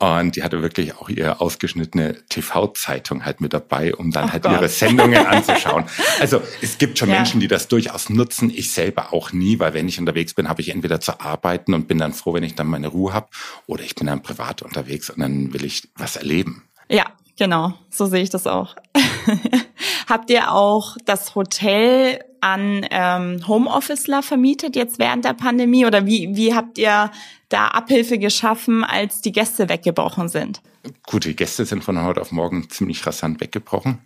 Und 0.00 0.34
die 0.34 0.42
hatte 0.42 0.62
wirklich 0.62 0.96
auch 0.96 1.10
ihre 1.10 1.42
ausgeschnittene 1.42 2.16
TV-Zeitung 2.30 3.26
halt 3.26 3.42
mit 3.42 3.52
dabei, 3.52 3.94
um 3.94 4.10
dann 4.10 4.30
oh 4.30 4.32
halt 4.32 4.44
Gott. 4.44 4.52
ihre 4.52 4.68
Sendungen 4.70 5.26
anzuschauen. 5.26 5.84
Also 6.20 6.40
es 6.62 6.78
gibt 6.78 6.98
schon 6.98 7.10
ja. 7.10 7.16
Menschen, 7.16 7.38
die 7.38 7.48
das 7.48 7.68
durchaus 7.68 8.08
nutzen. 8.08 8.48
Ich 8.48 8.72
selber 8.72 9.12
auch 9.12 9.32
nie, 9.32 9.58
weil 9.58 9.74
wenn 9.74 9.88
ich 9.88 10.00
unterwegs 10.00 10.32
bin, 10.32 10.48
habe 10.48 10.62
ich 10.62 10.70
entweder 10.70 11.00
zu 11.00 11.20
arbeiten 11.20 11.74
und 11.74 11.86
bin 11.86 11.98
dann 11.98 12.14
froh, 12.14 12.32
wenn 12.32 12.44
ich 12.44 12.54
dann 12.54 12.66
meine 12.66 12.88
Ruhe 12.88 13.12
habe, 13.12 13.28
oder 13.66 13.84
ich 13.84 13.94
bin 13.94 14.06
dann 14.06 14.22
privat 14.22 14.62
unterwegs 14.62 15.10
und 15.10 15.20
dann 15.20 15.52
will 15.52 15.66
ich 15.66 15.90
was 15.96 16.16
erleben. 16.16 16.62
Ja, 16.88 17.04
genau. 17.38 17.74
So 17.90 18.06
sehe 18.06 18.22
ich 18.22 18.30
das 18.30 18.46
auch. 18.46 18.76
Habt 20.08 20.30
ihr 20.30 20.50
auch 20.50 20.96
das 21.04 21.34
Hotel 21.34 22.20
an 22.40 22.86
ähm, 22.90 23.46
Homeofficeler 23.46 24.22
vermietet 24.22 24.76
jetzt 24.76 24.98
während 24.98 25.24
der 25.24 25.34
Pandemie 25.34 25.86
oder 25.86 26.06
wie, 26.06 26.34
wie 26.34 26.54
habt 26.54 26.78
ihr 26.78 27.10
da 27.48 27.68
Abhilfe 27.68 28.18
geschaffen, 28.18 28.84
als 28.84 29.20
die 29.20 29.32
Gäste 29.32 29.68
weggebrochen 29.68 30.28
sind? 30.28 30.60
Gut, 31.06 31.24
die 31.24 31.36
Gäste 31.36 31.66
sind 31.66 31.84
von 31.84 32.02
heute 32.02 32.20
auf 32.20 32.32
morgen 32.32 32.70
ziemlich 32.70 33.06
rasant 33.06 33.40
weggebrochen. 33.40 33.98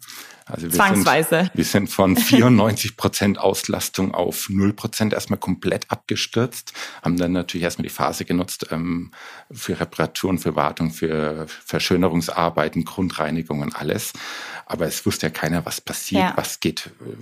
Also 0.46 0.64
wir 0.64 0.72
Zwangsweise. 0.72 1.40
Sind, 1.40 1.50
wir 1.54 1.64
sind 1.64 1.88
von 1.88 2.16
94 2.16 2.96
Prozent 2.96 3.38
Auslastung 3.38 4.12
auf 4.12 4.48
0 4.50 4.72
Prozent 4.74 5.12
erstmal 5.12 5.38
komplett 5.38 5.90
abgestürzt, 5.90 6.72
haben 7.02 7.16
dann 7.16 7.32
natürlich 7.32 7.64
erstmal 7.64 7.84
die 7.84 7.94
Phase 7.94 8.24
genutzt 8.24 8.66
ähm, 8.70 9.12
für 9.50 9.78
Reparaturen, 9.80 10.38
für 10.38 10.56
Wartung, 10.56 10.90
für 10.90 11.46
Verschönerungsarbeiten, 11.64 12.84
Grundreinigung 12.84 13.60
und 13.60 13.74
alles. 13.74 14.12
Aber 14.66 14.86
es 14.86 15.06
wusste 15.06 15.26
ja 15.26 15.30
keiner, 15.30 15.64
was 15.64 15.80
passiert, 15.80 16.22
ja. 16.22 16.32
was 16.36 16.60
geht 16.60 16.90
äh, 17.00 17.16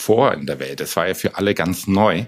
vor 0.00 0.32
in 0.34 0.46
der 0.46 0.58
Welt. 0.58 0.80
Das 0.80 0.96
war 0.96 1.06
ja 1.06 1.14
für 1.14 1.36
alle 1.36 1.54
ganz 1.54 1.86
neu. 1.86 2.24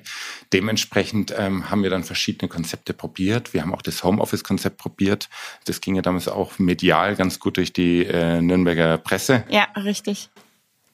Dementsprechend 0.53 1.35
ähm, 1.37 1.71
haben 1.71 1.83
wir 1.83 1.91
dann 1.91 2.05
verschiedene 2.05 2.49
Konzepte 2.49 2.93
probiert. 2.93 3.55
Wir 3.55 3.63
haben 3.63 3.75
auch 3.75 3.83
das 3.83 4.05
Homeoffice-Konzept 4.05 4.77
probiert. 4.77 5.29
Das 5.65 5.81
ging 5.81 5.97
ja 5.97 6.03
damals 6.03 6.29
auch 6.29 6.59
medial 6.59 7.17
ganz 7.17 7.41
gut 7.41 7.57
durch 7.57 7.73
die 7.73 8.05
äh, 8.05 8.41
Nürnberger 8.41 8.99
Presse. 8.99 9.45
Ja, 9.49 9.65
richtig. 9.77 10.29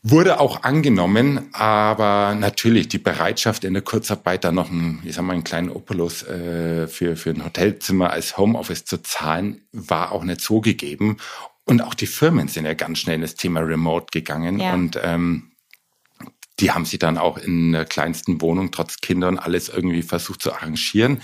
Wurde 0.05 0.39
auch 0.39 0.63
angenommen, 0.63 1.49
aber 1.53 2.37
natürlich 2.39 2.87
die 2.87 2.99
Bereitschaft 2.99 3.65
in 3.65 3.75
der 3.75 3.83
Kurzarbeit 3.83 4.45
da 4.45 4.53
noch 4.53 4.71
einen, 4.71 5.03
ich 5.05 5.17
sag 5.17 5.25
mal, 5.25 5.33
einen 5.33 5.43
kleinen 5.43 5.71
Opulus 5.71 6.23
äh, 6.23 6.87
für, 6.87 7.17
für 7.17 7.31
ein 7.31 7.45
Hotelzimmer 7.45 8.11
als 8.11 8.39
Homeoffice 8.39 8.85
zu 8.85 9.03
zahlen, 9.03 9.63
war 9.73 10.13
auch 10.13 10.23
nicht 10.23 10.41
so 10.41 10.61
gegeben. 10.61 11.17
Und 11.65 11.83
auch 11.83 11.95
die 11.95 12.07
Firmen 12.07 12.47
sind 12.47 12.65
ja 12.65 12.75
ganz 12.75 13.01
schnell 13.01 13.17
in 13.17 13.23
das 13.23 13.35
Thema 13.35 13.61
Remote 13.61 14.07
gegangen. 14.13 14.61
Ja. 14.61 14.73
Und 14.73 14.99
ähm, 15.03 15.51
die 16.61 16.73
haben 16.73 16.85
sich 16.85 16.99
dann 16.99 17.19
auch 17.19 17.39
in 17.39 17.73
der 17.73 17.85
kleinsten 17.85 18.41
Wohnung 18.41 18.71
trotz 18.71 19.01
Kindern 19.01 19.39
alles 19.39 19.69
irgendwie 19.69 20.03
versucht 20.03 20.43
zu 20.43 20.53
arrangieren. 20.53 21.23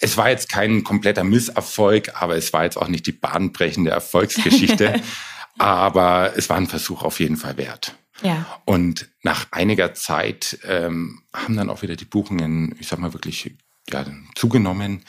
Es 0.00 0.16
war 0.16 0.30
jetzt 0.30 0.48
kein 0.48 0.84
kompletter 0.84 1.24
Misserfolg, 1.24 2.20
aber 2.20 2.36
es 2.36 2.52
war 2.52 2.64
jetzt 2.64 2.76
auch 2.76 2.88
nicht 2.88 3.06
die 3.06 3.12
bahnbrechende 3.12 3.90
Erfolgsgeschichte. 3.90 5.00
aber 5.58 6.32
es 6.36 6.48
war 6.48 6.56
ein 6.56 6.66
Versuch 6.66 7.02
auf 7.02 7.20
jeden 7.20 7.36
Fall 7.36 7.56
wert. 7.56 7.94
Ja. 8.22 8.60
Und 8.64 9.08
nach 9.22 9.46
einiger 9.50 9.94
Zeit 9.94 10.58
ähm, 10.64 11.22
haben 11.34 11.56
dann 11.56 11.70
auch 11.70 11.82
wieder 11.82 11.96
die 11.96 12.04
Buchungen, 12.04 12.74
ich 12.78 12.88
sag 12.88 12.98
mal 12.98 13.12
wirklich, 13.12 13.54
ja, 13.90 14.04
zugenommen. 14.34 15.04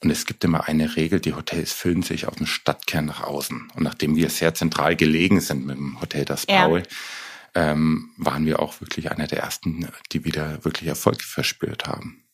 Und 0.00 0.10
es 0.10 0.26
gibt 0.26 0.44
immer 0.44 0.68
eine 0.68 0.96
Regel, 0.96 1.20
die 1.20 1.32
Hotels 1.32 1.72
füllen 1.72 2.02
sich 2.02 2.28
aus 2.28 2.36
dem 2.36 2.46
Stadtkern 2.46 3.06
nach 3.06 3.22
außen. 3.22 3.68
Und 3.74 3.82
nachdem 3.82 4.16
wir 4.16 4.28
sehr 4.28 4.54
zentral 4.54 4.96
gelegen 4.96 5.40
sind 5.40 5.66
mit 5.66 5.76
dem 5.76 6.00
Hotel 6.00 6.24
Das 6.24 6.46
Paul, 6.46 6.80
ja 6.80 6.86
ähm, 7.54 8.10
waren 8.16 8.46
wir 8.46 8.60
auch 8.60 8.80
wirklich 8.80 9.10
einer 9.10 9.26
der 9.26 9.40
ersten, 9.40 9.88
die 10.12 10.24
wieder 10.24 10.64
wirklich 10.64 10.88
Erfolg 10.88 11.22
verspürt 11.22 11.86
haben. 11.86 12.24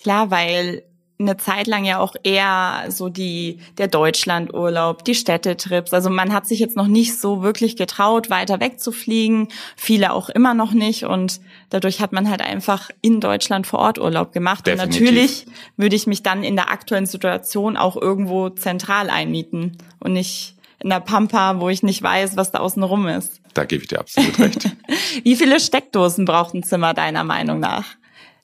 Klar, 0.00 0.30
weil 0.30 0.82
eine 1.20 1.36
Zeit 1.36 1.66
lang 1.66 1.84
ja 1.84 1.98
auch 1.98 2.14
eher 2.22 2.86
so 2.88 3.08
die 3.08 3.58
der 3.78 3.88
Deutschlandurlaub, 3.88 5.04
die 5.04 5.14
Städtetrips. 5.14 5.92
Also 5.92 6.08
man 6.08 6.32
hat 6.32 6.46
sich 6.46 6.58
jetzt 6.58 6.76
noch 6.76 6.86
nicht 6.86 7.18
so 7.18 7.42
wirklich 7.42 7.76
getraut, 7.76 8.30
weiter 8.30 8.58
wegzufliegen. 8.58 9.48
Viele 9.76 10.12
auch 10.12 10.30
immer 10.30 10.54
noch 10.54 10.72
nicht. 10.72 11.04
Und 11.04 11.40
dadurch 11.68 12.00
hat 12.00 12.12
man 12.12 12.30
halt 12.30 12.40
einfach 12.40 12.90
in 13.02 13.20
Deutschland 13.20 13.66
vor 13.66 13.80
Ort 13.80 13.98
Urlaub 13.98 14.32
gemacht. 14.32 14.66
Definitiv. 14.66 15.00
Und 15.00 15.04
natürlich 15.06 15.46
würde 15.76 15.96
ich 15.96 16.06
mich 16.06 16.22
dann 16.22 16.42
in 16.42 16.56
der 16.56 16.70
aktuellen 16.70 17.06
Situation 17.06 17.76
auch 17.76 17.96
irgendwo 17.96 18.48
zentral 18.48 19.10
einmieten 19.10 19.76
und 19.98 20.14
nicht 20.14 20.56
in 20.82 20.90
der 20.90 21.00
Pampa, 21.00 21.60
wo 21.60 21.68
ich 21.68 21.82
nicht 21.82 22.02
weiß, 22.02 22.36
was 22.36 22.50
da 22.50 22.58
außen 22.58 22.82
rum 22.82 23.06
ist. 23.08 23.40
Da 23.54 23.64
gebe 23.64 23.82
ich 23.82 23.88
dir 23.88 24.00
absolut 24.00 24.38
recht. 24.38 24.70
Wie 25.24 25.36
viele 25.36 25.60
Steckdosen 25.60 26.24
braucht 26.24 26.54
ein 26.54 26.62
Zimmer 26.62 26.94
deiner 26.94 27.24
Meinung 27.24 27.60
nach? 27.60 27.84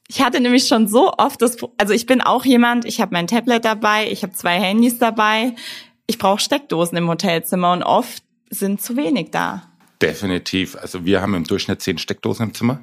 Ich 0.08 0.20
hatte 0.20 0.40
nämlich 0.40 0.68
schon 0.68 0.86
so 0.86 1.12
oft 1.16 1.42
das, 1.42 1.56
also 1.78 1.92
ich 1.92 2.06
bin 2.06 2.20
auch 2.20 2.44
jemand, 2.44 2.84
ich 2.84 3.00
habe 3.00 3.12
mein 3.12 3.26
Tablet 3.26 3.64
dabei, 3.64 4.10
ich 4.10 4.22
habe 4.22 4.32
zwei 4.34 4.60
Handys 4.60 4.98
dabei. 4.98 5.54
Ich 6.06 6.18
brauche 6.18 6.40
Steckdosen 6.40 6.96
im 6.96 7.08
Hotelzimmer 7.08 7.72
und 7.72 7.82
oft 7.82 8.22
sind 8.48 8.80
zu 8.80 8.96
wenig 8.96 9.30
da. 9.32 9.62
Definitiv. 10.00 10.76
Also 10.76 11.04
wir 11.04 11.22
haben 11.22 11.34
im 11.34 11.44
Durchschnitt 11.44 11.82
zehn 11.82 11.98
Steckdosen 11.98 12.48
im 12.48 12.54
Zimmer, 12.54 12.80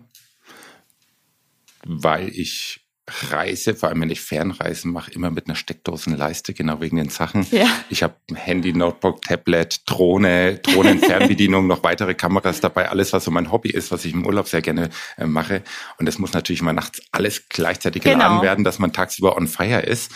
weil 1.86 2.30
ich 2.30 2.83
reise, 3.08 3.76
vor 3.76 3.90
allem 3.90 4.02
wenn 4.02 4.10
ich 4.10 4.22
Fernreisen 4.22 4.92
mache, 4.92 5.12
immer 5.12 5.30
mit 5.30 5.48
einer 5.48 5.56
Steckdosenleiste, 5.56 6.54
genau 6.54 6.80
wegen 6.80 6.96
den 6.96 7.10
Sachen. 7.10 7.46
Ja. 7.52 7.68
Ich 7.90 8.02
habe 8.02 8.16
Handy, 8.34 8.72
Notebook, 8.74 9.22
Tablet, 9.24 9.82
Drohne, 9.86 10.60
Drohnenfernbedienung, 10.60 11.68
noch 11.68 11.84
weitere 11.84 12.14
Kameras 12.14 12.62
dabei, 12.62 12.90
alles, 12.90 13.12
was 13.12 13.26
so 13.26 13.32
mein 13.32 13.52
Hobby 13.52 13.70
ist, 13.70 13.92
was 13.92 14.06
ich 14.06 14.14
im 14.14 14.26
Urlaub 14.26 14.48
sehr 14.48 14.62
gerne 14.62 14.90
äh, 15.18 15.26
mache. 15.26 15.64
Und 15.98 16.08
es 16.08 16.18
muss 16.18 16.32
natürlich 16.32 16.62
mal 16.62 16.72
nachts 16.72 17.02
alles 17.12 17.50
gleichzeitig 17.50 18.04
genau. 18.04 18.16
geladen 18.16 18.42
werden, 18.42 18.64
dass 18.64 18.80
man 18.80 18.94
tagsüber 18.94 19.36
on 19.36 19.48
fire 19.48 19.82
ist. 19.82 20.12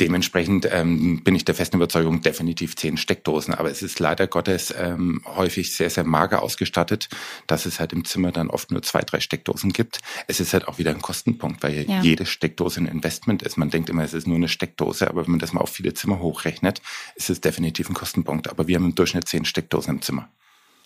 Dementsprechend 0.00 0.68
ähm, 0.70 1.22
bin 1.24 1.34
ich 1.34 1.44
der 1.44 1.54
festen 1.54 1.76
Überzeugung, 1.76 2.20
definitiv 2.22 2.76
zehn 2.76 2.96
Steckdosen. 2.96 3.54
Aber 3.54 3.70
es 3.70 3.82
ist 3.82 3.98
leider 3.98 4.26
Gottes 4.28 4.72
ähm, 4.78 5.22
häufig 5.26 5.74
sehr, 5.74 5.90
sehr 5.90 6.04
mager 6.04 6.42
ausgestattet, 6.42 7.08
dass 7.48 7.66
es 7.66 7.80
halt 7.80 7.92
im 7.92 8.04
Zimmer 8.04 8.30
dann 8.30 8.48
oft 8.48 8.70
nur 8.70 8.82
zwei, 8.82 9.00
drei 9.00 9.20
Steckdosen 9.20 9.72
gibt. 9.72 9.98
Es 10.28 10.38
ist 10.38 10.52
halt 10.52 10.68
auch 10.68 10.78
wieder 10.78 10.90
ein 10.90 11.02
Kostenpunkt, 11.02 11.62
weil 11.62 11.86
ja. 11.88 12.00
jede 12.00 12.19
jede 12.20 12.26
Steckdose 12.26 12.80
ein 12.80 12.86
Investment 12.86 13.42
ist. 13.42 13.56
Man 13.56 13.70
denkt 13.70 13.88
immer, 13.88 14.04
es 14.04 14.12
ist 14.12 14.26
nur 14.26 14.36
eine 14.36 14.48
Steckdose, 14.48 15.08
aber 15.08 15.24
wenn 15.24 15.32
man 15.32 15.40
das 15.40 15.52
mal 15.52 15.62
auf 15.62 15.70
viele 15.70 15.94
Zimmer 15.94 16.18
hochrechnet, 16.18 16.82
ist 17.14 17.30
es 17.30 17.40
definitiv 17.40 17.88
ein 17.88 17.94
Kostenpunkt. 17.94 18.50
Aber 18.50 18.68
wir 18.68 18.76
haben 18.76 18.84
im 18.84 18.94
Durchschnitt 18.94 19.26
zehn 19.26 19.44
Steckdosen 19.44 19.96
im 19.96 20.02
Zimmer. 20.02 20.28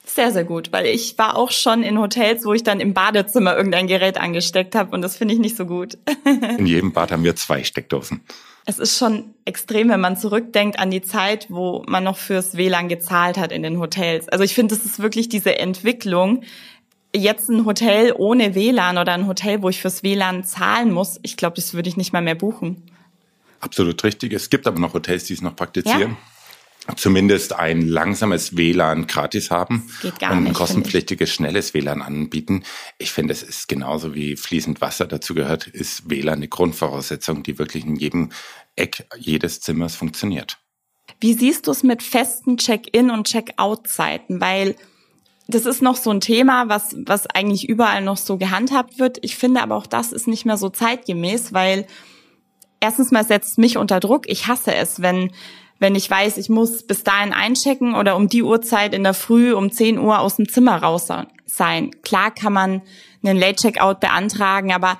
Sehr, 0.06 0.30
sehr 0.32 0.44
gut, 0.44 0.70
weil 0.70 0.86
ich 0.86 1.16
war 1.18 1.36
auch 1.36 1.50
schon 1.50 1.82
in 1.82 1.98
Hotels, 1.98 2.44
wo 2.44 2.52
ich 2.52 2.62
dann 2.62 2.78
im 2.78 2.92
Badezimmer 2.92 3.56
irgendein 3.56 3.86
Gerät 3.86 4.18
angesteckt 4.18 4.74
habe 4.74 4.94
und 4.94 5.02
das 5.02 5.16
finde 5.16 5.34
ich 5.34 5.40
nicht 5.40 5.56
so 5.56 5.64
gut. 5.64 5.96
in 6.58 6.66
jedem 6.66 6.92
Bad 6.92 7.10
haben 7.10 7.24
wir 7.24 7.34
zwei 7.36 7.64
Steckdosen. 7.64 8.20
Es 8.66 8.78
ist 8.78 8.96
schon 8.98 9.34
extrem, 9.44 9.90
wenn 9.90 10.00
man 10.00 10.16
zurückdenkt 10.16 10.78
an 10.78 10.90
die 10.90 11.02
Zeit, 11.02 11.46
wo 11.50 11.84
man 11.86 12.04
noch 12.04 12.16
fürs 12.16 12.56
WLAN 12.56 12.88
gezahlt 12.88 13.36
hat 13.38 13.52
in 13.52 13.62
den 13.62 13.78
Hotels. 13.78 14.28
Also 14.28 14.44
ich 14.44 14.54
finde, 14.54 14.74
das 14.74 14.84
ist 14.84 15.00
wirklich 15.00 15.28
diese 15.28 15.58
Entwicklung. 15.58 16.44
Jetzt 17.14 17.48
ein 17.48 17.64
Hotel 17.64 18.12
ohne 18.16 18.54
WLAN 18.54 18.98
oder 18.98 19.12
ein 19.12 19.26
Hotel, 19.26 19.62
wo 19.62 19.68
ich 19.68 19.80
fürs 19.80 20.02
WLAN 20.02 20.44
zahlen 20.44 20.92
muss, 20.92 21.20
ich 21.22 21.36
glaube, 21.36 21.56
das 21.56 21.74
würde 21.74 21.88
ich 21.88 21.96
nicht 21.96 22.12
mal 22.12 22.22
mehr 22.22 22.34
buchen. 22.34 22.82
Absolut 23.60 24.02
richtig. 24.02 24.32
Es 24.32 24.50
gibt 24.50 24.66
aber 24.66 24.78
noch 24.80 24.94
Hotels, 24.94 25.24
die 25.24 25.34
es 25.34 25.42
noch 25.42 25.56
praktizieren. 25.56 26.10
Ja 26.10 26.16
zumindest 26.96 27.54
ein 27.54 27.82
langsames 27.82 28.56
WLAN 28.56 29.06
gratis 29.06 29.50
haben 29.50 29.88
Geht 30.02 30.18
gar 30.18 30.32
und 30.32 30.38
ein 30.38 30.44
nicht, 30.44 30.54
kostenpflichtiges 30.54 31.32
schnelles 31.32 31.72
WLAN 31.72 32.02
anbieten. 32.02 32.62
Ich 32.98 33.10
finde, 33.10 33.32
es 33.32 33.42
ist 33.42 33.68
genauso 33.68 34.14
wie 34.14 34.36
fließend 34.36 34.80
Wasser 34.80 35.06
dazu 35.06 35.34
gehört, 35.34 35.66
ist 35.66 36.10
WLAN 36.10 36.34
eine 36.34 36.48
Grundvoraussetzung, 36.48 37.42
die 37.42 37.58
wirklich 37.58 37.86
in 37.86 37.96
jedem 37.96 38.30
Eck 38.76 39.06
jedes 39.16 39.60
Zimmers 39.60 39.96
funktioniert. 39.96 40.58
Wie 41.20 41.34
siehst 41.34 41.66
du 41.66 41.70
es 41.70 41.82
mit 41.82 42.02
festen 42.02 42.58
Check-in 42.58 43.10
und 43.10 43.26
Check-out-Zeiten? 43.26 44.40
Weil 44.40 44.74
das 45.46 45.66
ist 45.66 45.82
noch 45.82 45.96
so 45.96 46.10
ein 46.10 46.20
Thema, 46.20 46.68
was, 46.68 46.96
was 47.06 47.26
eigentlich 47.26 47.68
überall 47.68 48.02
noch 48.02 48.16
so 48.16 48.38
gehandhabt 48.38 48.98
wird. 48.98 49.18
Ich 49.22 49.36
finde 49.36 49.62
aber 49.62 49.76
auch 49.76 49.86
das 49.86 50.12
ist 50.12 50.26
nicht 50.26 50.46
mehr 50.46 50.56
so 50.56 50.70
zeitgemäß, 50.70 51.52
weil 51.52 51.86
erstens 52.80 53.10
mal 53.10 53.24
setzt 53.24 53.58
mich 53.58 53.76
unter 53.76 54.00
Druck. 54.00 54.28
Ich 54.28 54.46
hasse 54.46 54.74
es, 54.74 55.02
wenn 55.02 55.30
wenn 55.80 55.96
ich 55.96 56.08
weiß, 56.08 56.38
ich 56.38 56.48
muss 56.48 56.86
bis 56.86 57.04
dahin 57.04 57.32
einchecken 57.32 57.94
oder 57.94 58.16
um 58.16 58.28
die 58.28 58.42
Uhrzeit 58.42 58.94
in 58.94 59.02
der 59.02 59.12
Früh 59.12 59.52
um 59.52 59.70
10 59.70 59.98
Uhr 59.98 60.20
aus 60.20 60.36
dem 60.36 60.48
Zimmer 60.48 60.76
raus 60.76 61.08
sein. 61.46 61.90
Klar 62.02 62.30
kann 62.30 62.52
man 62.52 62.82
einen 63.22 63.38
Late-Checkout 63.38 64.00
beantragen, 64.00 64.72
aber 64.72 64.98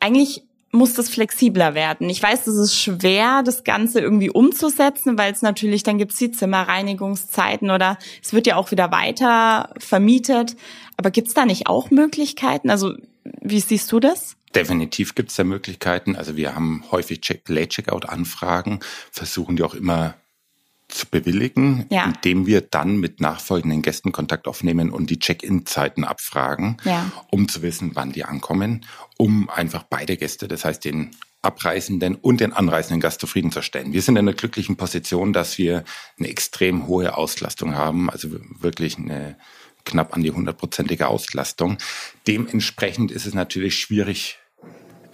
eigentlich 0.00 0.42
muss 0.76 0.94
das 0.94 1.08
flexibler 1.08 1.74
werden. 1.74 2.08
Ich 2.08 2.22
weiß, 2.22 2.46
es 2.46 2.56
ist 2.56 2.76
schwer, 2.76 3.42
das 3.42 3.64
Ganze 3.64 4.00
irgendwie 4.00 4.30
umzusetzen, 4.30 5.18
weil 5.18 5.32
es 5.32 5.42
natürlich, 5.42 5.82
dann 5.82 5.98
gibt 5.98 6.12
es 6.12 6.18
die 6.18 6.30
Zimmerreinigungszeiten 6.30 7.70
oder 7.70 7.98
es 8.22 8.32
wird 8.32 8.46
ja 8.46 8.56
auch 8.56 8.70
wieder 8.70 8.92
weiter 8.92 9.74
vermietet. 9.78 10.56
Aber 10.96 11.10
gibt 11.10 11.28
es 11.28 11.34
da 11.34 11.44
nicht 11.44 11.66
auch 11.66 11.90
Möglichkeiten? 11.90 12.70
Also 12.70 12.94
wie 13.40 13.60
siehst 13.60 13.90
du 13.92 14.00
das? 14.00 14.36
Definitiv 14.54 15.14
gibt 15.14 15.30
es 15.30 15.36
da 15.36 15.44
Möglichkeiten. 15.44 16.16
Also 16.16 16.36
wir 16.36 16.54
haben 16.54 16.84
häufig 16.90 17.20
Check 17.20 17.48
Late-Checkout-Anfragen, 17.48 18.80
versuchen 19.10 19.56
die 19.56 19.62
auch 19.62 19.74
immer 19.74 20.14
zu 20.88 21.06
bewilligen, 21.10 21.86
ja. 21.90 22.04
indem 22.04 22.46
wir 22.46 22.60
dann 22.60 22.98
mit 22.98 23.20
nachfolgenden 23.20 23.82
Gästen 23.82 24.12
Kontakt 24.12 24.46
aufnehmen 24.46 24.90
und 24.90 25.10
die 25.10 25.18
Check-in-Zeiten 25.18 26.04
abfragen, 26.04 26.76
ja. 26.84 27.10
um 27.30 27.48
zu 27.48 27.62
wissen, 27.62 27.92
wann 27.94 28.12
die 28.12 28.24
ankommen, 28.24 28.84
um 29.16 29.50
einfach 29.50 29.82
beide 29.82 30.16
Gäste, 30.16 30.48
das 30.48 30.64
heißt 30.64 30.84
den 30.84 31.10
abreisenden 31.42 32.16
und 32.16 32.40
den 32.40 32.52
anreisenden 32.52 33.00
Gast 33.00 33.20
zufriedenzustellen. 33.20 33.92
Wir 33.92 34.02
sind 34.02 34.16
in 34.16 34.28
einer 34.28 34.36
glücklichen 34.36 34.76
Position, 34.76 35.32
dass 35.32 35.58
wir 35.58 35.84
eine 36.18 36.28
extrem 36.28 36.86
hohe 36.86 37.16
Auslastung 37.16 37.74
haben, 37.74 38.10
also 38.10 38.28
wirklich 38.60 38.98
eine 38.98 39.36
knapp 39.84 40.14
an 40.14 40.22
die 40.22 40.32
hundertprozentige 40.32 41.06
Auslastung. 41.06 41.78
Dementsprechend 42.26 43.12
ist 43.12 43.26
es 43.26 43.34
natürlich 43.34 43.78
schwierig, 43.78 44.38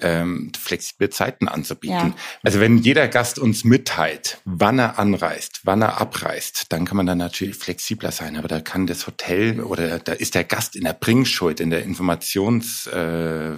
ähm, 0.03 0.53
flexible 0.59 1.11
Zeiten 1.11 1.49
anzubieten. 1.49 2.09
Ja. 2.09 2.15
Also 2.43 2.61
wenn 2.61 2.79
jeder 2.79 3.09
Gast 3.09 3.39
uns 3.39 3.65
mitteilt, 3.65 4.39
wann 4.45 4.79
er 4.79 4.99
anreist, 4.99 5.61
wann 5.65 5.83
er 5.83 6.01
abreist, 6.01 6.73
dann 6.73 6.85
kann 6.85 6.97
man 6.97 7.07
dann 7.07 7.19
natürlich 7.19 7.57
flexibler 7.57 8.13
sein. 8.13 8.37
Aber 8.37 8.49
da 8.49 8.61
kann 8.61 8.87
das 8.87 9.07
Hotel 9.07 9.61
oder 9.61 9.99
da 9.99 10.13
ist 10.13 10.35
der 10.35 10.45
Gast 10.45 10.77
in 10.77 10.85
der 10.85 10.93
Bringschuld, 10.93 11.61
in 11.61 11.71
der 11.71 11.83
Informations, 11.83 12.87
äh, 12.89 13.53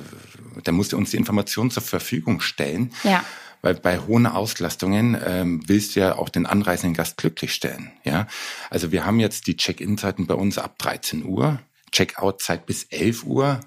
da 0.62 0.72
muss 0.72 0.92
er 0.92 0.98
uns 0.98 1.10
die 1.10 1.16
Information 1.16 1.70
zur 1.70 1.82
Verfügung 1.82 2.40
stellen. 2.40 2.92
Ja. 3.02 3.24
Weil 3.62 3.76
bei 3.76 3.98
hohen 3.98 4.26
Auslastungen 4.26 5.16
ähm, 5.24 5.62
willst 5.66 5.96
du 5.96 6.00
ja 6.00 6.18
auch 6.18 6.28
den 6.28 6.44
anreisenden 6.44 6.92
Gast 6.92 7.16
glücklich 7.16 7.54
stellen. 7.54 7.92
Ja, 8.04 8.26
also 8.68 8.92
wir 8.92 9.06
haben 9.06 9.20
jetzt 9.20 9.46
die 9.46 9.56
Check-in-Zeiten 9.56 10.26
bei 10.26 10.34
uns 10.34 10.58
ab 10.58 10.78
13 10.78 11.24
Uhr, 11.24 11.60
Check-out-Zeit 11.90 12.66
bis 12.66 12.84
11 12.84 13.24
Uhr. 13.24 13.60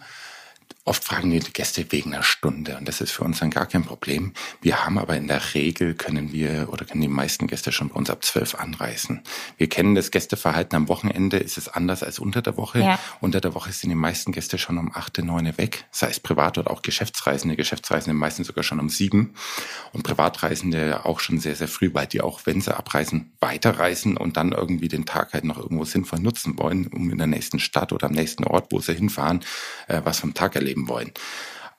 Oft 0.87 1.03
fragen 1.03 1.31
die 1.31 1.41
Gäste 1.41 1.85
wegen 1.89 2.13
einer 2.13 2.23
Stunde 2.23 2.77
und 2.77 2.87
das 2.87 3.01
ist 3.01 3.11
für 3.11 3.25
uns 3.25 3.39
dann 3.39 3.49
gar 3.49 3.65
kein 3.65 3.83
Problem. 3.83 4.31
Wir 4.61 4.85
haben 4.85 4.97
aber 4.97 5.17
in 5.17 5.27
der 5.27 5.41
Regel 5.53 5.95
können 5.95 6.31
wir 6.31 6.69
oder 6.71 6.85
können 6.85 7.01
die 7.01 7.09
meisten 7.09 7.47
Gäste 7.47 7.73
schon 7.73 7.89
bei 7.89 7.95
uns 7.95 8.09
ab 8.09 8.23
zwölf 8.23 8.55
anreisen. 8.55 9.21
Wir 9.57 9.67
kennen 9.67 9.95
das 9.95 10.11
Gästeverhalten 10.11 10.77
am 10.77 10.87
Wochenende, 10.87 11.39
ist 11.39 11.57
es 11.57 11.67
anders 11.67 12.03
als 12.03 12.19
unter 12.19 12.41
der 12.41 12.55
Woche. 12.55 12.79
Ja. 12.79 12.99
Unter 13.19 13.41
der 13.41 13.53
Woche 13.53 13.73
sind 13.73 13.89
die 13.89 13.97
meisten 13.97 14.31
Gäste 14.31 14.57
schon 14.57 14.77
um 14.77 14.95
acht, 14.95 15.17
neun 15.17 15.57
weg, 15.57 15.83
sei 15.91 16.07
es 16.07 16.21
privat 16.21 16.57
oder 16.57 16.71
auch 16.71 16.81
Geschäftsreisende. 16.81 17.57
Geschäftsreisende 17.57 18.17
meistens 18.17 18.47
sogar 18.47 18.63
schon 18.63 18.79
um 18.79 18.87
sieben 18.87 19.33
und 19.91 20.03
Privatreisende 20.03 21.03
auch 21.03 21.19
schon 21.19 21.39
sehr, 21.39 21.55
sehr 21.55 21.67
früh, 21.67 21.89
weil 21.91 22.07
die 22.07 22.21
auch, 22.21 22.45
wenn 22.45 22.61
sie 22.61 22.73
abreisen, 22.73 23.33
weiterreisen 23.41 24.15
und 24.15 24.37
dann 24.37 24.53
irgendwie 24.53 24.87
den 24.87 25.05
Tag 25.05 25.33
halt 25.33 25.43
noch 25.43 25.57
irgendwo 25.57 25.83
sinnvoll 25.83 26.19
nutzen 26.19 26.57
wollen, 26.57 26.87
um 26.87 27.11
in 27.11 27.17
der 27.17 27.27
nächsten 27.27 27.59
Stadt 27.59 27.91
oder 27.91 28.07
am 28.07 28.13
nächsten 28.13 28.45
Ort, 28.45 28.71
wo 28.71 28.79
sie 28.79 28.93
hinfahren, 28.93 29.41
äh, 29.89 29.99
was 30.05 30.21
vom 30.21 30.33
Tag 30.33 30.55
erleben 30.55 30.76
leben 30.77 30.87
wollen. 30.87 31.11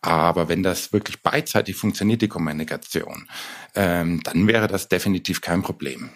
Aber 0.01 0.49
wenn 0.49 0.63
das 0.63 0.93
wirklich 0.93 1.23
beidseitig 1.23 1.77
funktioniert, 1.77 2.23
die 2.23 2.29
Kommunikation, 2.29 3.29
ähm, 3.75 4.21
dann 4.23 4.47
wäre 4.47 4.69
das 4.69 4.89
definitiv 4.89 5.41
kein 5.41 5.63
Problem. 5.63 6.11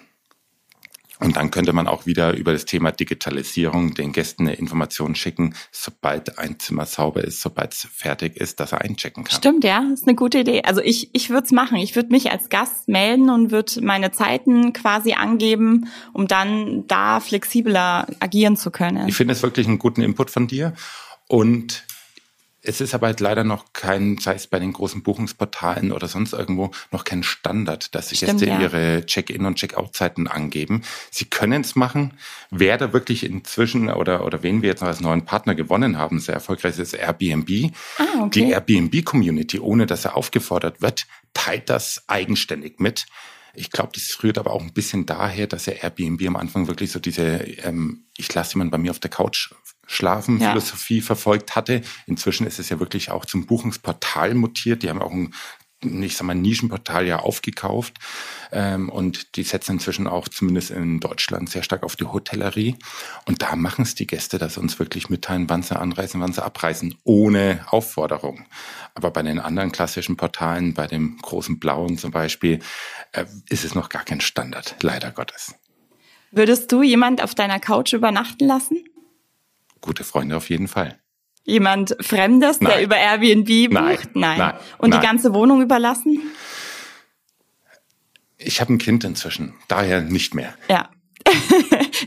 Und 1.19 1.37
dann 1.37 1.53
könnte 1.53 1.73
man 1.73 1.87
auch 1.87 2.05
wieder 2.05 2.35
über 2.35 2.53
das 2.53 2.65
Thema 2.65 2.91
Digitalisierung 2.91 3.95
den 3.95 4.13
Gästen 4.13 4.49
eine 4.49 4.57
Information 4.57 5.15
schicken, 5.15 5.55
sobald 5.71 6.37
ein 6.39 6.59
Zimmer 6.59 6.85
sauber 6.85 7.23
ist, 7.23 7.41
sobald 7.41 7.75
es 7.75 7.87
fertig 7.93 8.37
ist, 8.37 8.59
dass 8.59 8.73
er 8.73 8.81
einchecken 8.81 9.23
kann. 9.23 9.37
Stimmt, 9.37 9.63
ja, 9.63 9.85
ist 9.93 10.07
eine 10.07 10.17
gute 10.17 10.41
Idee. 10.41 10.63
Also 10.65 10.81
ich, 10.81 11.11
ich 11.13 11.31
würde 11.31 11.45
es 11.45 11.53
machen. 11.53 11.77
Ich 11.77 11.95
würde 11.95 12.09
mich 12.09 12.33
als 12.33 12.49
Gast 12.49 12.89
melden 12.89 13.31
und 13.31 13.53
würde 13.53 13.81
meine 13.83 14.11
Zeiten 14.11 14.73
quasi 14.73 15.13
angeben, 15.13 15.89
um 16.13 16.27
dann 16.27 16.89
da 16.89 17.21
flexibler 17.21 18.09
agieren 18.19 18.57
zu 18.57 18.73
können. 18.73 19.07
Ich 19.07 19.15
finde 19.15 19.35
es 19.35 19.45
wirklich 19.45 19.69
einen 19.69 19.79
guten 19.79 20.03
Input 20.03 20.31
von 20.31 20.49
dir. 20.49 20.73
Und 21.29 21.85
es 22.65 22.81
ist 22.81 22.95
aber 22.95 23.09
halt 23.09 23.19
leider 23.21 23.43
noch 23.43 23.73
kein, 23.73 24.19
sei 24.19 24.35
es 24.35 24.47
bei 24.47 24.61
den 24.61 24.73
großen 24.73 25.03
Buchungsportalen 25.03 25.91
oder 25.91 26.07
sonst 26.07 26.33
irgendwo, 26.33 26.71
noch 26.93 27.05
kein 27.05 27.25
Standard, 27.25 27.95
dass 27.95 28.11
sich 28.11 28.21
Gäste 28.21 28.47
ja. 28.47 28.61
ihre 28.61 29.05
Check-in- 29.05 29.45
und 29.45 29.57
Check-out-Zeiten 29.57 30.29
angeben. 30.29 30.83
Sie 31.11 31.25
können 31.25 31.63
es 31.63 31.75
machen. 31.75 32.15
Wer 32.51 32.79
da 32.79 32.93
wirklich 32.93 33.25
inzwischen 33.25 33.89
oder, 33.91 34.25
oder 34.25 34.45
wen 34.45 34.63
wir 34.63 34.71
jetzt 34.71 34.81
noch 34.81 34.89
als 34.89 35.01
neuen 35.01 35.25
Partner 35.25 35.57
gewonnen 35.57 35.99
haben, 35.99 36.21
sehr 36.21 36.35
erfolgreich 36.35 36.79
ist 36.79 36.95
Airbnb. 36.95 37.73
Ah, 37.99 38.05
okay. 38.21 38.31
Die 38.31 38.51
Airbnb-Community, 38.51 39.59
ohne 39.59 39.87
dass 39.87 40.05
er 40.05 40.17
aufgefordert 40.17 40.81
wird, 40.81 41.07
teilt 41.35 41.69
das 41.69 42.05
eigenständig 42.07 42.79
mit. 42.79 43.07
Ich 43.55 43.71
glaube, 43.71 43.91
das 43.95 44.23
rührt 44.23 44.39
aber 44.39 44.53
auch 44.53 44.63
ein 44.63 44.73
bisschen 44.73 45.05
daher, 45.05 45.47
dass 45.47 45.67
ja 45.67 45.75
Airbnb 45.75 46.27
am 46.27 46.37
Anfang 46.37 46.69
wirklich 46.69 46.93
so 46.93 47.01
diese, 47.01 47.23
ähm, 47.23 48.05
ich 48.17 48.33
lasse 48.33 48.55
jemanden 48.55 48.71
bei 48.71 48.79
mir 48.79 48.93
auf 48.93 49.01
der 49.01 49.11
Couch 49.11 49.53
Schlafen 49.87 50.41
ja. 50.41 50.59
Verfolgt 50.61 51.57
hatte. 51.57 51.83
Inzwischen 52.07 52.47
ist 52.47 52.59
es 52.59 52.69
ja 52.69 52.81
wirklich 52.81 53.11
auch 53.11 53.25
zum 53.25 53.47
Buchungsportal 53.47 54.35
mutiert. 54.35 54.83
Die 54.83 54.91
haben 54.91 55.03
auch 55.03 55.13
ein 55.13 55.35
ich 55.85 56.17
sag 56.17 56.27
mal, 56.27 56.35
Nischenportal 56.35 57.07
ja 57.07 57.19
aufgekauft. 57.19 57.99
Ähm, 58.53 58.89
und 58.89 59.37
die 59.37 59.43
setzen 59.43 59.73
inzwischen 59.73 60.07
auch 60.07 60.29
zumindest 60.29 60.71
in 60.71 61.01
Deutschland 61.01 61.51
sehr 61.51 61.63
stark 61.63 61.83
auf 61.83 61.97
die 61.97 62.05
Hotellerie. 62.05 62.77
Und 63.27 63.43
da 63.43 63.57
machen 63.57 63.83
es 63.83 63.95
die 63.95 64.07
Gäste, 64.07 64.39
dass 64.39 64.55
sie 64.55 64.61
uns 64.61 64.79
wirklich 64.79 65.11
mitteilen, 65.11 65.49
wann 65.49 65.63
sie 65.63 65.79
anreisen, 65.79 66.21
wann 66.21 66.33
sie 66.33 66.45
abreisen, 66.45 66.97
ohne 67.05 67.65
Aufforderung. 67.69 68.45
Aber 68.95 69.11
bei 69.11 69.23
den 69.23 69.39
anderen 69.39 69.73
klassischen 69.73 70.17
Portalen, 70.17 70.75
bei 70.75 70.87
dem 70.87 71.19
großen 71.19 71.59
Blauen 71.59 71.99
zum 71.99 72.11
Beispiel, 72.11 72.61
äh, 73.13 73.25
ist 73.49 73.65
es 73.65 73.75
noch 73.75 73.89
gar 73.89 74.05
kein 74.05 74.21
Standard, 74.21 74.77
leider 74.83 75.11
Gottes. 75.11 75.55
Würdest 76.31 76.73
du 76.73 76.83
jemand 76.83 77.23
auf 77.23 77.35
deiner 77.35 77.61
Couch 77.61 77.93
übernachten 77.93 78.47
lassen? 78.47 78.85
Gute 79.83 80.05
Freunde 80.05 80.37
auf 80.37 80.49
jeden 80.49 80.69
Fall. 80.69 80.99
Jemand 81.45 81.97
Fremdes, 82.01 82.61
Nein. 82.61 82.73
der 82.73 82.83
über 82.83 82.97
Airbnb 82.97 83.75
bucht? 83.75 84.15
Nein. 84.15 84.39
Nein. 84.39 84.55
Und 84.79 84.91
Nein. 84.91 85.01
die 85.01 85.07
ganze 85.07 85.35
Wohnung 85.35 85.61
überlassen? 85.61 86.21
Ich 88.39 88.61
habe 88.61 88.73
ein 88.73 88.79
Kind 88.79 89.05
inzwischen, 89.05 89.55
daher 89.69 90.01
nicht 90.01 90.35
mehr. 90.35 90.55
Ja. 90.69 90.89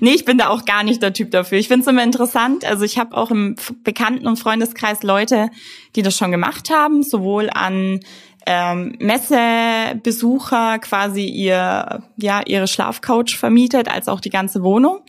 nee, 0.02 0.12
ich 0.12 0.26
bin 0.26 0.38
da 0.38 0.50
auch 0.50 0.66
gar 0.66 0.84
nicht 0.84 1.02
der 1.02 1.14
Typ 1.14 1.32
dafür. 1.32 1.58
Ich 1.58 1.68
finde 1.68 1.84
es 1.84 1.88
immer 1.88 2.04
interessant. 2.04 2.66
Also 2.66 2.84
ich 2.84 2.98
habe 2.98 3.16
auch 3.16 3.32
im 3.32 3.56
Bekannten- 3.84 4.28
und 4.28 4.38
Freundeskreis 4.38 5.04
Leute, 5.04 5.50
die 5.96 6.02
das 6.02 6.18
schon 6.18 6.32
gemacht 6.32 6.70
haben, 6.70 7.04
sowohl 7.04 7.50
an 7.50 8.00
ähm, 8.46 8.96
Messebesucher 9.00 10.80
quasi 10.80 11.26
ihr, 11.26 12.04
ja, 12.18 12.42
ihre 12.46 12.68
Schlafcouch 12.68 13.36
vermietet, 13.38 13.90
als 13.90 14.08
auch 14.08 14.20
die 14.20 14.30
ganze 14.30 14.64
Wohnung 14.64 15.00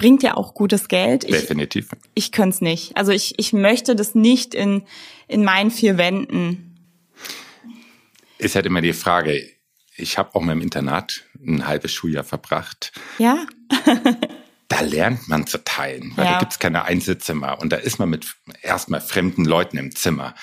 bringt 0.00 0.22
ja 0.22 0.34
auch 0.34 0.54
gutes 0.54 0.88
Geld. 0.88 1.24
Ich, 1.24 1.32
Definitiv. 1.32 1.90
Ich 2.14 2.32
könnte 2.32 2.54
es 2.54 2.60
nicht. 2.62 2.96
Also 2.96 3.12
ich, 3.12 3.38
ich 3.38 3.52
möchte 3.52 3.94
das 3.94 4.14
nicht 4.14 4.54
in, 4.54 4.82
in 5.28 5.44
meinen 5.44 5.70
vier 5.70 5.98
Wänden. 5.98 6.78
Ist 8.38 8.54
halt 8.54 8.64
immer 8.64 8.80
die 8.80 8.94
Frage, 8.94 9.46
ich 9.98 10.16
habe 10.16 10.34
auch 10.34 10.40
mal 10.40 10.52
im 10.52 10.62
Internat 10.62 11.24
ein 11.46 11.66
halbes 11.66 11.92
Schuljahr 11.92 12.24
verbracht. 12.24 12.92
Ja. 13.18 13.44
da 14.68 14.80
lernt 14.80 15.28
man 15.28 15.46
zu 15.46 15.62
teilen, 15.62 16.12
weil 16.16 16.24
Ja. 16.24 16.32
da 16.32 16.38
gibt's 16.38 16.58
keine 16.58 16.84
Einzelzimmer 16.84 17.60
und 17.60 17.70
da 17.70 17.76
ist 17.76 17.98
man 17.98 18.08
mit 18.08 18.26
erstmal 18.62 19.02
fremden 19.02 19.44
Leuten 19.44 19.76
im 19.76 19.94
Zimmer. 19.94 20.34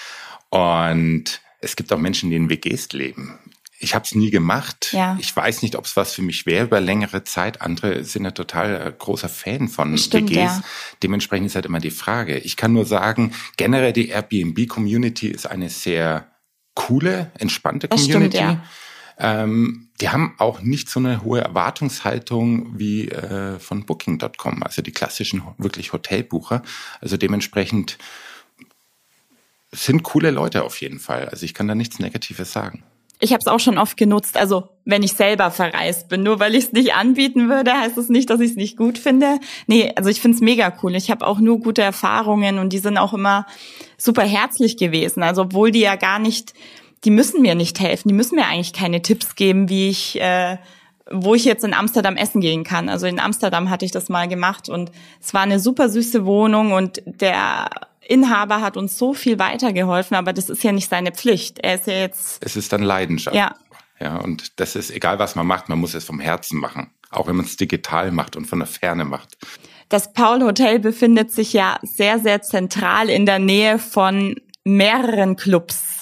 Und 0.50 1.41
es 1.62 1.76
gibt 1.76 1.91
auch 1.91 1.98
Menschen, 1.98 2.30
die 2.30 2.36
in 2.36 2.52
WGs 2.52 2.91
leben. 2.91 3.39
Ich 3.80 3.94
habe 3.94 4.06
es 4.06 4.16
nie 4.16 4.32
gemacht. 4.32 4.90
Ja. 4.92 5.18
Ich 5.20 5.36
weiß 5.36 5.62
nicht, 5.62 5.76
ob 5.76 5.86
es 5.86 5.96
was 5.96 6.13
für 6.13 6.24
mich 6.24 6.46
wäre 6.46 6.66
über 6.66 6.82
längere 6.82 7.24
Zeit. 7.24 7.62
Andere 7.62 8.04
sind 8.04 8.26
ja 8.26 8.32
total 8.32 8.88
äh, 8.88 8.94
großer 8.98 9.30
Fan 9.30 9.68
von 9.68 9.98
Stimmt, 9.98 10.32
WGs. 10.32 10.36
ja. 10.36 10.63
Dementsprechend 11.04 11.48
ist 11.48 11.56
halt 11.56 11.66
immer 11.66 11.80
die 11.80 11.92
Frage. 11.92 12.38
Ich 12.40 12.58
kann 12.58 12.74
nur 12.74 12.86
sagen, 12.86 13.34
generell 13.56 13.94
die 13.94 14.10
Airbnb-Community 14.10 15.28
ist 15.28 15.46
eine 15.46 15.70
sehr 15.70 16.28
coole, 16.74 17.32
entspannte 17.38 17.88
Community. 17.88 18.38
stimmt, 18.38 18.60
ja. 18.60 18.63
Ähm, 19.20 19.90
die 20.00 20.10
haben 20.10 20.36
auch 20.38 20.62
nicht 20.62 20.90
so 20.90 21.00
eine 21.00 21.24
hohe 21.24 21.42
Erwartungshaltung 21.42 22.78
wie 22.78 23.10
äh, 23.10 23.58
von 23.60 23.86
Booking.com, 23.86 24.62
also 24.62 24.82
die 24.84 24.92
klassischen 24.92 25.42
wirklich 25.58 25.92
Hotelbucher. 25.92 26.62
Also 27.02 27.18
dementsprechend 27.18 27.98
sind 29.72 30.04
coole 30.04 30.32
Leute 30.32 30.63
auf 30.63 30.80
jeden 30.82 31.00
Fall. 31.00 31.30
Also 31.30 31.46
ich 31.46 31.54
kann 31.54 31.68
da 31.68 31.76
nichts 31.76 32.00
Negatives 32.00 32.52
sagen. 32.52 32.84
Ich 33.20 33.32
habe 33.32 33.40
es 33.40 33.48
auch 33.48 33.60
schon 33.60 33.78
oft 33.80 33.98
genutzt, 33.98 34.38
also 34.38 34.70
wenn 34.86 35.02
ich 35.02 35.14
selber 35.14 35.50
verreist 35.50 36.08
bin. 36.08 36.22
Nur 36.22 36.40
weil 36.40 36.54
ich 36.54 36.66
es 36.66 36.72
nicht 36.72 36.94
anbieten 36.94 37.50
würde, 37.50 37.74
heißt 37.74 37.98
es 37.98 38.10
nicht, 38.10 38.30
dass 38.30 38.40
ich 38.40 38.52
es 38.52 38.56
nicht 38.56 38.78
gut 38.78 39.00
finde. 39.00 39.40
Nee, 39.66 39.92
also 39.96 40.10
ich 40.10 40.22
find's 40.22 40.40
mega 40.40 40.72
cool. 40.84 40.96
Ich 40.96 41.10
habe 41.10 41.26
auch 41.26 41.40
nur 41.40 41.60
gute 41.60 41.82
Erfahrungen 41.82 42.60
und 42.60 42.74
die 42.74 42.78
sind 42.78 42.98
auch 42.98 43.14
immer 43.14 43.48
super 43.98 44.24
herzlich 44.24 44.78
gewesen. 44.78 45.24
Also 45.24 45.44
obwohl 45.44 45.72
die 45.72 45.80
ja 45.80 45.96
gar 45.96 46.20
nicht, 46.20 46.54
die 47.04 47.10
müssen 47.10 47.42
mir 47.42 47.56
nicht 47.56 47.80
helfen, 47.80 48.08
die 48.08 48.14
müssen 48.14 48.36
mir 48.36 48.46
eigentlich 48.46 48.74
keine 48.74 49.02
Tipps 49.02 49.36
geben, 49.36 49.68
wie 49.68 49.90
ich, 49.90 50.22
äh, 50.22 50.58
wo 51.12 51.34
ich 51.34 51.44
jetzt 51.44 51.64
in 51.64 51.74
Amsterdam 51.74 52.18
essen 52.18 52.40
gehen 52.40 52.64
kann. 52.64 52.88
Also 52.88 53.08
in 53.08 53.20
Amsterdam 53.20 53.72
hatte 53.72 53.86
ich 53.86 53.92
das 53.92 54.10
mal 54.10 54.28
gemacht 54.28 54.70
und 54.70 54.92
es 55.20 55.34
war 55.34 55.42
eine 55.42 55.60
super 55.60 55.90
süße 55.90 56.26
Wohnung 56.26 56.74
und 56.74 57.02
der 57.06 57.70
Inhaber 58.02 58.62
hat 58.62 58.78
uns 58.78 58.98
so 58.98 59.14
viel 59.14 59.40
weitergeholfen, 59.40 60.16
aber 60.16 60.34
das 60.34 60.50
ist 60.50 60.64
ja 60.64 60.72
nicht 60.72 60.90
seine 60.90 61.12
Pflicht. 61.12 61.60
Er 61.60 61.76
ist 61.76 61.88
ja 61.88 61.94
jetzt 61.94 62.44
Es 62.44 62.56
ist 62.56 62.72
dann 62.72 62.84
Leidenschaft. 62.84 63.36
Ja. 63.36 63.56
Ja, 64.00 64.18
und 64.18 64.60
das 64.60 64.76
ist 64.76 64.92
egal, 64.92 65.18
was 65.18 65.36
man 65.36 65.48
macht, 65.48 65.70
man 65.70 65.80
muss 65.80 65.96
es 65.96 66.06
vom 66.06 66.20
Herzen 66.20 66.60
machen. 66.60 66.92
Auch 67.10 67.28
wenn 67.28 67.36
man 67.36 67.46
es 67.46 67.58
digital 67.58 68.12
macht 68.12 68.36
und 68.36 68.46
von 68.46 68.60
der 68.60 68.68
Ferne 68.68 69.06
macht. 69.06 69.38
Das 69.90 70.14
Paul 70.14 70.44
Hotel 70.44 70.80
befindet 70.80 71.32
sich 71.32 71.54
ja 71.54 71.80
sehr, 71.82 72.20
sehr 72.20 72.42
zentral 72.42 73.10
in 73.10 73.26
der 73.26 73.40
Nähe 73.40 73.80
von 73.80 74.36
mehreren 74.64 75.36
Clubs. 75.36 75.97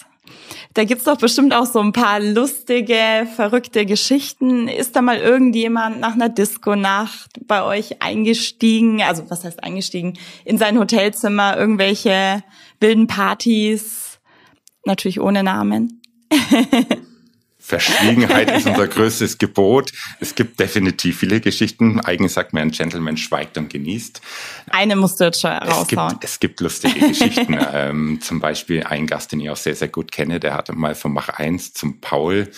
Da 0.76 0.84
gibt's 0.84 1.06
doch 1.06 1.16
bestimmt 1.18 1.54
auch 1.54 1.66
so 1.66 1.80
ein 1.80 1.94
paar 1.94 2.20
lustige, 2.20 3.30
verrückte 3.34 3.86
Geschichten. 3.86 4.68
Ist 4.68 4.98
da 4.98 5.02
mal 5.02 5.20
irgendjemand 5.20 6.02
nach 6.02 6.16
einer 6.16 6.28
Disco-Nacht 6.28 7.48
bei 7.48 7.64
euch 7.64 8.02
eingestiegen? 8.02 9.02
Also 9.02 9.24
was 9.30 9.46
heißt 9.46 9.64
eingestiegen? 9.64 10.20
In 10.44 10.58
sein 10.58 10.78
Hotelzimmer 10.78 11.56
irgendwelche 11.56 12.44
wilden 12.82 13.08
Partys? 13.08 14.20
Natürlich 14.84 15.22
ohne 15.22 15.44
Namen. 15.44 16.02
Verschwiegenheit 17.66 18.52
ist 18.52 18.68
unser 18.68 18.88
größtes 18.96 19.40
Gebot. 19.40 19.92
Es 20.20 20.36
gibt 20.36 20.60
definitiv 20.60 21.18
viele 21.18 21.42
Geschichten. 21.42 22.00
Eigentlich 22.00 22.32
sagt 22.32 22.54
man, 22.54 22.62
ein 22.62 22.72
Gentleman 22.72 23.18
schweigt 23.18 23.58
und 23.58 23.72
genießt. 23.72 24.22
Eine 24.70 24.96
musst 24.96 25.20
du 25.20 25.24
jetzt 25.24 25.42
schon 25.42 25.52
Es 25.52 25.88
gibt, 25.88 26.02
es 26.22 26.40
gibt 26.40 26.60
lustige 26.60 27.08
Geschichten. 27.08 27.58
ähm, 27.74 28.20
zum 28.22 28.40
Beispiel 28.40 28.84
ein 28.84 29.08
Gast, 29.08 29.32
den 29.32 29.40
ich 29.40 29.50
auch 29.50 29.58
sehr, 29.58 29.76
sehr 29.76 29.88
gut 29.88 30.12
kenne, 30.12 30.40
der 30.40 30.54
hatte 30.54 30.74
mal 30.74 30.94
von 30.94 31.12
Mach 31.12 31.30
1 31.30 31.74
zum 31.74 32.00
Paul 32.02 32.52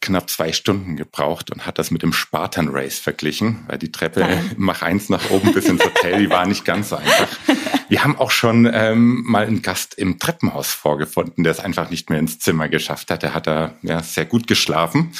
knapp 0.00 0.30
zwei 0.30 0.52
Stunden 0.52 0.96
gebraucht 0.96 1.50
und 1.50 1.66
hat 1.66 1.78
das 1.78 1.90
mit 1.90 2.02
dem 2.02 2.12
Spartan 2.12 2.68
Race 2.70 2.98
verglichen, 2.98 3.64
weil 3.66 3.78
die 3.78 3.92
Treppe 3.92 4.20
Nein. 4.20 4.52
Mach 4.56 4.82
1 4.82 5.08
nach 5.08 5.30
oben 5.30 5.52
bis 5.52 5.66
ins 5.66 5.84
Hotel, 5.84 6.20
die 6.20 6.30
war 6.30 6.46
nicht 6.46 6.64
ganz 6.64 6.90
so 6.90 6.96
einfach. 6.96 7.28
Wir 7.88 8.04
haben 8.04 8.18
auch 8.18 8.30
schon 8.30 8.70
ähm, 8.72 9.22
mal 9.26 9.46
einen 9.46 9.62
Gast 9.62 9.94
im 9.94 10.18
Treppenhaus 10.18 10.72
vorgefunden, 10.72 11.42
der 11.42 11.52
es 11.52 11.60
einfach 11.60 11.90
nicht 11.90 12.10
mehr 12.10 12.18
ins 12.18 12.38
Zimmer 12.38 12.68
geschafft 12.68 13.10
hat. 13.10 13.22
Der 13.22 13.32
hat 13.32 13.46
da 13.46 13.74
ja, 13.82 14.02
sehr 14.02 14.26
gut 14.26 14.46
geschlafen. 14.46 15.12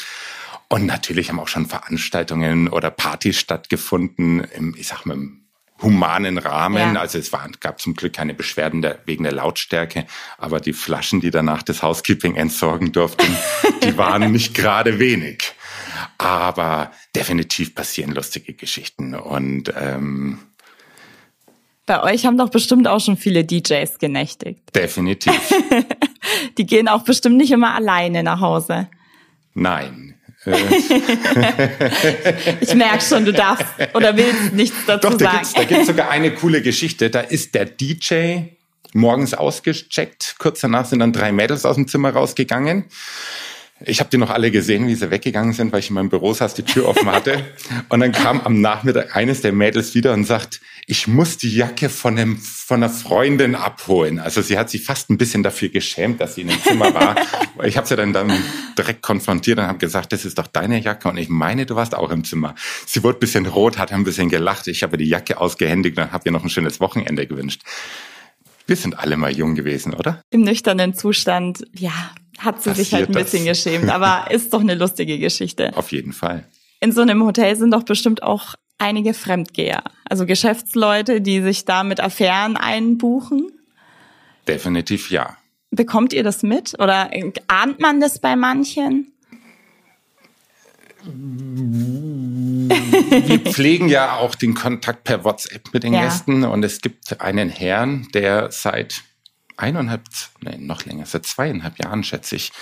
Und 0.69 0.85
natürlich 0.85 1.31
haben 1.31 1.41
auch 1.41 1.49
schon 1.49 1.67
Veranstaltungen 1.67 2.69
oder 2.69 2.91
Partys 2.91 3.39
stattgefunden 3.39 4.45
im, 4.45 4.75
ich 4.77 4.87
sag 4.89 5.07
mal, 5.07 5.15
im 5.15 5.48
humanen 5.83 6.39
Rahmen. 6.39 6.95
Ja. 6.95 7.01
Also 7.01 7.19
es 7.19 7.33
war, 7.33 7.49
gab 7.61 7.81
zum 7.81 7.95
Glück 7.95 8.13
keine 8.15 8.35
Beschwerden 8.35 8.83
der, 8.83 8.99
wegen 9.07 9.25
der 9.25 9.33
Lautstärke, 9.33 10.07
aber 10.37 10.61
die 10.61 10.73
Flaschen, 10.73 11.21
die 11.21 11.31
danach 11.31 11.63
das 11.63 11.83
Housekeeping 11.83 12.37
entsorgen 12.37 12.93
durften, 12.93 13.37
die 13.83 13.97
waren 13.97 14.33
nicht 14.33 14.55
gerade 14.55 14.99
wenig. 14.99 15.53
Aber 16.19 16.91
definitiv 17.15 17.75
passieren 17.75 18.13
lustige 18.13 18.55
Geschichten 18.55 19.15
und 19.15 19.73
ähm, 19.77 20.39
Bei 21.87 22.03
euch 22.03 22.27
haben 22.27 22.39
doch 22.39 22.51
bestimmt 22.51 22.87
auch 22.89 23.01
schon 23.01 23.17
viele 23.17 23.45
DJs 23.45 23.99
genächtigt. 23.99 24.75
definitiv 24.75 25.33
Die 26.59 26.67
gehen 26.67 26.89
auch 26.89 27.03
bestimmt 27.05 27.37
nicht 27.37 27.51
immer 27.53 27.75
alleine 27.75 28.23
nach 28.23 28.41
Hause. 28.41 28.89
nein. 29.55 30.15
Ich 32.61 32.75
merke 32.75 33.05
schon, 33.05 33.25
du 33.25 33.33
darfst 33.33 33.67
oder 33.95 34.17
willst 34.17 34.53
nichts 34.53 34.77
dazu 34.87 35.09
Doch, 35.09 35.17
da 35.17 35.25
sagen. 35.25 35.37
gibt's, 35.39 35.53
da 35.55 35.65
gibt's 35.65 35.87
sogar 35.87 36.11
eine 36.11 36.33
coole 36.33 36.63
Geschichte. 36.63 37.11
Da 37.11 37.21
ist 37.21 37.55
der 37.55 37.67
DJ 37.67 38.41
morgens 38.93 39.35
ausgecheckt. 39.35 40.37
Kurz 40.39 40.61
danach 40.61 40.87
sind 40.87 41.01
dann 41.01 41.13
drei 41.13 41.33
Mädels 41.33 41.65
aus 41.65 41.77
dem 41.77 41.89
Zimmer 41.89 42.11
rausgegangen. 42.11 42.85
Ich 43.85 44.01
habe 44.01 44.11
die 44.11 44.19
noch 44.19 44.31
alle 44.31 44.51
gesehen, 44.51 44.89
wie 44.89 44.97
sie 44.97 45.13
weggegangen 45.13 45.53
sind, 45.53 45.73
weil 45.73 45.79
ich 45.79 45.89
in 45.89 45.95
meinem 45.95 46.09
Büro 46.09 46.35
saß, 46.35 46.55
die 46.55 46.65
Tür 46.65 46.89
offen 46.89 47.07
hatte. 47.07 47.45
Und 47.89 48.01
dann 48.01 48.11
kam 48.11 48.41
am 48.41 48.61
Nachmittag 48.61 49.15
eines 49.15 49.41
der 49.41 49.53
Mädels 49.53 49.95
wieder 49.95 50.15
und 50.15 50.25
sagt, 50.25 50.61
ich 50.87 51.07
muss 51.07 51.37
die 51.37 51.55
Jacke 51.55 51.89
von, 51.89 52.19
einem, 52.19 52.39
von 52.39 52.83
einer 52.83 52.93
Freundin 52.93 53.55
abholen. 53.55 54.19
Also 54.19 54.43
sie 54.43 54.59
hat 54.59 54.69
sich 54.69 54.85
fast 54.85 55.11
ein 55.11 55.19
bisschen 55.19 55.43
dafür 55.43 55.69
geschämt, 55.69 56.21
dass 56.21 56.35
sie 56.35 56.41
in 56.41 56.49
dem 56.49 56.63
Zimmer 56.63 56.93
war. 56.93 57.15
Ich 57.65 57.77
habe 57.77 57.89
sie 57.89 57.97
dann, 57.97 58.13
dann 58.13 58.31
direkt 58.79 59.03
konfrontiert 59.03 59.59
und 59.59 59.67
habe 59.67 59.79
gesagt, 59.79 60.13
das 60.13 60.25
ist 60.25 60.39
doch 60.39 60.47
deine 60.47 60.81
Jacke. 60.81 61.09
Und 61.09 61.19
ich 61.19 61.29
meine, 61.29 61.67
du 61.67 61.75
warst 61.75 61.95
auch 61.95 62.11
im 62.11 62.25
Zimmer. 62.25 62.55
Sie 62.87 63.03
wurde 63.03 63.19
ein 63.19 63.21
bisschen 63.21 63.47
rot, 63.47 63.79
hat 63.79 63.93
ein 63.93 64.05
bisschen 64.05 64.29
gelacht. 64.29 64.69
Ich 64.69 64.83
habe 64.83 64.97
die 64.97 65.09
Jacke 65.09 65.41
ausgehändigt 65.41 65.99
und 65.99 66.13
habe 66.13 66.23
ihr 66.27 66.33
noch 66.33 66.45
ein 66.45 66.51
schönes 66.51 66.81
Wochenende 66.81 67.27
gewünscht. 67.27 67.63
Wir 68.67 68.77
sind 68.77 68.99
alle 68.99 69.17
mal 69.17 69.35
jung 69.35 69.55
gewesen, 69.55 69.95
oder? 69.95 70.23
Im 70.31 70.43
nüchternen 70.43 70.95
Zustand, 70.95 71.65
ja, 71.75 71.93
hat 72.39 72.63
sie 72.63 72.75
sich 72.75 72.93
halt 72.93 73.09
ein 73.09 73.13
Passiert 73.15 73.25
das. 73.25 73.31
bisschen 73.33 73.47
geschämt, 73.47 73.91
aber 73.91 74.31
ist 74.31 74.53
doch 74.53 74.61
eine 74.61 74.75
lustige 74.75 75.19
Geschichte. 75.19 75.77
Auf 75.77 75.91
jeden 75.93 76.13
Fall. 76.13 76.45
In 76.81 76.93
so 76.93 77.01
einem 77.01 77.25
Hotel 77.25 77.57
sind 77.57 77.73
doch 77.73 77.83
bestimmt 77.83 78.23
auch 78.23 78.55
einige 78.79 79.15
Fremdgeher, 79.15 79.83
also 80.09 80.25
Geschäftsleute, 80.27 81.21
die 81.21 81.43
sich 81.43 81.65
da 81.65 81.83
mit 81.83 82.01
Affären 82.01 82.57
einbuchen. 82.57 83.51
Definitiv 84.47 85.11
ja. 85.11 85.37
Bekommt 85.71 86.13
ihr 86.13 86.25
das 86.25 86.43
mit 86.43 86.75
oder 86.79 87.11
ahnt 87.47 87.79
man 87.81 88.01
das 88.01 88.21
bei 88.21 88.37
manchen? 88.37 89.13
Wir 92.69 93.41
pflegen 93.41 93.89
ja 93.89 94.17
auch 94.17 94.35
den 94.35 94.55
Kontakt 94.55 95.05
per 95.05 95.25
WhatsApp 95.25 95.73
mit 95.73 95.85
den 95.85 95.95
Ja. 95.95 96.05
Gästen 96.05 96.45
und 96.45 96.65
es 96.65 96.81
gibt 96.81 97.21
einen 97.21 97.49
Herrn, 97.49 98.09
der 98.15 98.51
seit 98.51 99.03
eineinhalb, 99.57 100.03
nein, 100.41 100.67
noch 100.67 100.85
länger, 100.85 101.07
seit 101.07 101.27
zweieinhalb 101.27 101.79
Jahren, 101.79 102.05
schätze 102.05 102.37
ich, 102.37 102.53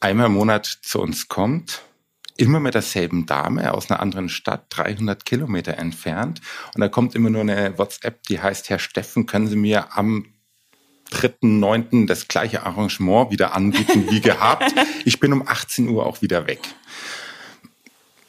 einmal 0.00 0.26
im 0.26 0.34
Monat 0.34 0.66
zu 0.66 1.00
uns 1.00 1.28
kommt, 1.28 1.82
immer 2.36 2.60
mit 2.60 2.74
derselben 2.74 3.26
Dame 3.26 3.72
aus 3.74 3.90
einer 3.90 4.00
anderen 4.00 4.28
Stadt, 4.28 4.66
300 4.70 5.24
Kilometer 5.26 5.76
entfernt. 5.78 6.40
Und 6.74 6.80
da 6.80 6.88
kommt 6.88 7.14
immer 7.14 7.30
nur 7.30 7.42
eine 7.42 7.76
WhatsApp, 7.78 8.22
die 8.24 8.40
heißt, 8.40 8.70
Herr 8.70 8.78
Steffen, 8.78 9.26
können 9.26 9.46
Sie 9.46 9.56
mir 9.56 9.96
am 9.96 10.26
3.9. 11.10 12.06
das 12.06 12.28
gleiche 12.28 12.64
Arrangement 12.64 13.30
wieder 13.30 13.54
anbieten 13.54 14.10
wie 14.10 14.20
gehabt. 14.20 14.72
Ich 15.04 15.18
bin 15.18 15.32
um 15.32 15.46
18 15.46 15.88
Uhr 15.88 16.06
auch 16.06 16.20
wieder 16.20 16.46
weg. 16.46 16.60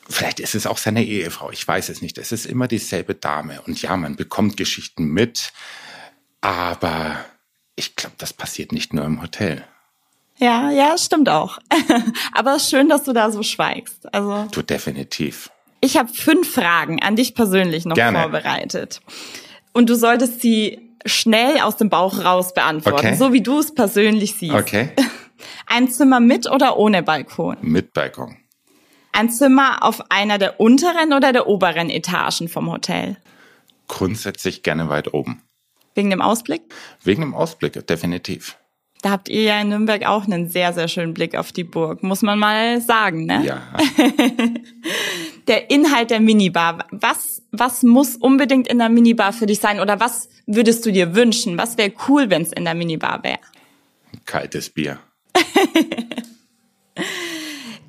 Vielleicht 0.10 0.40
ist 0.40 0.56
es 0.56 0.66
auch 0.66 0.78
seine 0.78 1.04
Ehefrau, 1.04 1.52
ich 1.52 1.68
weiß 1.68 1.90
es 1.90 2.02
nicht. 2.02 2.18
Es 2.18 2.32
ist 2.32 2.46
immer 2.46 2.68
dieselbe 2.68 3.16
Dame. 3.16 3.62
Und 3.62 3.82
ja, 3.82 3.96
man 3.98 4.16
bekommt 4.16 4.58
Geschichten 4.58 5.06
mit, 5.06 5.54
aber 6.42 7.24
ich 7.76 7.96
glaube, 7.96 8.16
das 8.18 8.34
passiert 8.34 8.72
nicht 8.72 8.94
nur 8.94 9.06
im 9.06 9.22
Hotel. 9.22 9.64
Ja, 10.38 10.72
ja, 10.72 10.98
stimmt 10.98 11.30
auch. 11.30 11.60
aber 12.34 12.60
schön, 12.60 12.90
dass 12.90 13.04
du 13.04 13.14
da 13.14 13.32
so 13.32 13.44
schweigst. 13.44 14.14
Also 14.14 14.48
Du 14.52 14.62
definitiv. 14.62 15.52
Ich 15.82 15.98
habe 15.98 16.12
fünf 16.14 16.54
Fragen 16.54 17.02
an 17.02 17.16
dich 17.16 17.36
persönlich 17.36 17.86
noch 17.86 17.96
Gerne. 17.96 18.20
vorbereitet. 18.20 19.02
Und 19.72 19.90
du 19.90 19.96
solltest 19.96 20.42
sie 20.42 20.91
schnell 21.06 21.60
aus 21.62 21.78
dem 21.78 21.90
Bauch 21.90 22.24
raus 22.24 22.54
beantworten, 22.54 23.08
Okay. 23.08 23.16
so 23.16 23.34
wie 23.34 23.42
du 23.42 23.60
es 23.60 23.74
persönlich 23.74 24.36
siehst. 24.36 24.54
Okay. 24.54 24.90
Ein 25.68 25.90
Zimmer 25.90 26.20
mit 26.20 26.50
oder 26.50 26.78
ohne 26.78 27.02
Balkon? 27.04 27.58
Mit 27.62 27.94
Balkon. 27.94 28.38
Ein 29.12 29.30
Zimmer 29.30 29.84
auf 29.84 30.02
einer 30.10 30.38
der 30.38 30.60
unteren 30.60 31.14
oder 31.14 31.34
der 31.34 31.48
oberen 31.48 31.90
Etagen 31.90 32.48
vom 32.48 32.72
Hotel? 32.72 33.18
Grundsätzlich 33.88 34.64
gerne 34.64 34.88
weit 34.90 35.14
oben. 35.14 35.42
Wegen 35.96 36.10
dem 36.10 36.22
Ausblick? 36.22 36.62
Wegen 37.04 37.22
dem 37.22 37.34
Ausblick, 37.36 37.86
definitiv. 37.88 38.58
Da 39.02 39.10
habt 39.10 39.30
ihr 39.30 39.42
ja 39.42 39.60
in 39.60 39.70
Nürnberg 39.70 40.06
auch 40.06 40.26
einen 40.26 40.48
sehr, 40.48 40.74
sehr 40.74 40.88
schönen 40.88 41.16
Blick 41.16 41.36
auf 41.36 41.52
die 41.52 41.64
Burg, 41.64 42.04
muss 42.04 42.22
man 42.22 42.38
mal 42.38 42.82
sagen, 42.82 43.26
ne? 43.26 43.44
Ja. 43.44 43.64
der 45.48 45.72
Inhalt 45.72 46.12
der 46.12 46.20
Minibar. 46.20 46.86
Was, 46.92 47.42
was 47.52 47.82
muss 47.82 48.16
unbedingt 48.16 48.68
in 48.68 48.78
der 48.78 48.90
Minibar 48.90 49.34
für 49.34 49.48
dich 49.48 49.60
sein? 49.60 49.80
Oder 49.80 50.00
was 50.00 50.30
würdest 50.46 50.86
du 50.86 50.92
dir 50.92 51.16
wünschen? 51.16 51.58
Was 51.58 51.80
wäre 51.80 51.92
cool, 52.08 52.30
wenn 52.30 52.44
es 52.44 52.52
in 52.52 52.64
der 52.64 52.76
Minibar 52.76 53.24
wäre? 53.24 53.40
Kaltes 54.26 54.70
Bier. 54.70 55.00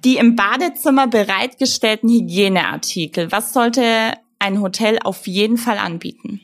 Die 0.05 0.17
im 0.17 0.35
Badezimmer 0.35 1.09
bereitgestellten 1.09 2.09
Hygieneartikel. 2.09 3.31
Was 3.31 3.53
sollte 3.53 4.15
ein 4.39 4.63
Hotel 4.63 4.99
auf 5.05 5.27
jeden 5.27 5.59
Fall 5.59 5.77
anbieten? 5.77 6.41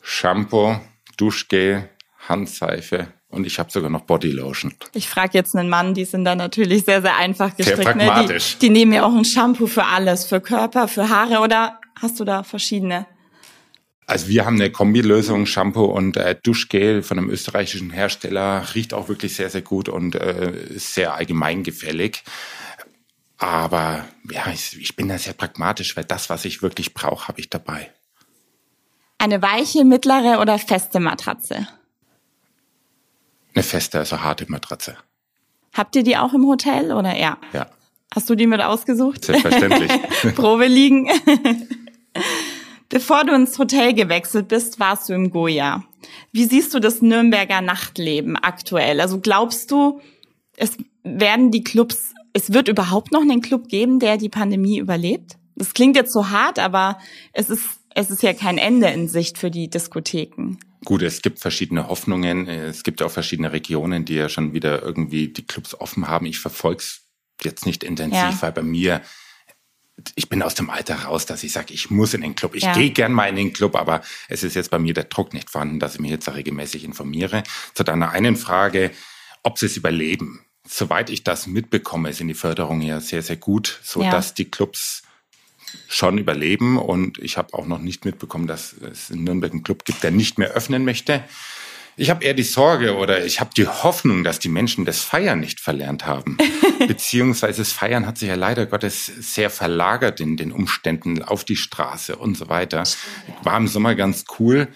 Shampoo, 0.00 0.80
Duschgel, 1.18 1.90
Handseife 2.28 3.12
und 3.30 3.46
ich 3.46 3.58
habe 3.58 3.70
sogar 3.70 3.90
noch 3.90 4.02
Bodylotion. 4.02 4.74
Ich 4.94 5.08
frage 5.08 5.32
jetzt 5.34 5.54
einen 5.54 5.68
Mann, 5.68 5.94
die 5.94 6.04
sind 6.04 6.24
da 6.24 6.34
natürlich 6.34 6.84
sehr, 6.84 7.02
sehr 7.02 7.16
einfach 7.16 7.54
gestrickt. 7.56 7.82
Sehr 7.82 7.92
pragmatisch. 7.92 8.54
Ne? 8.54 8.58
Die, 8.60 8.66
die 8.66 8.70
nehmen 8.70 8.92
ja 8.92 9.04
auch 9.04 9.14
ein 9.14 9.24
Shampoo 9.24 9.66
für 9.66 9.84
alles, 9.84 10.24
für 10.24 10.40
Körper, 10.40 10.88
für 10.88 11.08
Haare 11.08 11.40
oder 11.40 11.78
hast 12.00 12.18
du 12.20 12.24
da 12.24 12.42
verschiedene? 12.42 13.06
Also 14.06 14.28
wir 14.28 14.46
haben 14.46 14.54
eine 14.54 14.70
Kombilösung, 14.70 15.44
Shampoo 15.44 15.84
und 15.84 16.16
äh, 16.16 16.34
Duschgel 16.42 17.02
von 17.02 17.18
einem 17.18 17.28
österreichischen 17.28 17.90
Hersteller. 17.90 18.64
Riecht 18.74 18.94
auch 18.94 19.08
wirklich 19.08 19.36
sehr, 19.36 19.50
sehr 19.50 19.60
gut 19.60 19.90
und 19.90 20.14
äh, 20.14 20.50
ist 20.50 20.94
sehr 20.94 21.12
allgemeingefällig. 21.12 22.22
Aber 23.36 24.06
ja, 24.30 24.50
ich, 24.50 24.80
ich 24.80 24.96
bin 24.96 25.08
da 25.08 25.18
sehr 25.18 25.34
pragmatisch, 25.34 25.94
weil 25.94 26.04
das, 26.04 26.30
was 26.30 26.46
ich 26.46 26.62
wirklich 26.62 26.94
brauche, 26.94 27.28
habe 27.28 27.40
ich 27.40 27.50
dabei. 27.50 27.90
Eine 29.18 29.42
weiche, 29.42 29.84
mittlere 29.84 30.40
oder 30.40 30.58
feste 30.58 31.00
Matratze? 31.00 31.68
Eine 33.58 33.64
feste, 33.64 33.98
also 33.98 34.20
harte 34.22 34.46
Matratze. 34.48 34.96
Habt 35.74 35.96
ihr 35.96 36.04
die 36.04 36.16
auch 36.16 36.32
im 36.32 36.46
Hotel 36.46 36.92
oder 36.92 37.16
ja? 37.16 37.38
Ja. 37.52 37.66
Hast 38.14 38.30
du 38.30 38.36
die 38.36 38.46
mit 38.46 38.60
ausgesucht? 38.60 39.24
Selbstverständlich. 39.24 39.90
Probe 40.36 40.66
liegen. 40.66 41.08
Bevor 42.88 43.24
du 43.24 43.34
ins 43.34 43.58
Hotel 43.58 43.94
gewechselt 43.94 44.46
bist, 44.46 44.78
warst 44.78 45.08
du 45.08 45.12
im 45.12 45.30
Goya. 45.30 45.82
Wie 46.30 46.44
siehst 46.44 46.72
du 46.72 46.78
das 46.78 47.02
Nürnberger 47.02 47.60
Nachtleben 47.60 48.36
aktuell? 48.36 49.00
Also 49.00 49.18
glaubst 49.18 49.72
du, 49.72 50.00
es 50.56 50.76
werden 51.02 51.50
die 51.50 51.64
Clubs, 51.64 52.14
es 52.34 52.52
wird 52.52 52.68
überhaupt 52.68 53.10
noch 53.10 53.22
einen 53.22 53.42
Club 53.42 53.68
geben, 53.68 53.98
der 53.98 54.18
die 54.18 54.28
Pandemie 54.28 54.78
überlebt? 54.78 55.36
Das 55.56 55.74
klingt 55.74 55.96
jetzt 55.96 56.12
so 56.12 56.30
hart, 56.30 56.60
aber 56.60 56.98
es 57.32 57.50
ist, 57.50 57.64
es 57.92 58.08
ist 58.10 58.22
ja 58.22 58.34
kein 58.34 58.56
Ende 58.56 58.86
in 58.86 59.08
Sicht 59.08 59.36
für 59.36 59.50
die 59.50 59.68
Diskotheken. 59.68 60.58
Gut, 60.88 61.02
es 61.02 61.20
gibt 61.20 61.38
verschiedene 61.38 61.88
Hoffnungen. 61.88 62.48
Es 62.48 62.82
gibt 62.82 63.02
auch 63.02 63.10
verschiedene 63.10 63.52
Regionen, 63.52 64.06
die 64.06 64.14
ja 64.14 64.30
schon 64.30 64.54
wieder 64.54 64.82
irgendwie 64.82 65.28
die 65.28 65.46
Clubs 65.46 65.74
offen 65.74 66.08
haben. 66.08 66.24
Ich 66.24 66.38
verfolge 66.38 66.78
es 66.78 67.02
jetzt 67.42 67.66
nicht 67.66 67.84
intensiv, 67.84 68.16
ja. 68.16 68.38
weil 68.40 68.52
bei 68.52 68.62
mir 68.62 69.02
ich 70.14 70.30
bin 70.30 70.42
aus 70.42 70.54
dem 70.54 70.70
Alter 70.70 70.94
raus, 70.94 71.26
dass 71.26 71.44
ich 71.44 71.52
sage, 71.52 71.74
ich 71.74 71.90
muss 71.90 72.14
in 72.14 72.22
den 72.22 72.34
Club. 72.34 72.54
Ich 72.54 72.62
ja. 72.62 72.72
gehe 72.72 72.88
gern 72.88 73.12
mal 73.12 73.28
in 73.28 73.36
den 73.36 73.52
Club, 73.52 73.76
aber 73.76 74.00
es 74.30 74.42
ist 74.42 74.54
jetzt 74.54 74.70
bei 74.70 74.78
mir 74.78 74.94
der 74.94 75.04
Druck 75.04 75.34
nicht 75.34 75.50
vorhanden, 75.50 75.78
dass 75.78 75.96
ich 75.96 76.00
mich 76.00 76.10
jetzt 76.10 76.32
regelmäßig 76.34 76.84
informiere. 76.84 77.42
Zu 77.74 77.84
deiner 77.84 78.12
einen 78.12 78.36
Frage, 78.36 78.90
ob 79.42 79.58
sie 79.58 79.66
es 79.66 79.76
überleben. 79.76 80.46
Soweit 80.66 81.10
ich 81.10 81.22
das 81.22 81.46
mitbekomme, 81.46 82.14
sind 82.14 82.28
die 82.28 82.34
Förderungen 82.34 82.80
ja 82.80 83.00
sehr, 83.00 83.20
sehr 83.20 83.36
gut, 83.36 83.78
so 83.82 84.02
ja. 84.02 84.10
dass 84.10 84.32
die 84.32 84.50
Clubs 84.50 85.02
schon 85.88 86.18
überleben. 86.18 86.78
Und 86.78 87.18
ich 87.18 87.36
habe 87.36 87.54
auch 87.54 87.66
noch 87.66 87.78
nicht 87.78 88.04
mitbekommen, 88.04 88.46
dass 88.46 88.74
es 88.74 89.10
in 89.10 89.24
Nürnberg 89.24 89.52
einen 89.52 89.62
Club 89.62 89.84
gibt, 89.84 90.02
der 90.02 90.10
nicht 90.10 90.38
mehr 90.38 90.50
öffnen 90.50 90.84
möchte. 90.84 91.22
Ich 92.00 92.10
habe 92.10 92.24
eher 92.24 92.34
die 92.34 92.44
Sorge 92.44 92.96
oder 92.96 93.24
ich 93.24 93.40
habe 93.40 93.50
die 93.56 93.66
Hoffnung, 93.66 94.22
dass 94.22 94.38
die 94.38 94.48
Menschen 94.48 94.84
das 94.84 95.02
Feiern 95.02 95.40
nicht 95.40 95.58
verlernt 95.58 96.06
haben. 96.06 96.38
Beziehungsweise 96.86 97.62
das 97.62 97.72
Feiern 97.72 98.06
hat 98.06 98.18
sich 98.18 98.28
ja 98.28 98.36
leider 98.36 98.66
Gottes 98.66 99.06
sehr 99.06 99.50
verlagert 99.50 100.20
in 100.20 100.36
den 100.36 100.52
Umständen 100.52 101.24
auf 101.24 101.44
die 101.44 101.56
Straße 101.56 102.14
und 102.14 102.36
so 102.36 102.48
weiter. 102.48 102.84
War 103.42 103.56
im 103.56 103.66
Sommer 103.66 103.96
ganz 103.96 104.24
cool. 104.38 104.68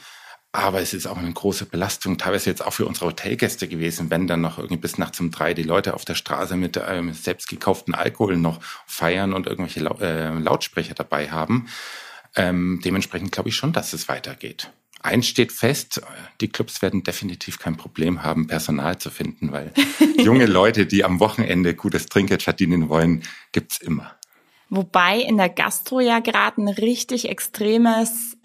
Aber 0.54 0.82
es 0.82 0.92
ist 0.92 1.06
auch 1.06 1.16
eine 1.16 1.32
große 1.32 1.64
Belastung, 1.64 2.18
teilweise 2.18 2.50
jetzt 2.50 2.64
auch 2.64 2.74
für 2.74 2.84
unsere 2.84 3.06
Hotelgäste 3.06 3.68
gewesen, 3.68 4.10
wenn 4.10 4.26
dann 4.26 4.42
noch 4.42 4.58
irgendwie 4.58 4.76
bis 4.76 4.98
nachts 4.98 5.18
um 5.18 5.30
drei 5.30 5.54
die 5.54 5.62
Leute 5.62 5.94
auf 5.94 6.04
der 6.04 6.14
Straße 6.14 6.56
mit 6.56 6.78
ähm, 6.86 7.14
selbst 7.14 7.48
gekauften 7.48 7.94
Alkohol 7.94 8.36
noch 8.36 8.60
feiern 8.86 9.32
und 9.32 9.46
irgendwelche 9.46 9.80
äh, 9.80 10.38
Lautsprecher 10.38 10.92
dabei 10.92 11.30
haben. 11.30 11.68
Ähm, 12.36 12.80
dementsprechend 12.84 13.32
glaube 13.32 13.48
ich 13.48 13.56
schon, 13.56 13.72
dass 13.72 13.94
es 13.94 14.08
weitergeht. 14.08 14.70
Eins 15.02 15.26
steht 15.26 15.52
fest, 15.52 16.02
die 16.40 16.48
Clubs 16.48 16.82
werden 16.82 17.02
definitiv 17.02 17.58
kein 17.58 17.76
Problem 17.76 18.22
haben, 18.22 18.46
Personal 18.46 18.98
zu 18.98 19.10
finden, 19.10 19.52
weil 19.52 19.72
junge 20.18 20.46
Leute, 20.46 20.84
die 20.84 21.02
am 21.02 21.18
Wochenende 21.18 21.74
gutes 21.74 22.06
Trinkgeld 22.06 22.42
verdienen 22.42 22.90
wollen, 22.90 23.22
gibt's 23.52 23.78
immer. 23.78 24.14
Wobei 24.74 25.18
in 25.18 25.36
der 25.36 25.50
Gastro 25.50 26.00
ja 26.00 26.20
gerade 26.20 26.62
ein 26.62 26.68
richtig 26.68 27.28
extremes 27.28 28.38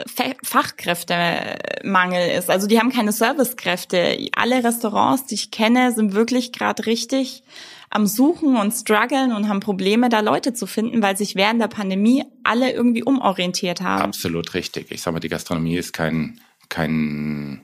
Fachkräftemangel 0.44 2.32
ist. 2.38 2.50
Also 2.50 2.68
die 2.68 2.80
haben 2.80 2.92
keine 2.92 3.13
Servicekräfte. 3.13 4.28
Alle 4.36 4.63
Restaurants, 4.63 5.26
die 5.26 5.36
ich 5.36 5.52
kenne, 5.52 5.94
sind 5.94 6.13
wirklich 6.13 6.52
gerade 6.52 6.86
richtig 6.86 7.44
am 7.90 8.06
Suchen 8.06 8.58
und 8.58 8.74
strugglen 8.74 9.32
und 9.32 9.48
haben 9.48 9.62
Probleme, 9.62 10.10
da 10.10 10.20
Leute 10.20 10.54
zu 10.54 10.68
finden, 10.68 11.02
weil 11.02 11.16
sich 11.16 11.36
während 11.36 11.62
der 11.62 11.70
Pandemie 11.70 12.26
alle 12.44 12.74
irgendwie 12.74 13.04
umorientiert 13.04 13.80
haben. 13.80 14.04
Absolut 14.04 14.54
richtig. 14.54 14.92
Ich 14.92 15.02
sage 15.02 15.13
mal, 15.13 15.20
die 15.22 15.30
Gastronomie 15.30 15.78
ist 15.78 15.94
kein 15.94 16.42
kein, 16.70 17.62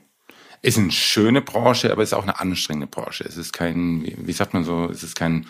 ist 0.62 0.78
eine 0.78 0.90
schöne 0.90 1.42
Branche, 1.42 1.92
aber 1.92 2.02
ist 2.02 2.14
auch 2.14 2.22
eine 2.22 2.40
anstrengende 2.40 2.86
Branche. 2.86 3.24
Es 3.24 3.36
ist 3.36 3.52
kein, 3.52 4.04
wie, 4.16 4.32
sagt 4.32 4.54
man 4.54 4.64
so, 4.64 4.88
es 4.90 5.02
ist 5.02 5.14
kein 5.14 5.46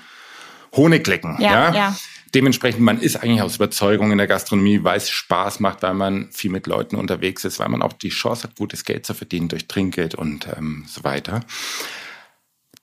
Honiglecken. 0.74 1.36
Ja, 1.40 1.52
ja? 1.52 1.74
ja. 1.74 1.96
Dementsprechend, 2.34 2.80
man 2.80 3.00
ist 3.00 3.16
eigentlich 3.16 3.42
aus 3.42 3.56
Überzeugung 3.56 4.10
in 4.10 4.18
der 4.18 4.26
Gastronomie, 4.26 4.82
weil 4.82 4.96
es 4.96 5.08
Spaß 5.08 5.60
macht, 5.60 5.82
weil 5.82 5.94
man 5.94 6.30
viel 6.32 6.50
mit 6.50 6.66
Leuten 6.66 6.96
unterwegs 6.96 7.44
ist, 7.44 7.60
weil 7.60 7.68
man 7.68 7.80
auch 7.80 7.92
die 7.92 8.08
Chance 8.08 8.44
hat, 8.44 8.56
gutes 8.56 8.84
Geld 8.84 9.06
zu 9.06 9.14
verdienen 9.14 9.48
durch 9.48 9.68
Trinkgeld 9.68 10.16
und 10.16 10.48
ähm, 10.56 10.84
so 10.88 11.04
weiter. 11.04 11.40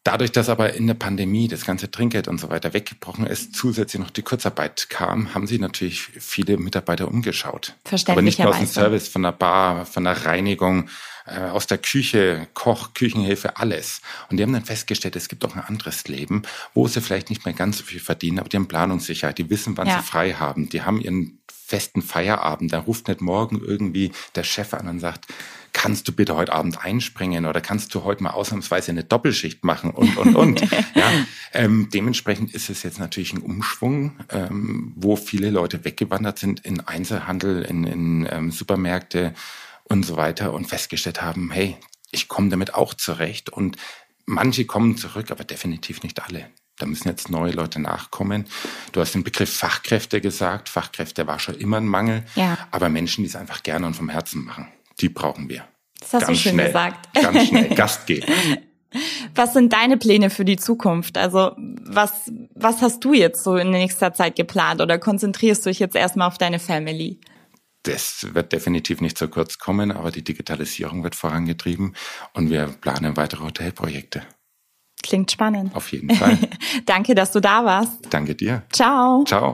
Dadurch, 0.03 0.31
dass 0.31 0.49
aber 0.49 0.73
in 0.73 0.87
der 0.87 0.95
Pandemie 0.95 1.47
das 1.47 1.63
ganze 1.63 1.91
Trinkgeld 1.91 2.27
und 2.27 2.39
so 2.39 2.49
weiter 2.49 2.73
weggebrochen 2.73 3.27
ist, 3.27 3.53
zusätzlich 3.53 4.01
noch 4.01 4.09
die 4.09 4.23
Kurzarbeit 4.23 4.89
kam, 4.89 5.35
haben 5.35 5.45
sich 5.45 5.59
natürlich 5.59 6.01
viele 6.01 6.57
Mitarbeiter 6.57 7.07
umgeschaut. 7.07 7.75
Aber 8.07 8.23
nicht 8.23 8.39
nur 8.39 8.49
aus 8.49 8.57
dem 8.57 8.65
Service, 8.65 9.09
von 9.09 9.21
der 9.21 9.31
Bar, 9.33 9.85
von 9.85 10.05
der 10.05 10.25
Reinigung, 10.25 10.89
aus 11.31 11.67
der 11.67 11.77
Küche, 11.77 12.47
Koch, 12.53 12.93
Küchenhilfe, 12.93 13.57
alles. 13.57 14.01
Und 14.29 14.37
die 14.37 14.43
haben 14.43 14.53
dann 14.53 14.65
festgestellt, 14.65 15.15
es 15.15 15.27
gibt 15.27 15.45
auch 15.45 15.55
ein 15.55 15.63
anderes 15.63 16.07
Leben, 16.07 16.43
wo 16.73 16.87
sie 16.87 17.01
vielleicht 17.01 17.29
nicht 17.29 17.45
mehr 17.45 17.53
ganz 17.53 17.77
so 17.77 17.83
viel 17.83 17.99
verdienen, 17.99 18.39
aber 18.39 18.49
die 18.49 18.57
haben 18.57 18.67
Planungssicherheit, 18.67 19.37
die 19.37 19.49
wissen, 19.49 19.77
wann 19.77 19.87
ja. 19.87 19.99
sie 19.99 20.05
frei 20.05 20.33
haben, 20.33 20.69
die 20.69 20.81
haben 20.81 21.01
ihren 21.01 21.39
festen 21.71 22.01
Feierabend. 22.01 22.73
Da 22.73 22.79
ruft 22.79 23.07
nicht 23.07 23.21
morgen 23.21 23.61
irgendwie 23.65 24.11
der 24.35 24.43
Chef 24.43 24.73
an 24.73 24.89
und 24.89 24.99
sagt, 24.99 25.27
kannst 25.71 26.05
du 26.05 26.11
bitte 26.11 26.35
heute 26.35 26.51
Abend 26.51 26.83
einspringen 26.83 27.45
oder 27.45 27.61
kannst 27.61 27.95
du 27.95 28.03
heute 28.03 28.23
mal 28.23 28.31
ausnahmsweise 28.31 28.91
eine 28.91 29.05
Doppelschicht 29.05 29.63
machen 29.63 29.91
und, 29.91 30.17
und, 30.17 30.35
und. 30.35 30.61
ja, 30.95 31.09
ähm, 31.53 31.87
dementsprechend 31.93 32.53
ist 32.53 32.69
es 32.69 32.83
jetzt 32.83 32.99
natürlich 32.99 33.31
ein 33.31 33.41
Umschwung, 33.41 34.17
ähm, 34.29 34.91
wo 34.97 35.15
viele 35.15 35.49
Leute 35.49 35.85
weggewandert 35.85 36.39
sind 36.39 36.59
in 36.65 36.81
Einzelhandel, 36.81 37.61
in, 37.63 37.85
in 37.85 38.27
ähm, 38.29 38.51
Supermärkte 38.51 39.33
und 39.91 40.03
so 40.03 40.15
weiter 40.15 40.53
und 40.53 40.65
festgestellt 40.65 41.21
haben, 41.21 41.51
hey, 41.51 41.77
ich 42.11 42.27
komme 42.27 42.49
damit 42.49 42.73
auch 42.73 42.93
zurecht 42.93 43.49
und 43.49 43.77
manche 44.25 44.65
kommen 44.65 44.97
zurück, 44.97 45.31
aber 45.31 45.43
definitiv 45.43 46.03
nicht 46.03 46.23
alle. 46.23 46.49
Da 46.77 46.85
müssen 46.85 47.09
jetzt 47.09 47.29
neue 47.29 47.51
Leute 47.51 47.79
nachkommen. 47.79 48.45
Du 48.91 49.01
hast 49.01 49.13
den 49.13 49.23
Begriff 49.23 49.53
Fachkräfte 49.53 50.19
gesagt. 50.19 50.67
Fachkräfte 50.67 51.27
war 51.27 51.37
schon 51.37 51.55
immer 51.55 51.77
ein 51.77 51.85
Mangel. 51.85 52.23
Ja. 52.35 52.57
Aber 52.71 52.89
Menschen, 52.89 53.23
die 53.23 53.29
es 53.29 53.35
einfach 53.35 53.61
gerne 53.61 53.85
und 53.85 53.93
vom 53.93 54.09
Herzen 54.09 54.43
machen 54.43 54.67
die 55.01 55.09
brauchen 55.09 55.49
wir. 55.49 55.63
Das 55.99 56.13
hast 56.13 56.27
ganz 56.27 56.37
du 56.37 56.43
schön 56.43 56.53
schnell, 56.53 56.67
gesagt. 56.67 57.13
Ganz 57.13 57.47
schnell, 57.47 57.69
Gast 57.75 58.07
geben. 58.07 58.27
Was 59.35 59.53
sind 59.53 59.71
deine 59.71 59.95
Pläne 59.95 60.29
für 60.29 60.43
die 60.43 60.57
Zukunft? 60.57 61.17
Also 61.17 61.53
was, 61.57 62.29
was 62.53 62.81
hast 62.81 62.99
du 63.05 63.13
jetzt 63.13 63.41
so 63.41 63.55
in 63.55 63.69
nächster 63.69 64.13
Zeit 64.13 64.35
geplant 64.35 64.81
oder 64.81 64.99
konzentrierst 64.99 65.65
du 65.65 65.69
dich 65.69 65.79
jetzt 65.79 65.95
erstmal 65.95 66.27
auf 66.27 66.37
deine 66.37 66.59
Family? 66.59 67.17
Das 67.83 68.33
wird 68.33 68.53
definitiv 68.53 69.01
nicht 69.01 69.17
zu 69.17 69.27
kurz 69.27 69.57
kommen, 69.57 69.91
aber 69.91 70.11
die 70.11 70.23
Digitalisierung 70.23 71.03
wird 71.03 71.15
vorangetrieben 71.15 71.95
und 72.33 72.49
wir 72.49 72.67
planen 72.67 73.17
weitere 73.17 73.43
Hotelprojekte. 73.43 74.21
Klingt 75.01 75.31
spannend. 75.31 75.75
Auf 75.75 75.91
jeden 75.91 76.13
Fall. 76.13 76.37
Danke, 76.85 77.15
dass 77.15 77.31
du 77.31 77.39
da 77.39 77.65
warst. 77.65 78.07
Danke 78.11 78.35
dir. 78.35 78.63
Ciao. 78.71 79.23
Ciao. 79.25 79.49